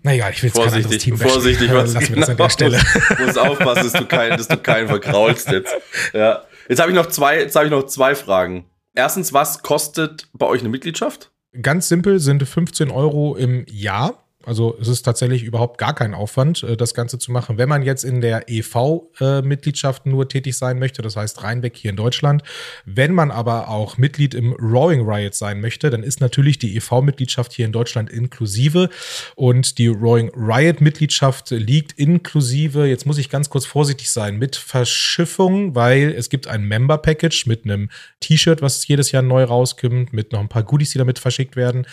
naja, 0.02 0.30
ich 0.30 0.42
will 0.42 0.48
jetzt 0.48 0.56
vorsichtig, 0.56 0.90
kein 0.90 0.98
Team 0.98 1.18
vorsichtig, 1.18 1.70
was 1.72 1.94
Lassen 1.94 2.14
genau, 2.14 2.20
das 2.20 2.30
an 2.30 2.36
der 2.36 2.50
Stelle. 2.50 2.78
Muss, 3.10 3.18
muss 3.26 3.36
aufpassen, 3.36 3.84
dass 3.84 3.92
du 3.92 4.06
keinen, 4.06 4.36
dass 4.36 4.48
du 4.48 4.56
keinen 4.56 4.88
verkraulst 4.88 5.50
jetzt. 5.50 5.72
Ja. 6.12 6.44
Jetzt 6.68 6.80
habe 6.80 6.90
ich 6.90 6.96
noch 6.96 7.06
zwei, 7.06 7.40
jetzt 7.40 7.54
habe 7.54 7.66
ich 7.66 7.70
noch 7.70 7.84
zwei 7.84 8.14
Fragen. 8.14 8.64
Erstens, 8.94 9.32
was 9.32 9.62
kostet 9.62 10.28
bei 10.32 10.46
euch 10.46 10.60
eine 10.60 10.68
Mitgliedschaft? 10.68 11.32
Ganz 11.62 11.88
simpel 11.88 12.20
sind 12.20 12.46
15 12.46 12.90
Euro 12.90 13.36
im 13.36 13.64
Jahr. 13.68 14.24
Also 14.46 14.74
es 14.80 14.88
ist 14.88 15.02
tatsächlich 15.02 15.42
überhaupt 15.42 15.76
gar 15.76 15.94
kein 15.94 16.14
Aufwand, 16.14 16.62
äh, 16.62 16.74
das 16.76 16.94
Ganze 16.94 17.18
zu 17.18 17.30
machen. 17.30 17.58
Wenn 17.58 17.68
man 17.68 17.82
jetzt 17.82 18.04
in 18.04 18.22
der 18.22 18.48
EV-Mitgliedschaft 18.48 20.06
nur 20.06 20.28
tätig 20.28 20.56
sein 20.56 20.78
möchte, 20.78 21.02
das 21.02 21.16
heißt 21.16 21.42
reinweg 21.42 21.76
hier 21.76 21.90
in 21.90 21.96
Deutschland. 21.96 22.42
Wenn 22.86 23.12
man 23.12 23.30
aber 23.30 23.68
auch 23.68 23.98
Mitglied 23.98 24.34
im 24.34 24.54
Roaring 24.54 25.06
Riot 25.06 25.34
sein 25.34 25.60
möchte, 25.60 25.90
dann 25.90 26.02
ist 26.02 26.22
natürlich 26.22 26.58
die 26.58 26.74
EV-Mitgliedschaft 26.76 27.52
hier 27.52 27.66
in 27.66 27.72
Deutschland 27.72 28.08
inklusive. 28.08 28.88
Und 29.36 29.76
die 29.76 29.88
Roaring 29.88 30.30
Riot-Mitgliedschaft 30.34 31.50
liegt 31.50 31.98
inklusive, 31.98 32.86
jetzt 32.86 33.04
muss 33.04 33.18
ich 33.18 33.28
ganz 33.28 33.50
kurz 33.50 33.66
vorsichtig 33.66 34.10
sein, 34.10 34.38
mit 34.38 34.56
Verschiffung, 34.56 35.74
weil 35.74 36.14
es 36.16 36.30
gibt 36.30 36.46
ein 36.46 36.64
Member-Package 36.64 37.46
mit 37.46 37.64
einem 37.64 37.90
T-Shirt, 38.20 38.62
was 38.62 38.88
jedes 38.88 39.12
Jahr 39.12 39.22
neu 39.22 39.44
rauskommt, 39.44 40.14
mit 40.14 40.32
noch 40.32 40.40
ein 40.40 40.48
paar 40.48 40.62
Goodies, 40.62 40.92
die 40.92 40.98
damit 40.98 41.18
verschickt 41.18 41.56
werden. 41.56 41.86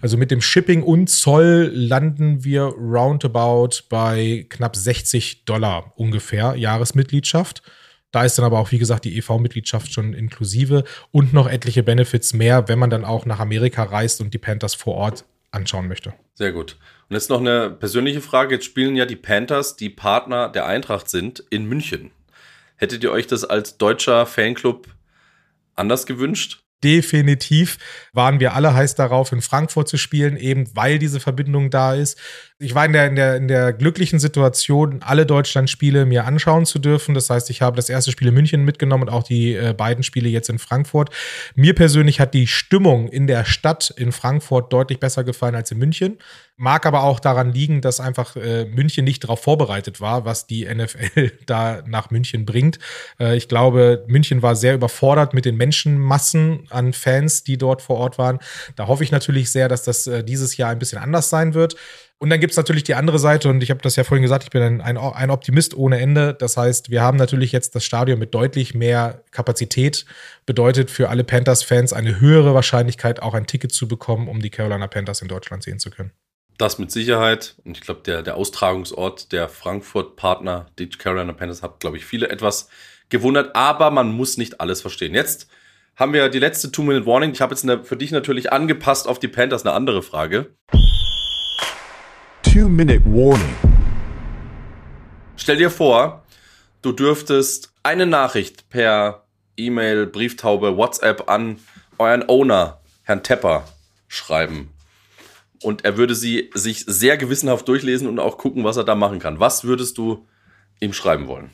Also 0.00 0.16
mit 0.16 0.30
dem 0.30 0.40
Shipping 0.40 0.82
und 0.82 1.10
Zoll 1.10 1.70
landen 1.90 2.44
wir 2.44 2.62
roundabout 2.62 3.82
bei 3.88 4.46
knapp 4.48 4.76
60 4.76 5.44
Dollar 5.44 5.92
ungefähr 5.96 6.54
Jahresmitgliedschaft. 6.54 7.62
Da 8.12 8.24
ist 8.24 8.38
dann 8.38 8.44
aber 8.44 8.60
auch, 8.60 8.70
wie 8.70 8.78
gesagt, 8.78 9.04
die 9.04 9.18
EV-Mitgliedschaft 9.18 9.92
schon 9.92 10.14
inklusive 10.14 10.84
und 11.10 11.32
noch 11.32 11.48
etliche 11.48 11.82
Benefits 11.82 12.32
mehr, 12.32 12.68
wenn 12.68 12.78
man 12.78 12.90
dann 12.90 13.04
auch 13.04 13.26
nach 13.26 13.40
Amerika 13.40 13.82
reist 13.82 14.20
und 14.20 14.32
die 14.32 14.38
Panthers 14.38 14.74
vor 14.74 14.94
Ort 14.94 15.24
anschauen 15.50 15.88
möchte. 15.88 16.14
Sehr 16.34 16.52
gut. 16.52 16.76
Und 17.08 17.16
jetzt 17.16 17.28
noch 17.28 17.40
eine 17.40 17.70
persönliche 17.70 18.20
Frage. 18.20 18.54
Jetzt 18.54 18.66
spielen 18.66 18.94
ja 18.94 19.04
die 19.04 19.16
Panthers, 19.16 19.74
die 19.74 19.90
Partner 19.90 20.48
der 20.48 20.66
Eintracht 20.66 21.10
sind, 21.10 21.40
in 21.50 21.66
München. 21.66 22.12
Hättet 22.76 23.02
ihr 23.02 23.10
euch 23.10 23.26
das 23.26 23.44
als 23.44 23.78
deutscher 23.78 24.26
Fanclub 24.26 24.86
anders 25.74 26.06
gewünscht? 26.06 26.62
Definitiv 26.82 27.78
waren 28.12 28.40
wir 28.40 28.54
alle 28.54 28.74
heiß 28.74 28.94
darauf, 28.94 29.32
in 29.32 29.42
Frankfurt 29.42 29.88
zu 29.88 29.96
spielen, 29.96 30.36
eben 30.36 30.64
weil 30.74 30.98
diese 30.98 31.20
Verbindung 31.20 31.70
da 31.70 31.94
ist. 31.94 32.18
Ich 32.58 32.74
war 32.74 32.84
in 32.84 32.92
der, 32.92 33.06
in 33.06 33.16
der, 33.16 33.36
in 33.36 33.48
der 33.48 33.72
glücklichen 33.72 34.18
Situation, 34.18 35.02
alle 35.02 35.24
Deutschland-Spiele 35.24 36.04
mir 36.06 36.26
anschauen 36.26 36.66
zu 36.66 36.78
dürfen. 36.78 37.14
Das 37.14 37.30
heißt, 37.30 37.48
ich 37.50 37.62
habe 37.62 37.76
das 37.76 37.88
erste 37.88 38.10
Spiel 38.10 38.28
in 38.28 38.34
München 38.34 38.64
mitgenommen 38.64 39.04
und 39.04 39.08
auch 39.08 39.22
die 39.22 39.54
äh, 39.54 39.72
beiden 39.72 40.02
Spiele 40.02 40.28
jetzt 40.28 40.50
in 40.50 40.58
Frankfurt. 40.58 41.10
Mir 41.54 41.74
persönlich 41.74 42.20
hat 42.20 42.34
die 42.34 42.46
Stimmung 42.46 43.08
in 43.08 43.26
der 43.26 43.44
Stadt 43.44 43.90
in 43.96 44.12
Frankfurt 44.12 44.72
deutlich 44.72 45.00
besser 45.00 45.24
gefallen 45.24 45.54
als 45.54 45.70
in 45.70 45.78
München. 45.78 46.18
Mag 46.62 46.84
aber 46.84 47.04
auch 47.04 47.20
daran 47.20 47.54
liegen, 47.54 47.80
dass 47.80 48.00
einfach 48.00 48.36
äh, 48.36 48.66
München 48.66 49.06
nicht 49.06 49.24
darauf 49.24 49.40
vorbereitet 49.40 50.02
war, 50.02 50.26
was 50.26 50.46
die 50.46 50.66
NFL 50.66 51.32
da 51.46 51.82
nach 51.86 52.10
München 52.10 52.44
bringt. 52.44 52.78
Äh, 53.18 53.34
ich 53.34 53.48
glaube, 53.48 54.04
München 54.08 54.42
war 54.42 54.54
sehr 54.54 54.74
überfordert 54.74 55.32
mit 55.32 55.46
den 55.46 55.56
Menschenmassen 55.56 56.66
an 56.68 56.92
Fans, 56.92 57.44
die 57.44 57.56
dort 57.56 57.80
vor 57.80 57.96
Ort 57.96 58.18
waren. 58.18 58.40
Da 58.76 58.88
hoffe 58.88 59.02
ich 59.04 59.10
natürlich 59.10 59.50
sehr, 59.50 59.68
dass 59.68 59.84
das 59.84 60.06
äh, 60.06 60.22
dieses 60.22 60.58
Jahr 60.58 60.68
ein 60.68 60.78
bisschen 60.78 60.98
anders 60.98 61.30
sein 61.30 61.54
wird. 61.54 61.76
Und 62.18 62.28
dann 62.28 62.40
gibt 62.40 62.50
es 62.50 62.58
natürlich 62.58 62.84
die 62.84 62.94
andere 62.94 63.18
Seite, 63.18 63.48
und 63.48 63.62
ich 63.62 63.70
habe 63.70 63.80
das 63.80 63.96
ja 63.96 64.04
vorhin 64.04 64.20
gesagt, 64.20 64.44
ich 64.44 64.50
bin 64.50 64.60
ein, 64.60 64.80
ein, 64.82 64.98
ein, 64.98 65.30
Optimist 65.30 65.74
ohne 65.74 65.98
Ende. 65.98 66.34
Das 66.34 66.58
heißt, 66.58 66.90
wir 66.90 67.00
haben 67.00 67.16
natürlich 67.16 67.52
jetzt 67.52 67.74
das 67.74 67.86
Stadion 67.86 68.18
mit 68.18 68.34
deutlich 68.34 68.74
mehr 68.74 69.24
Kapazität. 69.30 70.04
Bedeutet 70.44 70.90
für 70.90 71.08
alle 71.08 71.24
Panthers-Fans 71.24 71.94
eine 71.94 72.20
höhere 72.20 72.52
Wahrscheinlichkeit, 72.52 73.22
auch 73.22 73.32
ein 73.32 73.46
Ticket 73.46 73.72
zu 73.72 73.88
bekommen, 73.88 74.28
um 74.28 74.42
die 74.42 74.50
Carolina 74.50 74.88
Panthers 74.88 75.22
in 75.22 75.28
Deutschland 75.28 75.62
sehen 75.62 75.78
zu 75.78 75.88
können. 75.88 76.12
Das 76.60 76.78
mit 76.78 76.90
Sicherheit. 76.90 77.54
Und 77.64 77.78
ich 77.78 77.80
glaube, 77.82 78.02
der, 78.04 78.20
der 78.20 78.36
Austragungsort 78.36 79.32
der 79.32 79.48
Frankfurt-Partner, 79.48 80.66
die 80.78 80.90
Carolina 80.90 81.32
Panthers, 81.32 81.62
hat, 81.62 81.80
glaube 81.80 81.96
ich, 81.96 82.04
viele 82.04 82.28
etwas 82.28 82.68
gewundert. 83.08 83.56
Aber 83.56 83.90
man 83.90 84.12
muss 84.12 84.36
nicht 84.36 84.60
alles 84.60 84.82
verstehen. 84.82 85.14
Jetzt 85.14 85.48
haben 85.96 86.12
wir 86.12 86.28
die 86.28 86.38
letzte 86.38 86.70
Two-Minute-Warning. 86.70 87.32
Ich 87.32 87.40
habe 87.40 87.54
jetzt 87.54 87.62
eine, 87.62 87.82
für 87.82 87.96
dich 87.96 88.10
natürlich 88.10 88.52
angepasst 88.52 89.08
auf 89.08 89.18
die 89.18 89.28
Panthers 89.28 89.64
eine 89.64 89.72
andere 89.74 90.02
Frage. 90.02 90.54
Two-Minute 92.42 93.06
Warning. 93.06 93.56
Stell 95.36 95.56
dir 95.56 95.70
vor, 95.70 96.26
du 96.82 96.92
dürftest 96.92 97.72
eine 97.82 98.04
Nachricht 98.04 98.68
per 98.68 99.24
E-Mail, 99.56 100.06
Brieftaube, 100.06 100.76
WhatsApp 100.76 101.30
an 101.30 101.58
euren 101.96 102.28
Owner, 102.28 102.82
Herrn 103.04 103.22
Tepper, 103.22 103.64
schreiben. 104.08 104.74
Und 105.62 105.84
er 105.84 105.96
würde 105.96 106.14
sie 106.14 106.50
sich 106.54 106.84
sehr 106.86 107.16
gewissenhaft 107.16 107.68
durchlesen 107.68 108.08
und 108.08 108.18
auch 108.18 108.38
gucken, 108.38 108.64
was 108.64 108.76
er 108.76 108.84
da 108.84 108.94
machen 108.94 109.18
kann. 109.18 109.40
Was 109.40 109.64
würdest 109.64 109.98
du 109.98 110.26
ihm 110.80 110.92
schreiben 110.92 111.28
wollen? 111.28 111.50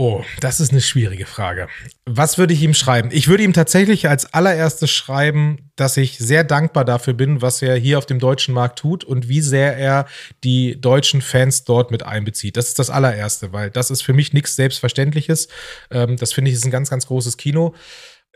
Oh, 0.00 0.22
das 0.40 0.60
ist 0.60 0.70
eine 0.70 0.80
schwierige 0.80 1.26
Frage. 1.26 1.66
Was 2.06 2.38
würde 2.38 2.54
ich 2.54 2.62
ihm 2.62 2.72
schreiben? 2.72 3.08
Ich 3.10 3.26
würde 3.26 3.42
ihm 3.42 3.52
tatsächlich 3.52 4.08
als 4.08 4.32
allererstes 4.32 4.92
schreiben, 4.92 5.72
dass 5.74 5.96
ich 5.96 6.18
sehr 6.18 6.44
dankbar 6.44 6.84
dafür 6.84 7.14
bin, 7.14 7.42
was 7.42 7.62
er 7.62 7.74
hier 7.74 7.98
auf 7.98 8.06
dem 8.06 8.20
deutschen 8.20 8.54
Markt 8.54 8.78
tut 8.78 9.02
und 9.02 9.28
wie 9.28 9.40
sehr 9.40 9.76
er 9.76 10.06
die 10.44 10.80
deutschen 10.80 11.20
Fans 11.20 11.64
dort 11.64 11.90
mit 11.90 12.04
einbezieht. 12.04 12.56
Das 12.56 12.68
ist 12.68 12.78
das 12.78 12.90
allererste, 12.90 13.52
weil 13.52 13.70
das 13.70 13.90
ist 13.90 14.02
für 14.02 14.12
mich 14.12 14.32
nichts 14.32 14.54
Selbstverständliches. 14.54 15.48
Ähm, 15.90 16.16
das 16.16 16.32
finde 16.32 16.52
ich 16.52 16.56
ist 16.56 16.64
ein 16.64 16.70
ganz, 16.70 16.90
ganz 16.90 17.08
großes 17.08 17.36
Kino. 17.36 17.74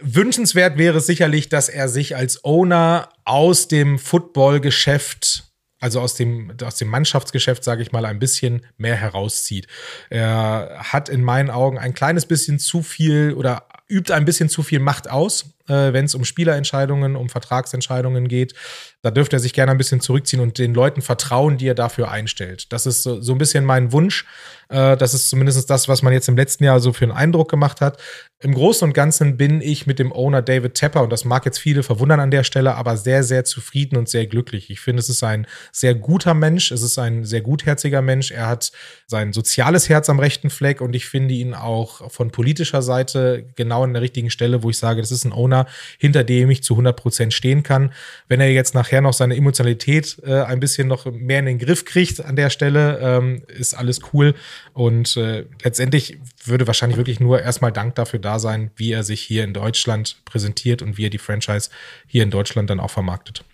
Wünschenswert 0.03 0.79
wäre 0.79 1.01
sicherlich, 1.01 1.49
dass 1.49 1.69
er 1.69 1.89
sich 1.89 2.17
als 2.17 2.45
Owner 2.45 3.09
aus 3.25 3.69
dem 3.69 3.99
Football-Geschäft 3.99 5.45
also 5.83 6.01
aus 6.01 6.15
dem, 6.15 6.53
aus 6.63 6.77
dem 6.77 6.87
Mannschaftsgeschäft, 6.87 7.65
sage 7.65 7.83
ich 7.83 7.91
mal, 7.91 8.05
ein 8.05 8.21
bisschen 8.21 8.65
mehr 8.77 8.95
herauszieht. 8.95 9.67
Er 10.11 10.79
hat 10.79 11.09
in 11.09 11.25
meinen 11.25 11.51
Augen 11.51 11.77
ein 11.77 11.93
kleines 11.93 12.25
bisschen 12.25 12.61
zu 12.61 12.85
viel 12.85 13.35
oder 13.35 13.67
übt 13.89 14.13
ein 14.13 14.25
bisschen 14.25 14.49
zu 14.49 14.63
viel 14.63 14.79
Macht 14.79 15.11
aus, 15.11 15.57
äh, 15.73 15.93
wenn 15.93 16.05
es 16.05 16.15
um 16.15 16.25
Spielerentscheidungen, 16.25 17.17
um 17.17 17.29
Vertragsentscheidungen 17.29 18.29
geht. 18.29 18.55
Da 19.01 19.11
dürfte 19.11 19.37
er 19.37 19.41
sich 19.41 19.55
gerne 19.55 19.73
ein 19.73 19.79
bisschen 19.79 20.01
zurückziehen 20.01 20.43
und 20.43 20.59
den 20.59 20.75
Leuten 20.75 21.03
vertrauen, 21.03 21.57
die 21.57 21.67
er 21.67 21.75
dafür 21.75 22.11
einstellt. 22.11 22.73
Das 22.73 22.87
ist 22.87 23.03
so, 23.03 23.21
so 23.21 23.33
ein 23.33 23.39
bisschen 23.39 23.65
mein 23.65 23.93
Wunsch. 23.93 24.27
Äh, 24.69 24.97
das 24.97 25.15
ist 25.15 25.31
zumindest 25.31 25.69
das, 25.71 25.89
was 25.89 26.03
man 26.03 26.13
jetzt 26.13 26.29
im 26.29 26.37
letzten 26.37 26.65
Jahr 26.65 26.81
so 26.81 26.93
für 26.93 27.05
einen 27.05 27.13
Eindruck 27.13 27.51
gemacht 27.51 27.81
hat. 27.81 27.99
Im 28.41 28.55
Großen 28.55 28.89
und 28.89 28.93
Ganzen 28.93 29.37
bin 29.37 29.61
ich 29.61 29.87
mit 29.87 30.01
dem 30.01 30.13
Owner 30.13 30.43
David 30.43 30.75
Tepper, 30.75 31.03
und 31.03 31.13
das 31.13 31.25
mag 31.25 31.45
jetzt 31.45 31.59
viele 31.59 31.85
verwundern 31.85 32.19
an 32.19 32.33
der 32.33 32.43
Stelle, 32.43 32.75
aber 32.75 32.97
sehr, 32.97 33.23
sehr 33.23 33.45
zufrieden 33.45 33.97
und 33.97 34.09
sehr 34.09 34.27
glücklich. 34.27 34.69
Ich 34.69 34.81
finde, 34.81 34.99
es 34.99 35.09
ist 35.09 35.23
ein 35.23 35.47
sehr 35.71 35.95
guter 35.95 36.35
Mensch, 36.35 36.73
es 36.73 36.83
ist 36.83 36.99
ein 36.99 37.25
sehr 37.25 37.41
gutherziger 37.41 38.03
Mensch. 38.03 38.33
Er 38.33 38.49
hat 38.49 38.73
sein 39.07 39.33
soziales 39.33 39.89
Herz 39.89 40.09
am 40.11 40.19
rechten 40.19 40.51
Fleck 40.51 40.81
und 40.81 40.97
ich 40.97 41.07
finde 41.07 41.35
ihn 41.35 41.55
auch 41.55 42.11
von 42.11 42.33
politischer 42.33 42.83
Seite 42.83 43.47
genau 43.55 43.85
an 43.85 43.93
der 43.93 44.03
richtigen 44.03 44.31
Stelle, 44.31 44.65
wo 44.65 44.71
ich 44.71 44.79
sage, 44.79 45.01
das 45.01 45.13
ist 45.13 45.25
ein 45.25 45.33
Owner, 45.33 45.62
hinter 45.99 46.25
dem 46.25 46.51
ich 46.51 46.63
zu 46.63 46.75
100 46.75 46.97
Prozent 46.97 47.35
stehen 47.35 47.63
kann. 47.63 47.93
Wenn 48.29 48.41
er 48.41 48.51
jetzt 48.51 48.75
nachher 48.75 49.01
noch 49.01 49.13
seine 49.13 49.37
Emotionalität 49.37 50.19
äh, 50.25 50.43
ein 50.43 50.61
bisschen 50.61 50.89
noch 50.89 51.07
mehr 51.07 51.41
in 51.41 51.47
den 51.47 51.59
Griff 51.59 51.85
kriegt 51.85 52.25
an 52.25 52.37
der 52.37 52.51
Stelle, 52.51 52.99
ähm, 53.01 53.43
ist 53.49 53.75
alles 53.75 54.01
cool. 54.13 54.35
Und 54.73 55.17
äh, 55.17 55.45
letztendlich 55.63 56.19
würde 56.45 56.67
wahrscheinlich 56.67 56.97
wirklich 56.97 57.21
nur 57.21 57.41
erstmal 57.41 57.73
Dank 57.73 57.95
dafür 57.95 58.19
da 58.19 58.39
sein, 58.39 58.71
wie 58.77 58.93
er 58.93 59.03
sich 59.03 59.21
hier 59.21 59.45
in 59.45 59.53
Deutschland 59.53 60.17
präsentiert 60.25 60.83
und 60.83 60.99
wie 60.99 61.07
er 61.07 61.11
die 61.11 61.19
Franchise 61.19 61.71
hier 62.07 62.23
in 62.23 62.31
Deutschland 62.31 62.71
dann 62.71 62.81
auch 62.81 62.91
vermarktet. 62.91 63.45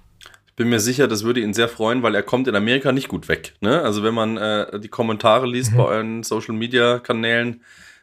Ich 0.46 0.54
bin 0.54 0.70
mir 0.70 0.80
sicher, 0.80 1.06
das 1.06 1.22
würde 1.22 1.40
ihn 1.40 1.54
sehr 1.54 1.68
freuen, 1.68 2.02
weil 2.02 2.16
er 2.16 2.22
kommt 2.24 2.48
in 2.48 2.56
Amerika 2.56 2.90
nicht 2.90 3.09
gut 3.09 3.28
weg. 3.28 3.54
Ne? 3.61 3.80
Also 3.80 4.02
wenn 4.02 4.14
man 4.14 4.36
äh, 4.36 4.80
die 4.80 4.88
Kommentare 4.88 5.46
liest 5.46 5.72
mhm. 5.72 5.76
bei 5.76 5.84
euren 5.84 6.22
Social 6.24 6.54
Media 6.54 6.98
Kanälen, 6.98 7.62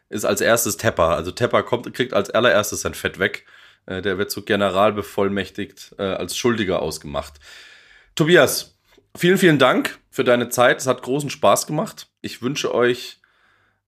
ist 0.10 0.26
als 0.26 0.41
erstes 0.41 0.78
Tepper. 0.78 1.10
Also 1.10 1.32
Tepper 1.32 1.64
kommt, 1.64 1.91
kriegt 1.93 2.14
als 2.14 2.30
allererstes 2.30 2.82
sein 2.82 2.93
Fett 2.93 3.20
weg. 3.20 3.45
Äh, 3.86 4.02
der 4.02 4.18
wird 4.18 4.32
so 4.32 4.42
generalbevollmächtigt 4.42 5.96
äh, 5.98 6.04
als 6.04 6.38
Schuldiger 6.38 6.82
ausgemacht. 6.82 7.40
Tobias, 8.16 8.78
vielen, 9.16 9.38
vielen 9.38 9.60
Dank 9.60 10.00
für 10.10 10.24
deine 10.24 10.50
Zeit. 10.50 10.80
Es 10.80 10.88
hat 10.88 11.02
großen 11.02 11.30
Spaß 11.30 11.68
gemacht. 11.68 12.08
Ich 12.22 12.42
wünsche 12.42 12.74
euch 12.74 13.20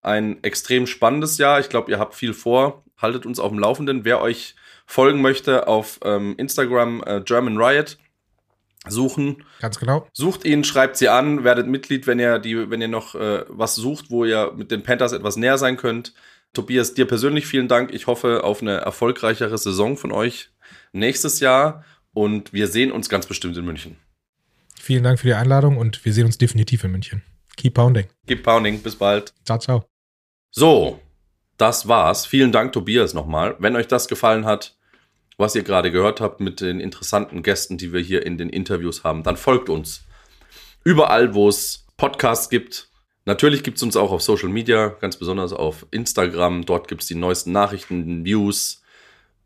ein 0.02 0.44
extrem 0.44 0.88
spannendes 0.88 1.38
Jahr. 1.38 1.60
Ich 1.60 1.70
glaube, 1.70 1.92
ihr 1.92 2.00
habt 2.00 2.16
viel 2.16 2.34
vor. 2.34 2.84
Haltet 2.98 3.26
uns 3.26 3.40
auf 3.40 3.52
dem 3.52 3.60
Laufenden. 3.60 4.06
Wer 4.06 4.22
euch 4.22 4.56
folgen 4.86 5.22
möchte 5.22 5.68
auf 5.68 6.00
ähm, 6.04 6.36
Instagram 6.38 7.04
äh, 7.06 7.22
German 7.22 7.58
Riot 7.58 7.98
suchen. 8.88 9.44
Ganz 9.60 9.80
genau. 9.80 10.08
Sucht 10.14 10.46
ihn, 10.46 10.64
schreibt 10.64 10.98
sie 10.98 11.10
an, 11.10 11.44
werdet 11.44 11.68
Mitglied, 11.68 12.08
wenn 12.08 12.20
ihr 12.20 12.40
die, 12.40 12.70
wenn 12.70 12.82
ihr 12.82 12.88
noch 12.88 13.16
äh, 13.16 13.44
was 13.50 13.76
sucht, 13.76 14.10
wo 14.10 14.24
ihr 14.24 14.54
mit 14.56 14.72
den 14.72 14.84
Panthers 14.84 15.12
etwas 15.12 15.36
näher 15.36 15.58
sein 15.58 15.78
könnt. 15.78 16.14
Tobias, 16.58 16.96
dir 16.96 17.06
persönlich 17.06 17.46
vielen 17.46 17.68
Dank. 17.68 17.94
Ich 17.94 18.08
hoffe 18.08 18.44
auf 18.44 18.64
eine 18.64 18.78
erfolgreichere 18.78 19.56
Saison 19.60 19.96
von 19.96 20.12
euch 20.12 20.50
nächstes 20.92 21.40
Jahr 21.40 21.86
und 22.14 22.52
wir 22.52 22.68
sehen 22.68 22.92
uns 22.92 23.10
ganz 23.10 23.28
bestimmt 23.28 23.56
in 23.58 23.64
München. 23.64 23.96
Vielen 24.74 25.04
Dank 25.04 25.20
für 25.20 25.28
die 25.28 25.36
Einladung 25.36 25.78
und 25.78 26.04
wir 26.04 26.14
sehen 26.14 26.26
uns 26.26 26.40
definitiv 26.40 26.84
in 26.84 26.92
München. 26.92 27.22
Keep 27.58 27.76
pounding. 27.76 28.08
Keep 28.26 28.42
pounding. 28.42 28.82
Bis 28.82 28.96
bald. 28.96 29.36
Ciao, 29.46 29.60
ciao. 29.60 29.86
So, 30.50 31.00
das 31.58 31.88
war's. 31.88 32.26
Vielen 32.26 32.52
Dank, 32.52 32.74
Tobias, 32.74 33.14
nochmal. 33.14 33.56
Wenn 33.60 33.76
euch 33.76 33.88
das 33.88 34.08
gefallen 34.08 34.46
hat, 34.46 34.76
was 35.38 35.54
ihr 35.54 35.62
gerade 35.62 35.92
gehört 35.92 36.22
habt 36.22 36.40
mit 36.40 36.60
den 36.60 36.80
interessanten 36.80 37.44
Gästen, 37.44 37.78
die 37.78 37.94
wir 37.94 38.02
hier 38.02 38.26
in 38.26 38.40
den 38.40 38.50
Interviews 38.50 39.04
haben, 39.04 39.22
dann 39.22 39.38
folgt 39.38 39.70
uns. 39.70 40.06
Überall, 40.84 41.36
wo 41.36 41.50
es 41.50 41.86
Podcasts 41.98 42.50
gibt. 42.50 42.90
Natürlich 43.28 43.62
gibt 43.62 43.76
es 43.76 43.84
uns 43.84 43.98
auch 43.98 44.14
auf 44.14 44.22
Social 44.22 44.48
Media, 44.48 44.88
ganz 45.02 45.18
besonders 45.18 45.52
auf 45.52 45.86
Instagram. 45.92 46.66
Dort 46.66 46.88
gibt 46.88 47.02
es 47.02 47.10
die 47.10 47.16
neuesten 47.16 47.52
Nachrichten, 47.52 48.22
News, 48.24 48.82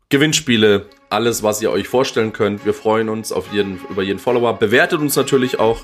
Gewinnspiele, 0.08 0.86
alles, 1.10 1.42
was 1.42 1.60
ihr 1.60 1.72
euch 1.72 1.88
vorstellen 1.88 2.32
könnt. 2.32 2.64
Wir 2.64 2.74
freuen 2.74 3.08
uns 3.08 3.32
auf 3.32 3.52
jeden, 3.52 3.80
über 3.90 4.04
jeden 4.04 4.20
Follower. 4.20 4.56
Bewertet 4.56 5.00
uns 5.00 5.16
natürlich 5.16 5.58
auch 5.58 5.80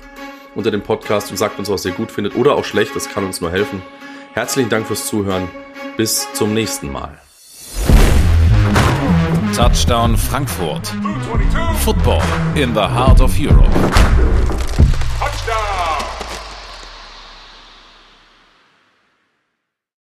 unter 0.55 0.71
dem 0.71 0.81
Podcast 0.81 1.29
und 1.29 1.35
sagt 1.35 1.59
uns, 1.59 1.69
was 1.69 1.83
ihr 1.83 1.91
gut 1.91 2.09
findet 2.09 2.37
oder 2.37 2.55
auch 2.55 2.63
schlecht. 2.63 2.95
Das 2.95 3.09
kann 3.09 3.25
uns 3.25 3.41
nur 3.41 3.51
helfen. 3.51 3.81
Herzlichen 4.33 4.69
Dank 4.69 4.87
fürs 4.87 5.05
Zuhören. 5.05 5.49
Bis 5.97 6.25
zum 6.31 6.53
nächsten 6.53 6.89
Mal. 6.89 7.19
Touchdown 9.53 10.15
Frankfurt. 10.15 10.87
Football 11.83 12.23
in 12.55 12.73
the 12.73 12.79
heart 12.79 13.19
of 13.19 13.37
Europe. 13.37 13.67